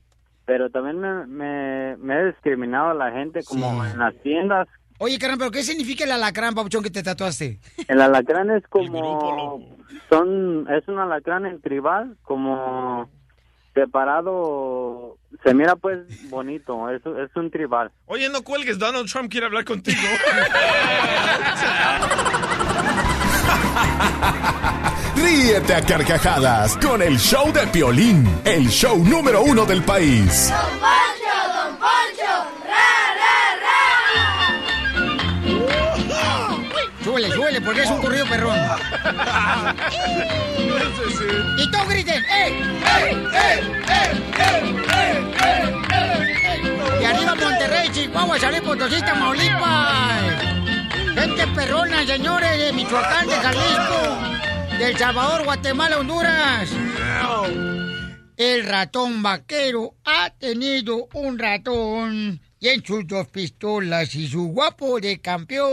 [0.46, 4.68] pero también me, me, me he discriminado a la gente como en las tiendas.
[5.00, 7.60] Oye, carnal, ¿pero qué significa el alacrán, papuchón, que te tatuaste?
[7.88, 9.78] El alacrán es como,
[10.10, 13.10] son, es un alacrán en tribal, como
[13.74, 17.92] separado, se mira pues bonito, es, es un tribal.
[18.06, 19.98] Oye, no cuelgues, Donald Trump quiere hablar contigo.
[25.22, 30.50] Ríete a carcajadas con el show de Piolín, el show número uno del país.
[30.50, 32.22] Don Poncho,
[37.04, 38.58] Súbele, súbele, porque es un corrido perrón.
[41.58, 42.30] Y todos griten, ¡eh!
[42.30, 43.18] ¡eh!
[43.34, 43.62] ¡eh!
[43.90, 44.12] ¡eh!
[44.40, 44.76] ¡eh!
[44.90, 45.22] ¡eh!
[47.02, 50.22] Y arriba Monterrey, Chihuahua, San Potosí, Tamaulipas.
[51.16, 54.18] Gente perrona, señores, de Michoacán, de Jalisco,
[54.82, 56.68] de El Salvador, Guatemala, Honduras.
[58.36, 65.00] El ratón vaquero ha tenido un ratón y en sus dos pistolas y su guapo
[65.00, 65.70] de campeón.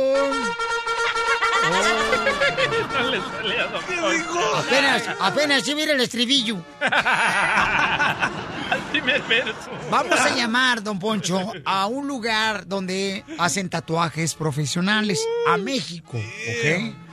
[2.93, 4.56] No le sale a Don Poncho.
[4.56, 6.62] Apenas, apenas sí mira el estribillo.
[9.90, 17.07] Vamos a llamar, don Poncho, a un lugar donde hacen tatuajes profesionales, a México, ¿ok?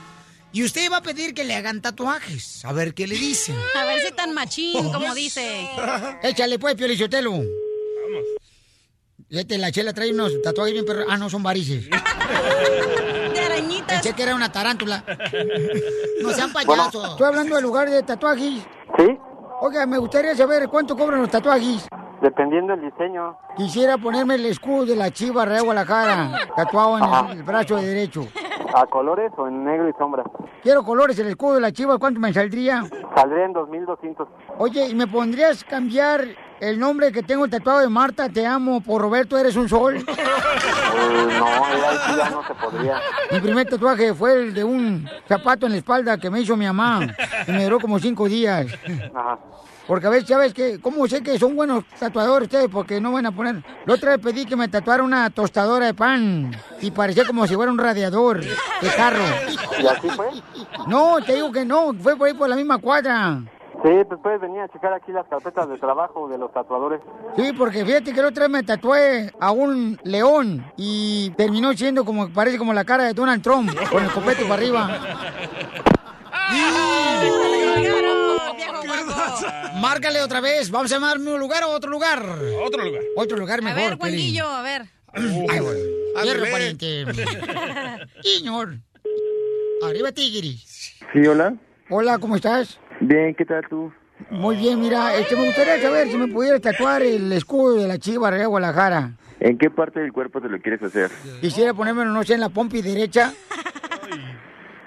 [0.55, 3.57] Y usted va a pedir que le hagan tatuajes, a ver qué le dicen.
[3.77, 5.69] A ver si tan machín, como dice.
[6.23, 7.31] Échale pues, Piolichotelo.
[7.31, 7.45] Vamos.
[9.27, 11.07] Fíjate, la chela trae unos tatuajes bien perros.
[11.09, 11.89] Ah, no, son varices.
[13.45, 14.01] arañitas.
[14.01, 15.03] Pensé que era una tarántula.
[16.21, 17.09] No sean payasos.
[17.09, 18.63] Estoy hablando del lugar de tatuajes.
[18.97, 19.19] Sí,
[19.59, 21.85] Oiga, me gustaría saber cuánto cobran los tatuajes.
[22.21, 23.37] dependiendo del diseño.
[23.57, 27.87] Quisiera ponerme el escudo de la Chiva Real Guadalajara, tatuado en el, el brazo de
[27.87, 28.25] derecho.
[28.73, 30.23] ¿A colores o en negro y sombra?
[30.63, 32.83] Quiero colores, el escudo de la Chiva, ¿cuánto me saldría?
[33.15, 34.27] Saldría en 2200.
[34.57, 36.25] Oye, ¿y me pondrías cambiar
[36.59, 40.03] el nombre que tengo tatuado de Marta, te amo, por Roberto, eres un sol?
[40.97, 41.45] Eh, no,
[42.05, 43.01] sí ya no se podría.
[43.29, 46.65] Mi primer tatuaje fue el de un zapato en la espalda que me hizo mi
[46.65, 47.01] mamá.
[47.45, 48.67] Y me duró como cinco días.
[49.13, 49.37] Ajá.
[49.87, 50.79] Porque a veces, ¿sabes qué?
[50.81, 52.69] ¿Cómo sé que son buenos tatuadores ustedes?
[52.71, 53.63] Porque no van a poner...
[53.85, 56.51] La otra vez pedí que me tatuara una tostadora de pan.
[56.81, 59.23] Y parecía como si fuera un radiador de carro.
[59.79, 60.27] ¿Y así fue?
[60.87, 61.93] No, te digo que no.
[61.93, 63.41] Fue por ahí por la misma cuadra.
[63.83, 67.01] Sí, pues puedes venir a checar aquí las carpetas de trabajo de los tatuadores.
[67.35, 72.03] Sí, porque fíjate que la otra vez me tatué a un león y terminó siendo
[72.03, 74.99] como, parece como la cara de Donald Trump, con el copete para arriba.
[79.81, 80.69] Márcale otra vez.
[80.71, 82.23] Vamos a llamarme un lugar o otro lugar.
[82.63, 83.01] Otro lugar.
[83.15, 83.77] Otro lugar A mejor.
[83.77, 83.99] ver, Piolín.
[83.99, 84.81] Juanguillo, a ver.
[85.13, 85.79] Ay, bueno.
[86.23, 87.05] Hierro, pariente.
[88.21, 88.77] Señor.
[89.83, 90.95] Arriba, Tigris.
[91.13, 91.55] Sí, hola.
[91.89, 92.79] Hola, ¿cómo estás?
[93.01, 93.91] Bien, ¿qué tal tú?
[94.31, 97.97] Muy bien, mira, este, me gustaría saber si me pudiera tatuar el escudo de la
[97.99, 99.11] Chiva Real Guadalajara.
[99.41, 101.11] ¿En qué parte del cuerpo te lo quieres hacer?
[101.41, 103.33] Quisiera ponérmelo, no sé, en la pompi derecha.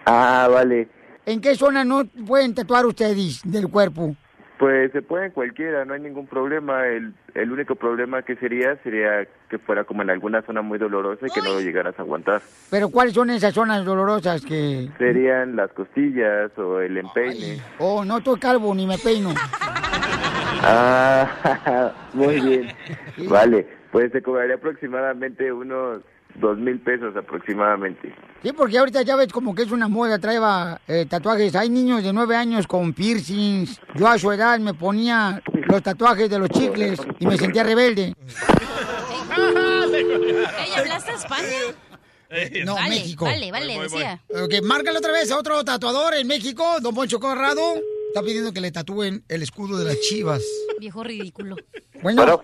[0.06, 0.89] Ah, vale.
[1.27, 4.16] ¿En qué zona no pueden tatuar ustedes del cuerpo?
[4.59, 6.86] Pues se puede en cualquiera, no hay ningún problema.
[6.86, 11.26] El, el único problema que sería sería que fuera como en alguna zona muy dolorosa
[11.26, 12.43] y que no lo llegaras a aguantar.
[12.70, 14.89] Pero ¿cuáles son esas zonas dolorosas que...
[14.98, 17.62] Serían las costillas o el empeine.
[17.78, 19.30] Oh, no estoy calvo ni me peino.
[20.60, 22.68] Ah, muy bien.
[23.28, 26.02] Vale, pues te cobraría aproximadamente unos
[26.40, 28.15] dos mil pesos aproximadamente.
[28.43, 31.55] Sí, porque ahorita ya ves como que es una moda, traeba eh, tatuajes.
[31.55, 33.81] Hay niños de nueve años con piercings.
[33.94, 38.15] Yo a su edad me ponía los tatuajes de los chicles y me sentía rebelde.
[39.36, 42.65] Ey, ¿hablaste España?
[42.65, 43.24] No, vale, México.
[43.24, 44.20] Vale, vale, decía.
[44.31, 47.74] Ok, márcale otra vez a otro tatuador en México, don Poncho Corrado.
[48.09, 50.43] Está pidiendo que le tatúen el escudo de las chivas.
[50.78, 51.56] Viejo ridículo.
[52.02, 52.43] Bueno,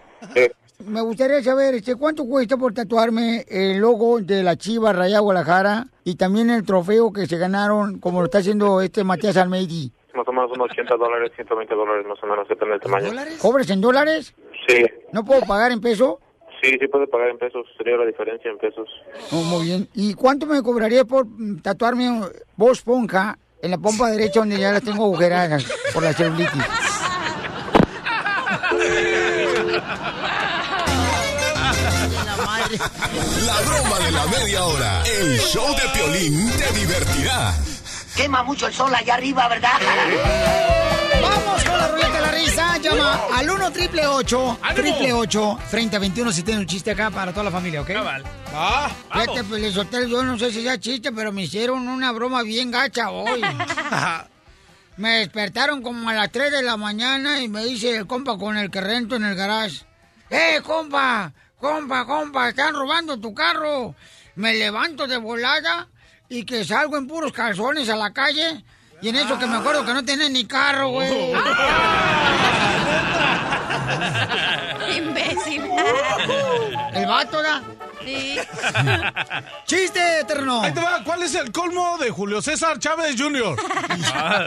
[0.86, 5.86] me gustaría saber este, cuánto cuesta por tatuarme el logo de la Chiva Raya Guadalajara
[6.04, 9.92] y también el trofeo que se ganaron, como lo está haciendo este Matías Almeidi.
[10.14, 13.10] Más o menos unos 80 dólares, 120 dólares más o menos, depende del tamaño.
[13.40, 14.34] ¿Cobres en dólares?
[14.68, 16.20] Sí, ¿No puedo pagar en peso?
[16.62, 18.88] sí, sí puede pagar en pesos, sería la diferencia en pesos.
[19.32, 19.88] Oh, muy bien.
[19.94, 21.26] ¿Y cuánto me cobraría por
[21.62, 22.22] tatuarme
[22.56, 26.52] voz ponja en la pompa derecha donde ya las tengo agujeradas por la celulitis?
[32.78, 35.02] La broma de la media hora.
[35.04, 37.54] El show de Piolín te divertirá.
[38.16, 39.72] Quema mucho el sol allá arriba, ¿verdad?
[41.22, 42.78] Vamos con la ruleta de la risa.
[42.78, 47.44] Llama al 1 triple 8 triple 8 3021 si tiene un chiste acá para toda
[47.44, 47.90] la familia, ¿ok?
[48.52, 52.12] Ah, Fíjate, pues, les solté, yo no sé si sea chiste, pero me hicieron una
[52.12, 53.40] broma bien gacha hoy.
[54.96, 58.56] me despertaron como a las 3 de la mañana y me dice el compa con
[58.56, 59.84] el que rento en el garage.
[60.30, 61.32] ¡Eh, compa!
[61.64, 62.50] ¡Compa, compa!
[62.50, 63.94] ¡Están robando tu carro!
[64.34, 65.88] Me levanto de volada
[66.28, 68.62] y que salgo en puros calzones a la calle.
[69.00, 71.32] Y en eso que me acuerdo que no tenía ni carro, güey.
[74.94, 75.62] Imbécil.
[76.92, 77.62] El vato, ¿da?
[78.04, 78.36] Sí.
[79.64, 80.60] ¡Chiste, terno!
[80.60, 83.56] Ahí te va, ¿cuál es el colmo de Julio César Chávez Jr.?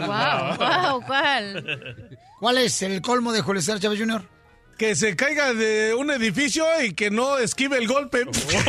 [0.06, 2.16] Wow, wow, ¿cuál?
[2.40, 4.37] ¿Cuál es el colmo de Julio César Chávez Jr.?
[4.78, 8.26] Que se caiga de un edificio y que no esquive el golpe.
[8.32, 8.64] Te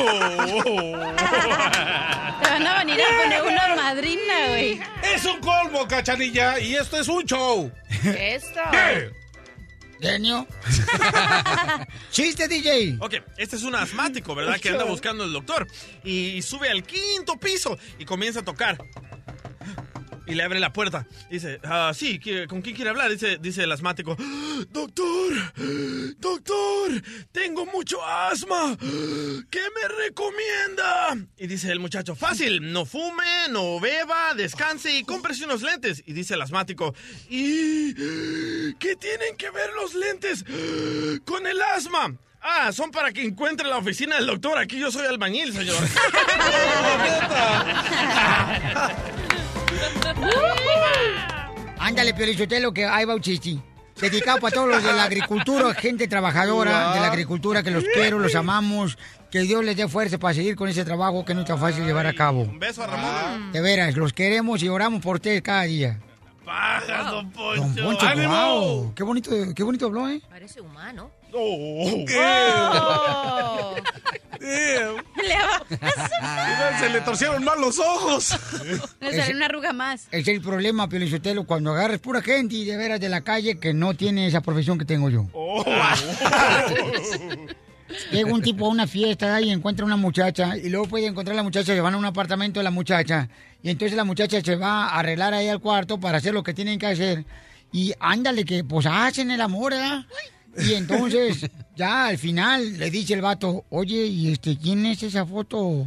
[2.50, 4.80] van a venir a poner una madrina, güey.
[5.02, 7.70] Es un colmo, cachanilla, y esto es un show.
[8.04, 8.60] Esto.
[10.00, 10.46] Genio.
[12.10, 12.96] Chiste, DJ.
[13.00, 14.58] Ok, este es un asmático, ¿verdad?
[14.60, 15.66] Que anda buscando el doctor.
[16.04, 18.78] Y sube al quinto piso y comienza a tocar.
[20.28, 21.06] Y le abre la puerta.
[21.30, 23.10] Dice, ah, sí, ¿qué- ¿con quién quiere hablar?
[23.10, 24.14] Dice, dice el asmático.
[24.70, 25.32] Doctor,
[26.18, 27.02] doctor,
[27.32, 28.76] tengo mucho asma.
[28.78, 31.16] ¿Qué me recomienda?
[31.38, 36.02] Y dice el muchacho, fácil, no fume, no beba, descanse y cómprese unos lentes.
[36.06, 36.94] Y dice el asmático,
[37.30, 37.94] ¿y
[38.74, 40.44] qué tienen que ver los lentes
[41.24, 42.14] con el asma?
[42.40, 44.58] Ah, son para que encuentre la oficina del doctor.
[44.58, 45.76] Aquí yo soy albañil, señor.
[51.78, 53.58] Ándale, Piolichotelo, que ahí va un chiste.
[54.00, 58.18] Dedicado para todos los de la agricultura, gente trabajadora de la agricultura, que los quiero,
[58.18, 58.96] los amamos.
[59.30, 62.06] Que Dios les dé fuerza para seguir con ese trabajo que no está fácil llevar
[62.06, 62.42] a cabo.
[62.42, 63.52] Un beso a Ramón.
[63.52, 65.98] De veras, los queremos y oramos por ustedes cada día.
[66.44, 67.62] Baja, don Poncho.
[67.62, 68.32] Don Poncho, ¡Ánimo!
[68.32, 70.22] wow, qué bonito, qué bonito habló, ¿eh?
[70.30, 71.10] Parece humano.
[71.32, 72.04] Oh.
[72.16, 73.74] Oh.
[76.80, 78.38] Se le torcieron mal los ojos.
[79.00, 80.08] Le salió una arruga más.
[80.10, 83.74] Es el problema, Piolichotelo, cuando agarres pura gente y de veras de la calle que
[83.74, 85.26] no tiene esa profesión que tengo yo.
[85.32, 85.64] Oh.
[88.12, 91.38] Llega un tipo a una fiesta y encuentra una muchacha y luego puede encontrar a
[91.38, 93.28] la muchacha, se van a un apartamento de la muchacha
[93.62, 96.52] y entonces la muchacha se va a arreglar ahí al cuarto para hacer lo que
[96.52, 97.24] tienen que hacer
[97.72, 100.04] y ándale que pues hacen el amor, ¿verdad?
[100.56, 105.24] Y entonces ya al final le dice el vato, oye, ¿y este quién es esa
[105.26, 105.86] foto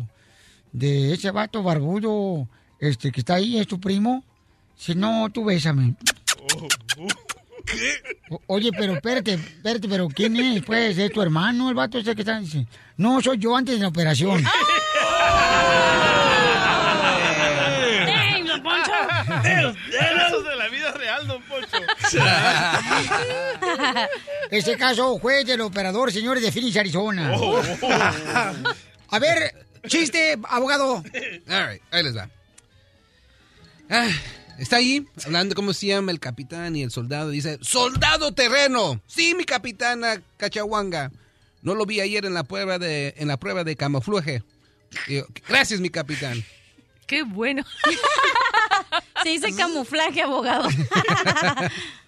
[0.71, 2.47] de ese vato barbudo
[2.79, 3.57] este que está ahí?
[3.57, 4.23] ¿Es tu primo?
[4.77, 5.95] Si no, tú bésame.
[8.29, 10.63] O- Oye, pero espérate, espérate, pero ¿quién es?
[10.63, 12.39] Pues, ¿es tu hermano el vato ese que está?
[12.39, 12.65] Dice,
[12.97, 14.43] no, soy yo antes de la operación.
[18.05, 18.91] ¡Dang, don Poncho!
[19.27, 21.41] Casos de la vida real, don
[24.51, 27.31] Ese caso fue del operador, señores de Phoenix, Arizona.
[27.35, 27.61] Oh.
[29.09, 29.53] A ver,
[29.87, 31.03] chiste, abogado.
[31.49, 32.29] All right, ahí les va.
[33.89, 34.09] Ah,
[34.57, 37.29] está ahí, hablando cómo se llama el capitán y el soldado.
[37.29, 39.01] Dice, ¡Soldado terreno!
[39.07, 41.11] Sí, mi capitana Cachahuanga.
[41.61, 44.43] No lo vi ayer en la prueba de, en la prueba de camuflaje.
[45.47, 46.43] Gracias, mi capitán.
[47.05, 47.63] Qué bueno.
[49.23, 50.67] Se dice camuflaje, abogado.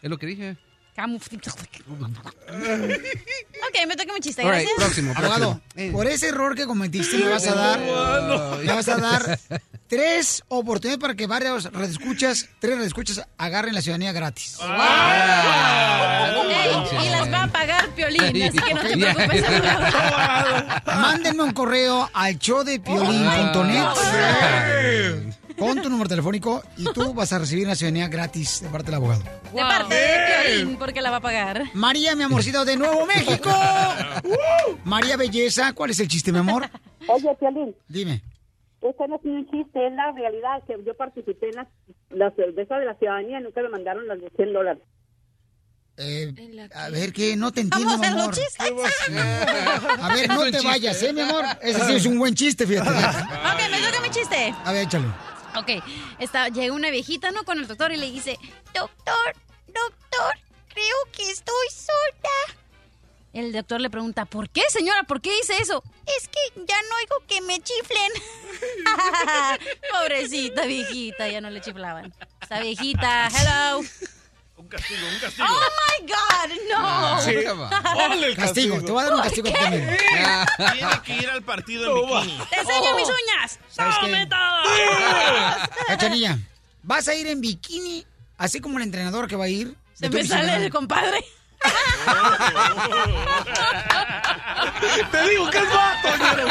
[0.02, 0.58] Es lo que dije.
[2.56, 4.41] Ok, me toca mi chiste.
[4.44, 4.74] Right, Gracias.
[4.78, 5.98] próximo, Abogado, próximo.
[5.98, 9.40] por ese error que cometiste me vas a dar, me vas a dar
[9.88, 14.58] tres oportunidades para que varios redescuchas, tres redescuchas agarren la ciudadanía gratis.
[14.62, 14.68] Ey,
[17.06, 19.14] y las va a pagar Piolín, así que no te Ya.
[19.16, 20.66] preocupes, abogado.
[20.86, 23.88] Mándenme un correo al showdepiolín.net
[25.57, 28.95] con tu número telefónico y tú vas a recibir una ciudadanía gratis de parte del
[28.95, 29.21] abogado.
[29.53, 30.17] De parte de
[30.57, 31.63] Piolín, porque la va a pagar.
[31.73, 33.49] María, mi amorcito de Nuevo México.
[34.85, 36.69] María Belleza, ¿cuál es el chiste, mi amor?
[37.07, 38.21] Oye, Piolín, Dime.
[38.81, 41.67] este no es un chiste, es la realidad que yo participé en
[42.17, 44.84] las cervezas de la ciudadanía y nunca me mandaron las de 100 dólares.
[45.95, 46.34] Eh,
[46.73, 48.34] a ver, que no te entiendo, Vamos mi amor.
[48.34, 48.71] chistes.
[50.01, 50.67] A ver, no te chiste.
[50.67, 51.45] vayas, ¿eh, mi amor?
[51.61, 52.89] Ese sí es un buen chiste, fíjate.
[52.89, 54.55] Ok, me toca mi chiste.
[54.65, 55.05] A ver, échale.
[55.55, 55.84] Ok,
[56.19, 57.43] está, llega una viejita, ¿no?
[57.43, 58.38] Con el doctor y le dice,
[58.73, 59.35] doctor,
[59.67, 60.34] doctor,
[60.67, 62.59] creo que estoy sorda.
[63.34, 65.03] El doctor le pregunta, ¿por qué, señora?
[65.03, 65.84] ¿Por qué dice eso?
[66.05, 68.11] Es que ya no oigo que me chiflen.
[69.91, 72.13] Pobrecita viejita, ya no le chiflaban.
[72.41, 73.81] Esta viejita, hello.
[74.74, 75.48] Un castigo, un castigo.
[75.48, 77.22] Oh my God, no.
[77.22, 77.36] Sí.
[77.94, 79.98] Ponle el Castigo, te voy a dar un castigo también.
[80.58, 82.48] Tiene que ir al partido en bikini.
[82.50, 83.60] Te enseño mis uñas.
[83.70, 84.08] ¿Sabes qué?
[84.08, 85.70] ¡Tome todas!
[85.88, 86.40] Cachanilla,
[86.82, 88.04] vas a ir en bikini,
[88.38, 89.76] así como el entrenador que va a ir.
[89.94, 91.24] Se me sale el compadre.
[95.11, 96.48] Te digo que es vato, ñero.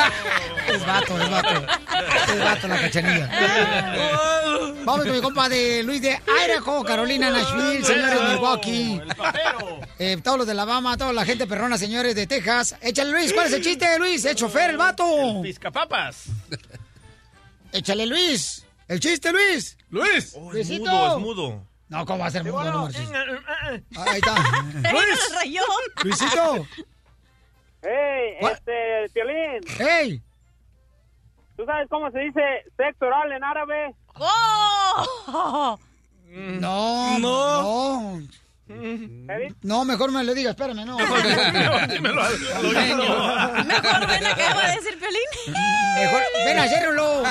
[0.69, 1.67] Es vato, es vato.
[2.33, 3.29] Es vato la cachanilla.
[4.85, 9.01] Vamos con mi compa de Luis de Idaho, Carolina, Nashville, señores de Milwaukee.
[9.99, 12.77] Eh, todos los de Alabama, toda la gente perrona, señores de Texas.
[12.81, 14.25] Échale, Luis, ¿cuál es el chiste, Luis?
[14.25, 15.05] Es chofer, el vato.
[15.43, 16.25] Piscapapas.
[17.73, 18.65] Échale, Luis.
[18.89, 19.77] El chiste, Luis.
[19.91, 20.35] Luis.
[20.51, 20.85] Luisito.
[20.85, 21.67] Es mudo, es mudo.
[21.93, 22.65] No, ¿cómo va a ser mudo?
[22.65, 23.13] No, marches.
[23.99, 24.35] Ahí está.
[24.93, 25.35] Luis.
[25.35, 25.63] rayó.
[26.03, 26.67] Luisito.
[27.83, 28.53] ¡Hey, ¿Cuál?
[28.55, 29.61] este, Piolín!
[29.77, 30.23] ¡Hey!
[31.55, 32.41] ¿Tú sabes cómo se dice
[32.79, 33.95] sexo oral en árabe?
[34.15, 35.79] ¡Oh!
[36.29, 38.13] No, no.
[38.13, 38.21] No,
[39.85, 40.97] mejor me lo diga, espérame, no.
[41.89, 43.65] Dímelo al al oído.
[43.65, 45.57] Mejor ven acaba de decir Piolín.
[45.97, 47.23] Mejor, ven a hacerlo.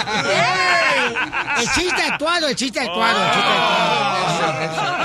[1.60, 3.50] El chiste actuado, el chiste actuado, el chiste
[4.64, 5.02] actuado.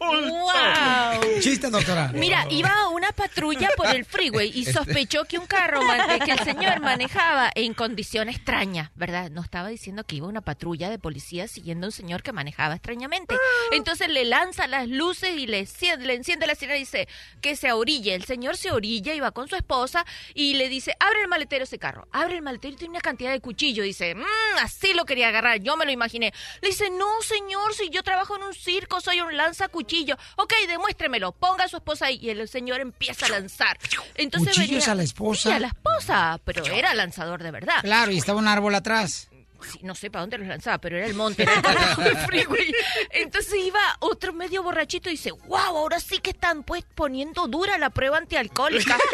[0.00, 1.40] ¡Wow!
[1.40, 2.10] Chiste, doctora.
[2.14, 6.38] Mira, iba una patrulla por el freeway y sospechó que un carro eh, que el
[6.40, 9.30] señor manejaba en condición extraña, ¿verdad?
[9.30, 12.74] No estaba diciendo que iba una patrulla de policía siguiendo a un señor que manejaba
[12.74, 13.34] extrañamente.
[13.72, 17.08] Entonces le lanza las luces y le, cie- le enciende la sirena y dice
[17.40, 18.14] que se orille.
[18.14, 20.04] El señor se orilla y va con su esposa
[20.34, 22.06] y le dice, abre el maletero ese carro.
[22.12, 23.84] Abre el maletero y tiene una cantidad de cuchillos.
[23.84, 24.22] Dice, "Mm,
[24.62, 26.32] así lo quería agarrar, yo me lo imaginé.
[26.60, 30.16] Le dice, no señor, si yo trabajo en un circo, soy un lanzacuchillo.
[30.36, 32.18] Ok, demuéstremelo, ponga a su esposa ahí.
[32.22, 33.78] Y el señor empieza a lanzar.
[34.14, 35.48] Entonces ¿Cuchillos venía- a la esposa?
[35.50, 37.80] Sí, a la esposa, pero era lanzador de verdad.
[37.82, 39.28] Claro, y estaba un árbol atrás.
[39.64, 42.16] Sí, no sé para dónde los lanzaba, pero era el monte, era el carajo del
[42.18, 42.74] freeway.
[43.10, 47.78] Entonces iba otro medio borrachito y dice, wow, ahora sí que están pues poniendo dura
[47.78, 48.98] la prueba antialcohólica.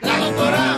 [0.00, 0.73] La doctora.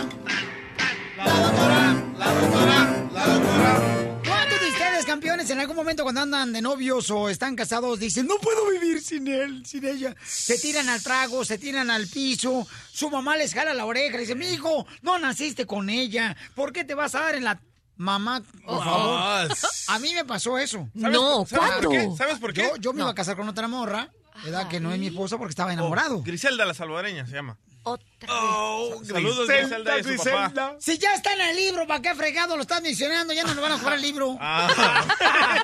[5.17, 9.01] Campeones, en algún momento cuando andan de novios o están casados, dicen, no puedo vivir
[9.01, 10.15] sin él, sin ella?
[10.23, 14.21] Se tiran al trago, se tiran al piso, su mamá les jala la oreja, le
[14.21, 17.59] dice, mi hijo, no naciste con ella, ¿por qué te vas a dar en la...
[17.99, 18.83] Mamá, por Oh.
[18.83, 19.57] favor.
[19.87, 20.87] A mí me pasó eso.
[21.01, 21.97] ¿Sabes- No, ¿sabes por qué?
[21.97, 22.15] ¿cuándo?
[22.17, 22.61] ¿Sabes por qué?
[22.61, 24.11] Yo, yo me iba a casar con otra morra,
[24.43, 24.67] ¿verdad?
[24.67, 26.17] Que no es mi esposa porque estaba enamorado.
[26.17, 27.57] Oh, Griselda la salvadoreña se llama.
[27.87, 30.75] Otra Oh, saludos Griselda y su papá.
[30.79, 33.33] Si ya está en el libro, ¿para qué fregado lo estás mencionando?
[33.33, 34.37] Ya no le van a jugar el libro.
[34.41, 35.63] Ah.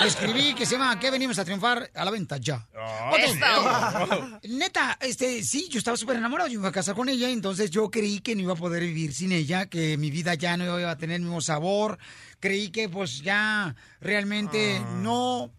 [0.04, 1.90] Escribí que se llama ¿Qué venimos a triunfar?
[1.94, 2.66] A la venta ya.
[2.74, 3.10] Ah.
[3.12, 3.18] Ok.
[3.18, 4.40] Eso.
[4.56, 7.70] Neta, este, sí, yo estaba súper enamorado, yo me iba a casar con ella, entonces
[7.70, 10.64] yo creí que no iba a poder vivir sin ella, que mi vida ya no
[10.80, 11.98] iba a tener el mismo sabor,
[12.40, 14.90] creí que pues ya realmente Ah.
[15.02, 15.50] no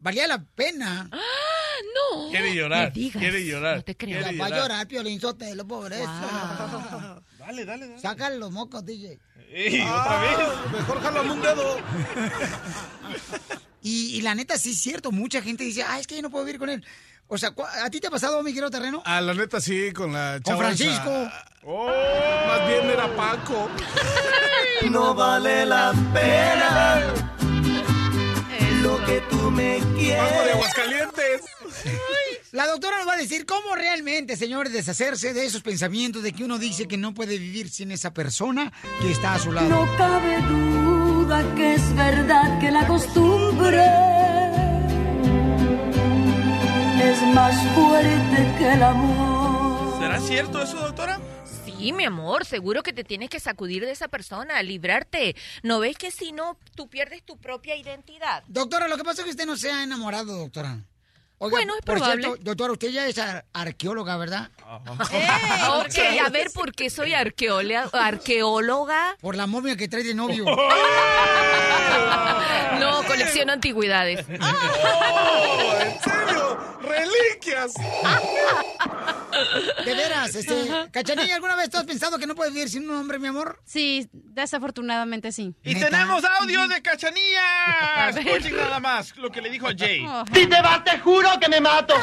[0.00, 1.10] valía la pena.
[1.94, 2.30] No.
[2.30, 3.76] Quiere llorar, quiere llorar.
[3.76, 4.20] No te creo.
[4.20, 4.62] Va Quiere a llorar.
[4.62, 6.04] llorar, Piolín Sotelo, pobreza.
[7.38, 8.00] Dale, dale, dale.
[8.00, 9.18] Sácale los mocos, DJ.
[9.52, 10.38] Ey, otra vez.
[10.72, 11.76] Mejor jálame un dedo.
[13.86, 16.30] Y, y la neta, sí es cierto, mucha gente dice, ah, es que yo no
[16.30, 16.82] puedo vivir con él.
[17.26, 19.02] O sea, ¿cu- ¿a ti te ha pasado, mi querido terreno?
[19.04, 20.56] Ah, la neta sí, con la Con.
[20.56, 21.28] Francisco.
[21.64, 21.86] Oh.
[22.46, 23.68] Más bien era Paco.
[24.90, 27.12] No vale la pena
[29.06, 30.22] que tú me quieres.
[30.22, 31.40] Paco de Aguascalientes.
[32.52, 36.44] La doctora nos va a decir cómo realmente, señores, deshacerse de esos pensamientos de que
[36.44, 39.68] uno dice que no puede vivir sin esa persona que está a su lado.
[39.68, 43.84] No cabe duda que es verdad que la costumbre
[47.02, 49.98] es más fuerte que el amor.
[50.00, 51.18] ¿Será cierto eso, doctora?
[51.84, 55.36] Sí, mi amor, seguro que te tienes que sacudir de esa persona, librarte.
[55.62, 58.42] ¿No ves que si no, tú pierdes tu propia identidad?
[58.48, 60.78] Doctora, lo que pasa es que usted no se ha enamorado, doctora.
[61.38, 62.22] Oiga, Bueno, es por probable.
[62.22, 64.50] cierto, doctora, usted ya es ar- arqueóloga, ¿verdad?
[64.68, 67.88] Ok, a ver, ¿por qué soy arqueóloga?
[67.92, 69.16] arqueóloga?
[69.20, 70.44] Por la momia que trae de novio.
[72.78, 74.24] No, colecciono antigüedades.
[74.40, 76.58] Oh, ¿En serio?
[76.82, 77.72] ¡Reliquias!
[79.84, 82.96] De veras, este, Cachanilla, ¿alguna vez tú has pensado que no puedes vivir sin un
[82.96, 83.60] hombre, mi amor?
[83.64, 85.54] Sí, desafortunadamente sí.
[85.62, 88.10] Y tenemos audio de Cachanilla.
[88.10, 90.06] Escuchen nada más lo que le dijo a Jay.
[90.32, 91.94] Si te vas, te juro que me mato.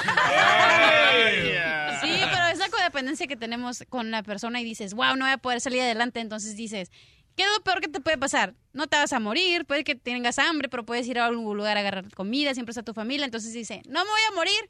[2.02, 5.34] Sí, pero es la codependencia que tenemos con la persona y dices, wow, no voy
[5.34, 6.20] a poder salir adelante.
[6.20, 6.92] Entonces dices,
[7.36, 8.56] ¿qué es lo peor que te puede pasar?
[8.74, 11.78] No te vas a morir, puede que tengas hambre, pero puedes ir a algún lugar
[11.78, 13.26] a agarrar comida, siempre está tu familia.
[13.26, 14.70] Entonces dice, no me voy a morir,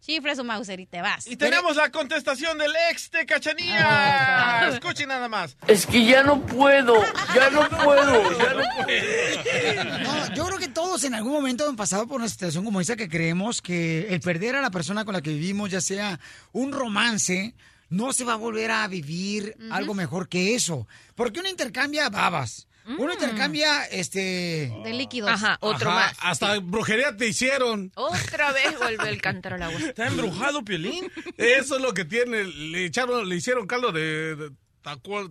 [0.00, 1.26] chifra su Mauser y te vas.
[1.26, 4.68] Y tenemos la contestación del ex de Ah, Cachanilla.
[4.70, 5.56] Escuchen nada más.
[5.66, 6.94] Es que ya no puedo,
[7.34, 9.98] ya no puedo, ya no puedo.
[10.02, 12.96] No, yo creo que todos en algún momento han pasado por una situación como esa
[12.96, 16.18] que creemos que el perder a la persona con la que vivimos, ya sea
[16.52, 17.54] un romance,
[17.88, 20.86] no se va a volver a vivir algo mejor que eso.
[21.14, 22.66] Porque uno intercambia babas.
[22.86, 24.72] Uno intercambia, este...
[24.82, 25.30] De líquidos.
[25.30, 26.16] Ajá, otro Ajá, más.
[26.20, 27.92] Hasta brujería te hicieron.
[27.94, 29.80] Otra vez vuelve el cántaro al agua.
[29.80, 31.10] ¿Está embrujado, Piolín?
[31.36, 32.44] Eso es lo que tiene.
[32.44, 34.50] Le echaron, le hicieron caldo de,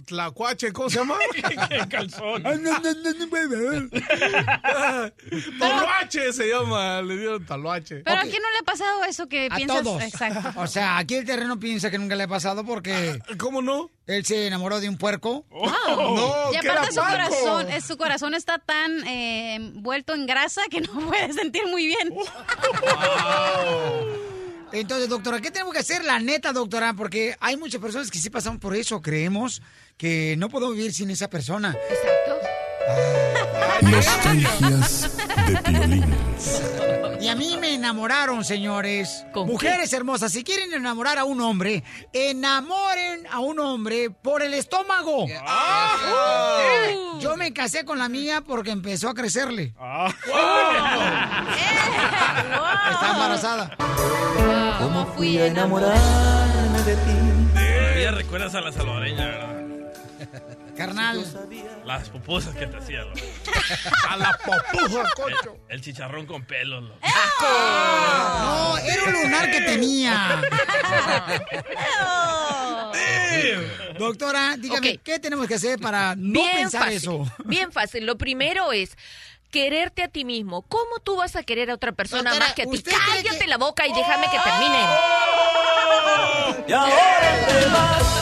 [0.05, 1.15] tlacuache, ¿cómo se llama?
[1.89, 2.43] calzón.
[5.59, 8.01] Taloache se llama, le dieron taloache.
[8.05, 9.84] Pero ¿a quién no le ha pasado eso que A piensas?
[9.84, 10.01] todos.
[10.03, 10.49] Exacto.
[10.59, 13.19] O sea, aquí el terreno piensa que nunca le ha pasado porque...
[13.38, 13.89] ¿Cómo no?
[14.07, 15.45] Él se enamoró de un puerco.
[15.51, 20.81] No, y aparte su corazón, es- su corazón está tan eh, envuelto en grasa que
[20.81, 22.13] no puede sentir muy bien.
[24.72, 26.04] Entonces, doctora, ¿qué tenemos que hacer?
[26.04, 29.02] La neta, doctora, porque hay muchas personas que sí pasamos por eso.
[29.02, 29.62] Creemos
[29.98, 31.76] que no podemos vivir sin esa persona.
[31.90, 32.38] Exacto.
[33.90, 36.20] Nostalgias de.
[37.22, 39.26] Y a mí me enamoraron, señores.
[39.34, 41.84] ¿Con Mujeres hermosas, si quieren enamorar a un hombre,
[42.14, 45.28] enamoren a un hombre por el estómago.
[47.20, 49.74] Yo me casé con la mía porque empezó a crecerle.
[52.91, 53.76] Está embarazada.
[54.80, 57.11] ¿Cómo fui a enamorarme de ti?
[57.53, 59.56] Todavía recuerdas a la salvadoreña, ¿verdad?
[60.77, 61.26] Carnal.
[61.85, 63.01] Las pupusas que te hacía.
[63.01, 63.19] loco.
[64.10, 66.84] A la popuja, El, el chicharrón con pelos.
[66.84, 66.95] loco.
[67.01, 70.41] No, era un lunar que tenía.
[73.97, 74.97] Doctora, dígame.
[74.99, 76.97] ¿qué tenemos que hacer para no Bien pensar fácil.
[76.97, 77.26] eso?
[77.43, 78.06] Bien fácil.
[78.06, 78.95] Lo primero es
[79.51, 80.61] quererte a ti mismo.
[80.63, 82.71] ¿Cómo tú vas a querer a otra persona Doctora, más que a ti?
[82.71, 84.80] ¿usted cree Cállate que- la boca y déjame que termine.
[86.67, 88.19] Y ahora te vas.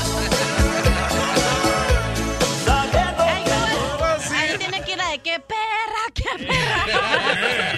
[4.31, 7.71] Ahí tiene que ir la de qué perra, qué perra.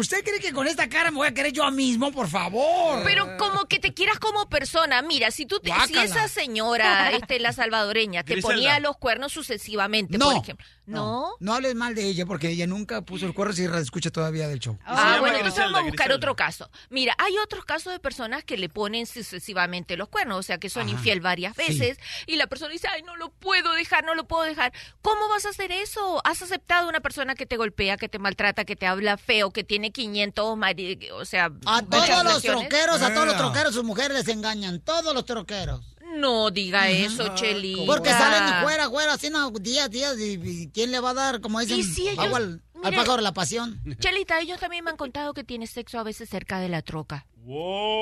[0.00, 3.02] ¿Usted cree que con esta cara me voy a querer yo mismo, por favor?
[3.04, 5.02] Pero como que te quieras como persona.
[5.02, 8.54] Mira, si tú te- si esa señora, este, la salvadoreña, te Griselda.
[8.56, 10.30] ponía los cuernos sucesivamente, No.
[10.32, 10.66] por ejemplo.
[10.96, 11.30] ¿No?
[11.40, 14.48] No hables mal de ella porque ella nunca puso el cuerno y se escucha todavía
[14.48, 14.78] del show.
[14.84, 16.70] Ah, bueno, entonces vamos a buscar otro caso.
[16.90, 20.68] Mira, hay otros casos de personas que le ponen sucesivamente los cuernos, o sea, que
[20.70, 20.90] son Ajá.
[20.92, 21.62] infiel varias Sí.
[21.78, 24.72] veces, y la persona dice, ay, no lo puedo dejar, no lo puedo dejar.
[25.02, 26.20] ¿Cómo vas a hacer eso?
[26.24, 29.64] ¿Has aceptado una persona que te golpea, que te maltrata, que te habla feo, que
[29.64, 31.50] tiene 500, mari- o sea...
[31.66, 34.80] A todos los troqueros, a todos los troqueros, sus mujeres les engañan.
[34.80, 35.89] Todos los troqueros.
[36.16, 37.82] No diga eso, Chelita.
[37.86, 41.40] Porque salen fuera, fuera, así no, días, días, y, y ¿quién le va a dar,
[41.40, 43.80] como dicen, Y si ellos- agua al, al pájaro de la pasión?
[43.98, 47.26] Chelita, ellos también me han contado que tienes sexo a veces cerca de la troca.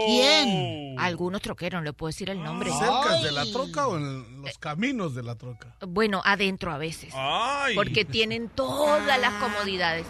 [0.06, 0.96] ¿Quién?
[0.98, 2.70] Algunos troqueros, no le puedo decir el nombre.
[2.72, 5.76] ¿Cerca de la troca o en los caminos de la troca?
[5.86, 7.12] Bueno, adentro a veces.
[7.16, 7.74] Ay.
[7.74, 10.06] Porque tienen todas las comodidades.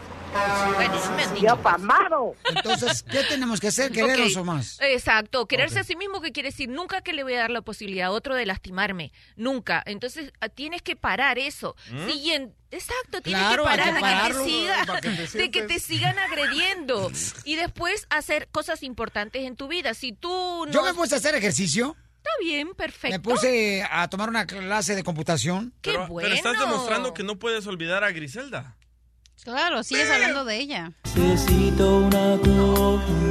[0.75, 0.95] Bueno.
[1.41, 2.35] ¡Ya pamado!
[2.55, 3.93] Entonces, ¿qué tenemos que hacer?
[3.93, 4.79] ¿Querernos Ok, o más?
[4.81, 7.63] Exacto, quererse a sí mismo, que quiere decir nunca que le voy a dar la
[7.63, 9.83] posibilidad a otro de lastimarme, nunca.
[9.87, 11.77] Entonces ah, tienes que parar eso.
[11.93, 12.09] ¿Mm?
[12.11, 15.27] Siguiente, exacto, tienes Claro, que parar que de, que pararlo, te siga- para que te
[15.39, 17.11] de que te sigan agrediendo
[17.45, 19.95] y después hacer cosas importantes en tu vida.
[19.95, 21.97] Si tú no Yo me puse a hacer ejercicio.
[22.17, 23.17] está bien, perfecto.
[23.17, 25.73] Me puse a tomar una clase de computación.
[25.83, 28.75] Qué Pero, pero estás demostrando que no puedes olvidar a Griselda.
[29.49, 30.93] Claro, sigues hablando de ella.
[31.17, 32.37] Necesito una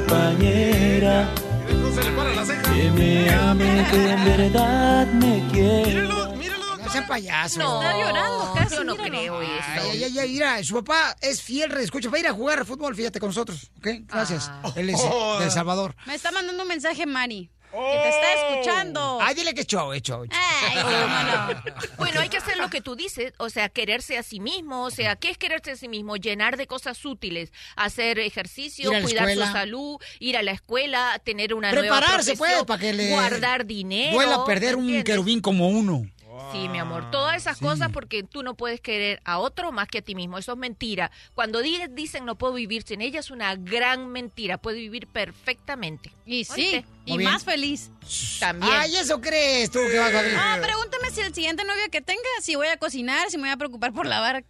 [0.07, 1.29] compañera
[1.67, 6.01] que me ame, que en verdad me quiera.
[6.03, 7.57] No sean payasos.
[7.59, 9.11] No, Está llorando casi, yo no míralo.
[9.11, 9.53] creo eso.
[9.67, 12.65] Ay, ay, ay, ay, mira, su papá es fiel, escucha, va a ir a jugar
[12.65, 13.87] fútbol, fíjate, con nosotros, ¿ok?
[14.07, 14.49] Gracias.
[14.63, 14.71] Ah.
[14.75, 15.37] Él es Oh.
[15.37, 15.95] de El Salvador.
[16.07, 17.51] Me está mandando un mensaje Mari.
[17.71, 19.19] Que te está escuchando.
[19.21, 20.25] Ay, dile que show, es show.
[20.31, 21.73] Ay, no.
[21.97, 24.91] Bueno, hay que hacer lo que tú dices, o sea, quererse a sí mismo, o
[24.91, 26.15] sea, ¿qué es quererse a sí mismo?
[26.15, 29.47] Llenar de cosas útiles, hacer ejercicio, a cuidar escuela.
[29.47, 33.09] su salud, ir a la escuela, tener una Prepararse, nueva pues, profesión, para que le
[33.09, 34.15] guardar dinero.
[34.15, 36.09] Duela perder un querubín como uno.
[36.51, 39.99] Sí, mi amor, todas esas cosas porque tú no puedes querer a otro más que
[39.99, 40.37] a ti mismo.
[40.37, 41.11] Eso es mentira.
[41.33, 44.57] Cuando di- dicen no puedo vivir sin ella es una gran mentira.
[44.57, 46.11] Puede vivir perfectamente.
[46.25, 47.31] Y sí, y bien.
[47.31, 47.91] más feliz.
[48.39, 48.71] También.
[48.73, 50.35] Ay, eso crees tú que vas a ver.
[50.37, 53.51] Ah, pregúntame si el siguiente novio que tenga, si voy a cocinar, si me voy
[53.51, 54.43] a preocupar por lavar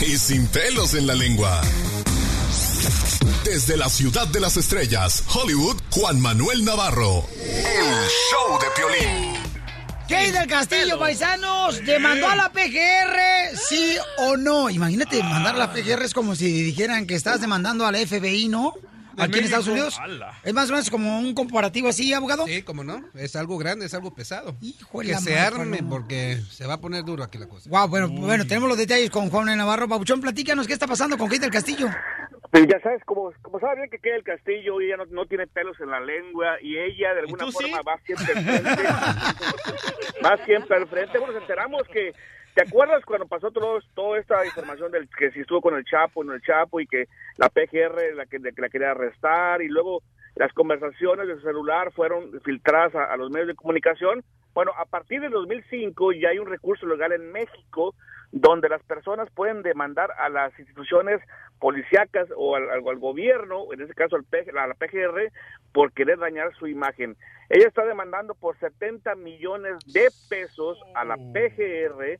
[0.00, 1.60] Y sin pelos en la lengua.
[3.44, 7.26] Desde la ciudad de las estrellas, Hollywood, Juan Manuel Navarro.
[7.44, 9.32] El show de Piolín.
[10.08, 14.70] Kate del Castillo, paisanos, demandó a la PGR, sí o no.
[14.70, 18.48] Imagínate, mandar a la PGR es como si dijeran que estás demandando a la FBI,
[18.48, 18.74] ¿no?
[19.16, 19.98] aquí en Estados Unidos.
[19.98, 20.38] ¡Hala!
[20.42, 22.46] Es más o menos como un comparativo así, abogado.
[22.46, 23.04] Sí, como no.
[23.14, 24.56] Es algo grande, es algo pesado.
[24.60, 25.90] de que se madre, arme Paloma.
[25.90, 27.68] porque se va a poner duro aquí la cosa.
[27.68, 29.88] Wow, bueno, bueno, tenemos los detalles con Juan de Navarro.
[29.88, 31.88] Pabuchón, platícanos qué está pasando con Kate del Castillo.
[32.52, 35.46] Pues ya sabes, como, como sabe bien que queda el castillo, ella no, no tiene
[35.46, 37.84] pelos en la lengua y ella de alguna forma sí?
[37.88, 38.82] va siempre al frente.
[40.22, 41.18] va siempre al frente.
[41.18, 42.12] Bueno, nos enteramos que,
[42.54, 46.22] ¿te acuerdas cuando pasó todo, toda esta información del que si estuvo con el Chapo,
[46.24, 47.06] no el Chapo y que
[47.38, 50.02] la PGR la que, la quería arrestar y luego
[50.34, 54.22] las conversaciones de su celular fueron filtradas a, a los medios de comunicación?
[54.52, 57.94] Bueno, a partir del 2005 ya hay un recurso legal en México
[58.32, 61.20] donde las personas pueden demandar a las instituciones
[61.60, 65.30] policíacas o al, al- al gobierno, en este caso al PG a la PGR,
[65.72, 67.16] por querer dañar su imagen.
[67.50, 72.18] Ella está demandando por 70 millones de pesos a la PGR,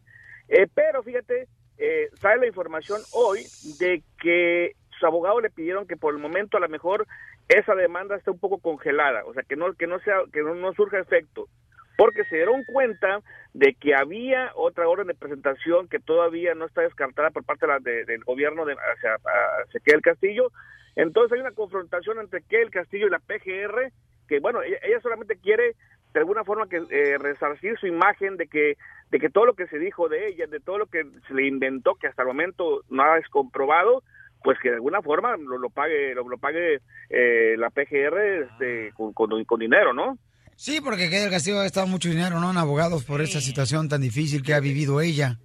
[0.48, 1.48] eh, pero fíjate,
[1.78, 3.40] eh, sale la información hoy
[3.78, 7.06] de que sus abogados le pidieron que por el momento a lo mejor
[7.48, 10.54] esa demanda esté un poco congelada, o sea, que no que no sea que no,
[10.54, 11.48] no surja efecto
[11.96, 13.20] porque se dieron cuenta
[13.54, 17.72] de que había otra orden de presentación que todavía no está descartada por parte de
[17.72, 20.50] la- de- del gobierno de, hacia, hacia Kel Castillo.
[20.96, 23.92] Entonces hay una confrontación entre Kel Castillo y la PGR,
[24.28, 25.74] que bueno, ella, ella solamente quiere
[26.14, 28.76] de alguna forma que eh, resarcir su imagen de que
[29.10, 31.46] de que todo lo que se dijo de ella, de todo lo que se le
[31.46, 34.02] inventó, que hasta el momento no es comprobado,
[34.42, 38.92] pues que de alguna forma lo, lo pague lo, lo pague eh, la PGR este,
[38.94, 40.16] con, con- con dinero, ¿no?
[40.56, 42.50] Sí, porque Kate del Castillo ha estado mucho dinero, ¿no?
[42.50, 45.38] En abogados por esa situación tan difícil que ha vivido ella.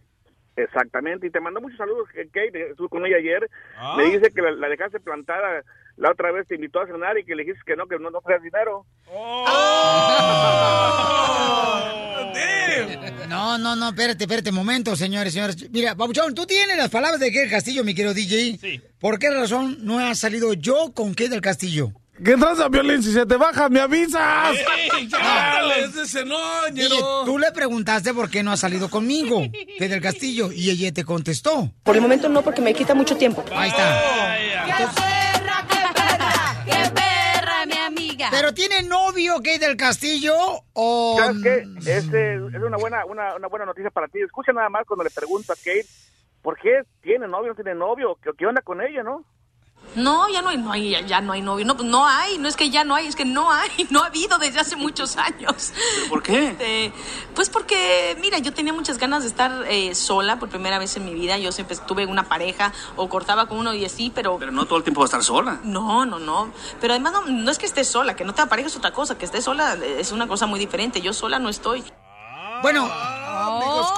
[0.56, 3.48] Exactamente, y te mandó muchos saludos, que- Kate, estuve con ella ayer,
[3.78, 3.96] Ah.
[3.98, 5.64] me dice que la, la dejaste plantada,
[5.98, 8.10] la otra vez te invitó a cenar y que le dijiste que no, que no,
[8.10, 8.86] no traes dinero.
[13.30, 15.70] No, no, no, espérate, espérate, momento, señores, señores.
[15.72, 18.58] Mira, Pabuchón, tú tienes las palabras de Kate del Castillo, mi querido DJ.
[18.60, 18.82] Sí.
[19.00, 21.92] ¿Por qué razón no ha salido yo con Kate del Castillo?
[22.24, 23.04] ¿Qué tranza, Violín?
[23.04, 24.56] Si se te baja, me avisas.
[24.56, 25.10] ¡Ey,
[26.00, 26.24] ese
[27.26, 31.06] tú le preguntaste por qué no ha salido conmigo, Kate del Castillo, y ella te
[31.06, 31.72] contestó.
[31.84, 33.44] Por el momento no, porque me quita mucho tiempo.
[33.56, 34.36] Ahí está.
[34.66, 36.64] ¡Qué perra, qué perra!
[36.66, 38.30] ¡Qué perra, mi amiga!
[38.32, 40.36] ¿Pero tiene novio Kate del Castillo
[40.74, 41.18] o...?
[41.20, 41.64] ¿Sabes qué?
[41.92, 44.20] Este, es una buena, una, una buena noticia para ti.
[44.22, 45.86] Escucha nada más cuando le pregunto a Kate,
[46.42, 48.18] ¿por qué tiene novio o no tiene novio?
[48.24, 49.24] ¿Qué, qué onda con ella, no?
[49.98, 51.66] No, ya no hay, no hay, ya, ya no hay novio.
[51.66, 54.04] No, pues no hay, no es que ya no hay, es que no hay, no
[54.04, 55.74] ha habido desde hace muchos años.
[56.10, 56.50] ¿Por qué?
[56.50, 56.94] Este,
[57.36, 61.06] pues porque, mira, yo tenía muchas ganas de estar eh, sola por primera vez en
[61.06, 61.38] mi vida.
[61.38, 64.38] Yo siempre tuve una pareja o cortaba con uno y así, pero...
[64.40, 65.60] Pero no todo el tiempo va a estar sola.
[65.64, 66.52] No, no, no.
[66.80, 69.18] Pero además no, no es que estés sola, que no te pareja es otra cosa,
[69.18, 71.02] que estés sola es una cosa muy diferente.
[71.02, 71.84] Yo sola no estoy.
[72.62, 72.90] Bueno,
[73.38, 73.92] Amigos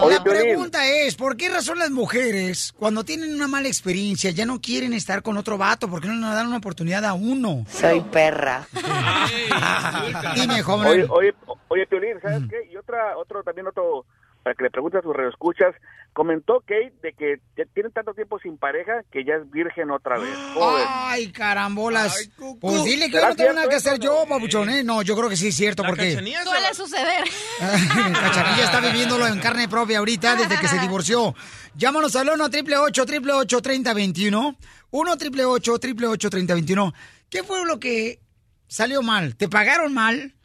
[0.00, 4.46] con la pregunta es, ¿por qué razón las mujeres, cuando tienen una mala experiencia, ya
[4.46, 5.88] no quieren estar con otro vato?
[5.88, 7.64] ¿Por qué no nos dan una oportunidad a uno?
[7.68, 8.66] Soy perra.
[10.34, 10.88] Dime, joven.
[10.88, 11.34] Oye, oye,
[11.68, 12.68] oye, Piolín, ¿sabes qué?
[12.72, 14.06] Y otra, otro, también otro,
[14.42, 15.74] para que le pregunte a sus radioescuchas,
[16.16, 20.18] comentó Kate de que ya tienen tanto tiempo sin pareja que ya es virgen otra
[20.18, 20.34] vez.
[20.54, 20.86] ¿Cómo ves?
[20.88, 22.30] Ay, carambolas.
[22.58, 24.82] pues dile que yo ¿Será no tengo nada que hacer yo, papuchón, ¿eh?
[24.82, 27.24] No, yo creo que sí es cierto, La porque Suele suceder.
[27.58, 31.34] Cachanilla está viviéndolo en carne propia ahorita desde que se divorció.
[31.74, 34.56] Llámanos al 1 888 888 3021
[34.90, 36.94] 1 888 888 3021
[37.28, 38.20] ¿Qué fue lo que
[38.68, 39.36] salió mal?
[39.36, 40.35] ¿Te pagaron mal?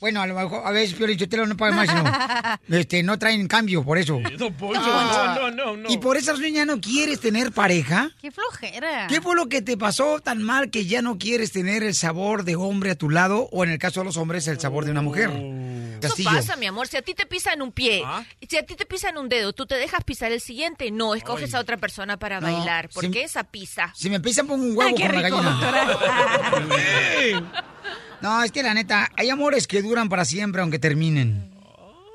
[0.00, 2.02] Bueno, a lo mejor, a veces Piolín Sotelo no paga más, sino,
[2.78, 4.18] este, no traen cambio, por eso.
[4.38, 5.36] Don Poncho, Ah.
[5.38, 5.90] no, no, no, no.
[5.90, 8.10] Y por esa razón ya no quieres tener pareja.
[8.20, 9.06] ¡Qué flojera!
[9.08, 12.44] ¿Qué fue lo que te pasó tan mal que ya no quieres tener el sabor
[12.44, 14.90] de hombre a tu lado o en el caso de los hombres el sabor de
[14.90, 15.28] una mujer?
[15.30, 16.30] Eso Castillo.
[16.30, 16.88] pasa, mi amor.
[16.88, 18.24] Si a ti te pisan un pie, ¿Ah?
[18.48, 20.90] si a ti te pisan un dedo, tú te dejas pisar el siguiente.
[20.90, 22.88] No, escoges a otra persona para No, bailar.
[22.88, 23.92] si- Porque esa pisa.
[23.94, 27.50] Si me pisan, pongo un huevo Ay, qué con la rico, gallina.
[28.22, 31.50] No, es que la neta, hay amores que duran para siempre aunque terminen.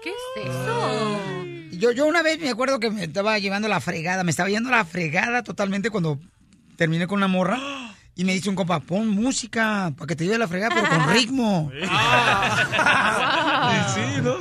[0.04, 1.20] ¿Qué es eso?
[1.72, 4.70] Yo, yo una vez me acuerdo que me estaba llevando la fregada, me estaba yendo
[4.70, 6.20] la fregada totalmente cuando
[6.78, 7.60] terminé con una morra.
[8.18, 11.14] Y me dice un compa, pon música para que te lleve la fregada, pero con
[11.14, 11.72] ritmo.
[13.94, 14.36] Sí, ¿no?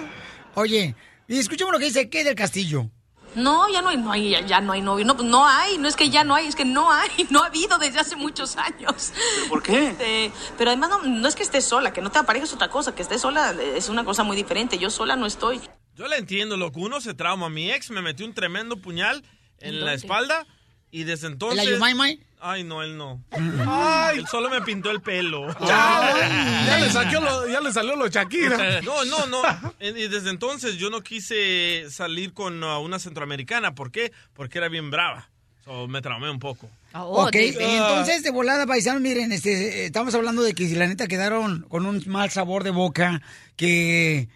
[0.55, 0.95] Oye,
[1.27, 2.91] y escuchemos lo que dice ¿qué del Castillo?
[3.35, 5.05] No, ya no hay, no hay, ya, ya no hay novio.
[5.05, 7.43] No, pues no hay, no es que ya no hay, es que no hay, no
[7.43, 9.12] ha habido desde hace muchos años.
[9.36, 9.89] ¿Pero por qué?
[9.89, 12.69] Este, pero además no, no es que estés sola, que no te pareja es otra
[12.69, 14.78] cosa, que estés sola es una cosa muy diferente.
[14.78, 15.61] Yo sola no estoy.
[15.94, 16.81] Yo le entiendo, loco.
[16.81, 17.48] Uno se trauma.
[17.48, 19.23] Mi ex me metió un tremendo puñal
[19.61, 20.47] en la espalda
[20.90, 21.66] y desde entonces...
[21.66, 22.20] ¿El Ayumaymay?
[22.47, 23.25] Ay, no, él no.
[23.66, 24.19] Ay.
[24.19, 25.49] Él solo me pintó el pelo.
[25.66, 28.83] Ya le, saqueó lo- ya le salió lo Shakira.
[28.83, 29.43] No, no, no.
[29.81, 33.75] Y desde entonces yo no quise salir con una centroamericana.
[33.75, 34.12] ¿Por qué?
[34.35, 35.31] Porque era bien brava.
[35.65, 36.69] So, me traumé un poco.
[36.93, 41.62] ok, entonces de volada, paisanos, miren, este, estamos hablando de que si la neta quedaron
[41.71, 43.23] con un mal sabor de boca,
[43.57, 44.29] que,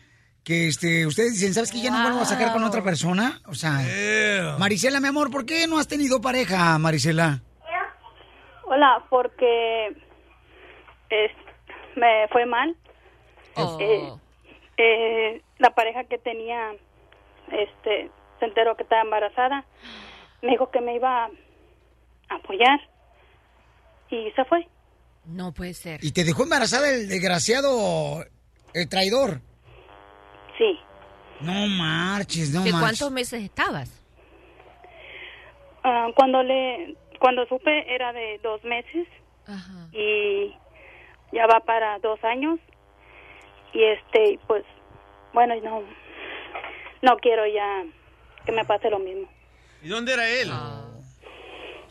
[0.45, 3.43] que este, ustedes dicen, ¿sabes que ya no vuelvo a sacar con otra persona?
[3.45, 3.83] O sea,
[4.59, 7.43] Marisela, mi amor, ¿por qué no has tenido pareja, Marisela?
[8.71, 9.89] Hola, porque
[11.11, 11.33] es-
[11.97, 12.77] me fue mal.
[13.81, 14.13] Eh,
[14.77, 16.73] eh, la pareja que tenía,
[17.51, 19.65] este, se enteró que estaba embarazada.
[20.43, 22.79] Me dijo que me iba a apoyar
[24.11, 24.69] y se fue.
[25.25, 26.05] No puede ser.
[26.05, 28.25] Y te dejó embarazada el desgraciado,
[28.75, 29.41] el traidor.
[30.57, 30.79] Sí.
[31.41, 32.81] No marches, no ¿De marches.
[32.81, 33.91] cuántos meses estabas?
[35.83, 39.07] Ah, cuando le, cuando supe era de dos meses
[39.93, 40.55] y
[41.33, 42.59] ya va para dos años
[43.73, 44.65] y este, pues,
[45.33, 45.83] bueno, y no,
[47.03, 47.85] no quiero ya
[48.45, 49.29] que me pase lo mismo.
[49.83, 50.51] ¿Y dónde era él?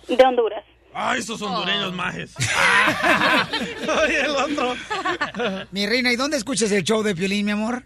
[0.07, 0.63] De Honduras.
[0.93, 2.35] Ah, estos hondureños majes.
[4.03, 4.75] Oye, el otro.
[5.71, 7.83] Mi reina, ¿y dónde escuchas el show de Piolín, mi amor?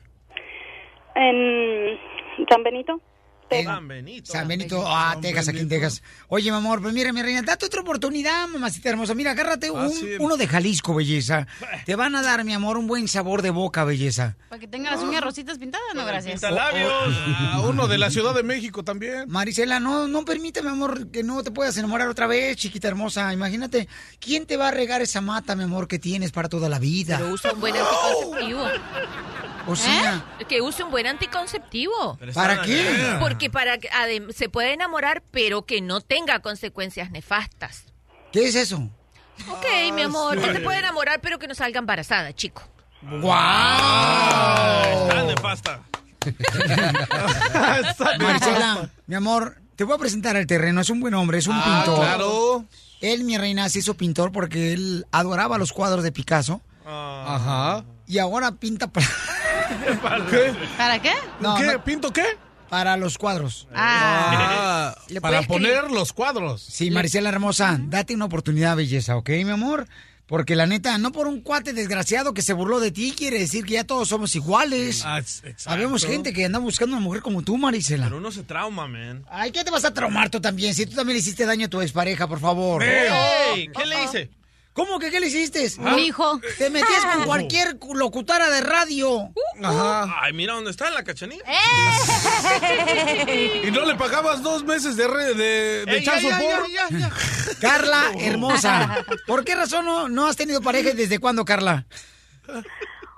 [1.15, 1.99] En
[2.49, 3.01] San Benito.
[3.64, 4.32] San Benito.
[4.32, 6.02] San Benito, ah, Texas, aquí en Texas.
[6.28, 9.14] Oye, mi amor, pues mira, mi reina, date otra oportunidad, mamacita hermosa.
[9.14, 10.11] Mira, agárrate un- sí.
[10.19, 11.48] uno de Jalisco, belleza.
[11.86, 14.36] Te van a dar, mi amor, un buen sabor de boca, belleza.
[14.49, 16.41] Para que tenga las uñas rositas pintadas, no, gracias.
[16.44, 19.26] Ah, uno de la Ciudad de México también.
[19.28, 23.32] Marisela, no, no permite, mi amor, que no te puedas enamorar otra vez, chiquita hermosa.
[23.34, 23.88] Imagínate,
[24.19, 27.18] ¿quién te va a regar esa mata, mi amor, que tienes para toda la vida?
[27.19, 28.65] Pero usa un buen anticonceptivo.
[29.67, 32.17] O sea, Que use un buen anticonceptivo.
[32.33, 33.17] ¿Para qué?
[33.19, 33.89] Porque para que
[34.33, 37.85] se puede enamorar, pero que no tenga consecuencias nefastas.
[38.31, 38.89] ¿qué es eso?
[39.49, 42.61] Ok, mi amor, que se puede enamorar, pero que no salga embarazada, chico.
[43.01, 45.07] ¡Guau!
[45.09, 45.81] Tan de pasta.
[48.19, 50.81] Marcela, mi amor, te voy a presentar al terreno.
[50.81, 51.99] Es un buen hombre, es un Ah, pintor.
[52.05, 52.65] claro.
[53.01, 56.61] Él, mi reina, se hizo pintor porque él adoraba los cuadros de Picasso.
[56.85, 57.83] Ajá.
[58.07, 59.07] Y ahora pinta para...
[60.29, 60.53] ¿Qué?
[60.77, 61.13] ¿Para qué?
[61.39, 61.65] No, ¿Qué?
[61.65, 61.83] no.
[61.83, 62.23] ¿Pinto qué?
[62.69, 63.67] Para los cuadros.
[63.75, 66.61] Ah, Le para poner los cuadros.
[66.61, 69.88] Sí, Maricela hermosa, date una oportunidad, belleza, ¿ok, mi amor?
[70.25, 73.65] Porque la neta, no por un cuate desgraciado que se burló de ti, quiere decir
[73.65, 75.03] que ya todos somos iguales.
[75.05, 75.21] Ah.
[75.65, 78.05] Habemos gente que anda buscando una mujer como tú, Marisela.
[78.05, 79.25] Pero uno se trauma, man.
[79.29, 80.73] Ay, ¿qué te vas a traumar tú también?
[80.73, 82.81] Si tú también le hiciste daño a tu expareja, por favor.
[82.81, 84.29] Ey, ¿Qué le hice?
[84.73, 85.68] ¿Cómo que qué le hiciste?
[85.80, 86.39] Un hijo.
[86.57, 89.30] Te metías con cualquier locutora de radio.
[89.64, 91.43] Ay, mira dónde está la cachanilla.
[91.45, 93.61] ¡Eh!
[93.68, 96.68] ¿Y no le pagabas dos meses de, re- de, de Ey, ya, child ya, support?
[96.69, 97.11] ya, ya, ya.
[97.60, 99.06] Carla, hermosa.
[99.27, 101.85] ¿Por qué razón no, no has tenido pareja desde cuándo, Carla?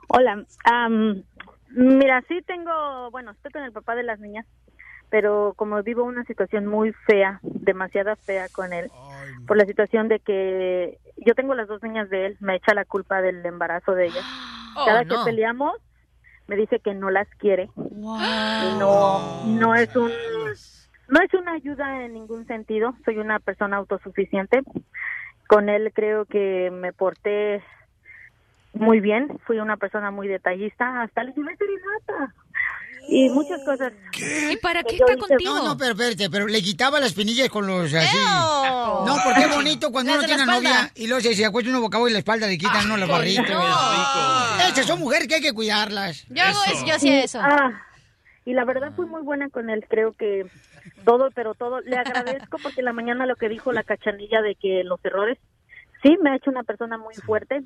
[0.07, 1.23] Hola, am,
[1.69, 4.45] mira, sí tengo, bueno, estoy con el papá de las niñas,
[5.14, 8.90] pero como vivo una situación muy fea, demasiada fea con él,
[9.45, 12.84] por la situación de que yo tengo las dos niñas de él, me echa la
[12.84, 14.26] culpa del embarazo de ellas.
[14.76, 15.10] Oh, Cada no.
[15.10, 15.73] que peleamos,
[16.48, 17.69] me dice que no las quiere.
[17.76, 20.10] No, no es un,
[21.10, 22.95] no es una ayuda en ningún sentido.
[23.06, 24.64] Soy una persona autosuficiente.
[25.45, 27.61] Con él creo que me porté
[28.73, 29.38] muy bien.
[29.45, 31.03] Fui una persona muy detallista.
[31.03, 32.34] Hasta le llevé serenata.
[33.07, 33.93] Y muchas cosas.
[34.49, 35.55] ¿Y para qué está contigo?
[35.55, 38.17] No, no, pero espérate, pero le quitaba las pinillas con los así.
[38.17, 39.05] ¡Eo!
[39.05, 41.97] No, porque es bonito cuando uno tiene novia y luego se, se acuesta uno boca
[41.97, 43.45] abajo y la espalda le quitan uno los barritos.
[44.69, 46.25] Esas son mujeres que hay que cuidarlas.
[46.30, 47.39] Yo hago eso, yo hacía eso.
[47.41, 47.81] Ah,
[48.45, 49.85] y la verdad fui muy buena con él.
[49.89, 50.45] Creo que
[51.05, 51.81] todo, pero todo.
[51.81, 55.38] Le agradezco porque en la mañana lo que dijo la cachanilla de que los errores.
[56.03, 57.61] Sí, me ha hecho una persona muy fuerte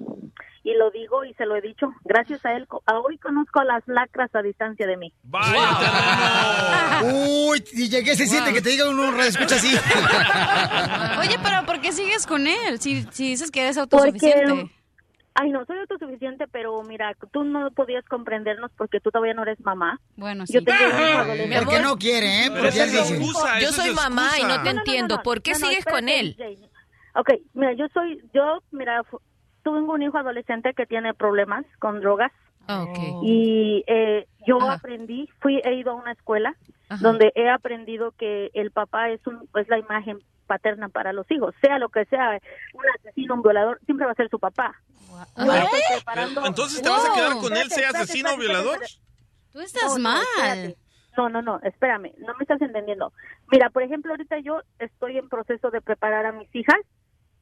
[0.64, 1.92] y lo digo y se lo he dicho.
[2.06, 5.12] Gracias a él, co- a hoy conozco a las lacras a distancia de mí.
[5.24, 9.76] Vaya, Uy, y llegué, se siente que te diga uno escucha así.
[11.20, 12.80] Oye, pero ¿por qué sigues con él?
[12.80, 14.46] Si, si dices que eres autosuficiente.
[14.46, 14.72] Porque,
[15.36, 19.60] ay, no, soy autosuficiente, pero mira, tú no podías comprendernos porque tú todavía no eres
[19.62, 20.00] mamá.
[20.16, 20.54] Bueno, sí.
[20.54, 21.58] Yo tengo un hijo adolescente.
[21.66, 22.52] Porque no quiere, ¿eh?
[22.52, 25.22] Porque es excusa, Yo soy mamá y no te entiendo.
[25.24, 26.36] ¿Por qué No, no, sigues con él?
[27.18, 29.02] Ok, mira, yo soy, yo, mira,
[29.64, 32.32] tuve un hijo adolescente que tiene problemas con drogas
[32.68, 33.00] Ah, ok.
[33.24, 34.74] y eh, yo Ajá.
[34.74, 36.56] aprendí, fui, he ido a una escuela
[36.90, 37.02] Ajá.
[37.02, 41.56] donde he aprendido que el papá es un, es la imagen paterna para los hijos,
[41.62, 42.40] sea lo que sea,
[42.74, 44.76] un asesino, un violador, siempre va a ser su papá.
[45.38, 46.04] ¿Eh?
[46.46, 48.80] Entonces te vas a quedar con él, sea asesino o violador.
[49.54, 50.24] Tú estás no, mal.
[50.38, 50.78] espérate.
[51.18, 53.12] No, no, no, espérame, no me estás entendiendo.
[53.52, 56.78] Mira, por ejemplo, ahorita yo estoy en proceso de preparar a mis hijas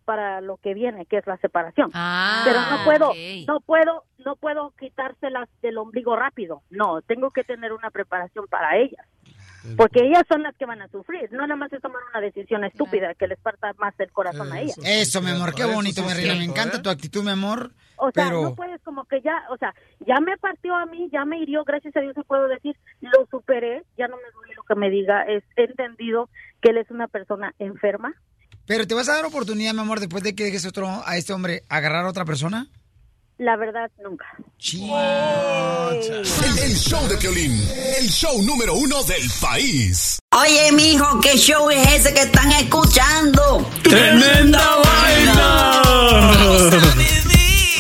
[0.05, 1.89] para lo que viene, que es la separación.
[1.93, 3.13] Ah, Pero no puedo,
[3.47, 6.61] no puedo, no puedo quitárselas del ombligo rápido.
[6.69, 9.05] No, tengo que tener una preparación para ellas.
[9.77, 11.31] porque ellas son las que van a sufrir.
[11.31, 14.61] No nada más es tomar una decisión estúpida que les parta más el corazón a
[14.61, 14.77] ellas.
[14.83, 16.35] Eso, mi amor, qué bonito, mi reina.
[16.35, 17.71] Me encanta tu actitud, mi amor.
[17.97, 18.41] O sea, pero...
[18.41, 19.73] no puedes como que ya, o sea,
[20.05, 23.25] ya me partió a mí, ya me hirió, gracias a Dios se puedo decir, lo
[23.31, 26.29] superé, ya no me duele lo que me diga, es, he entendido
[26.61, 28.13] que él es una persona enferma.
[28.65, 31.33] Pero te vas a dar oportunidad, mi amor, después de que dejes otro, a este
[31.33, 32.67] hombre agarrar a otra persona.
[33.37, 34.25] La verdad, nunca.
[35.91, 37.51] El, el show de Piolín,
[37.99, 40.19] el show número uno del país.
[40.31, 43.69] Oye, mijo, ¿qué show es ese que están escuchando?
[43.83, 45.81] ¡Tremenda vaina!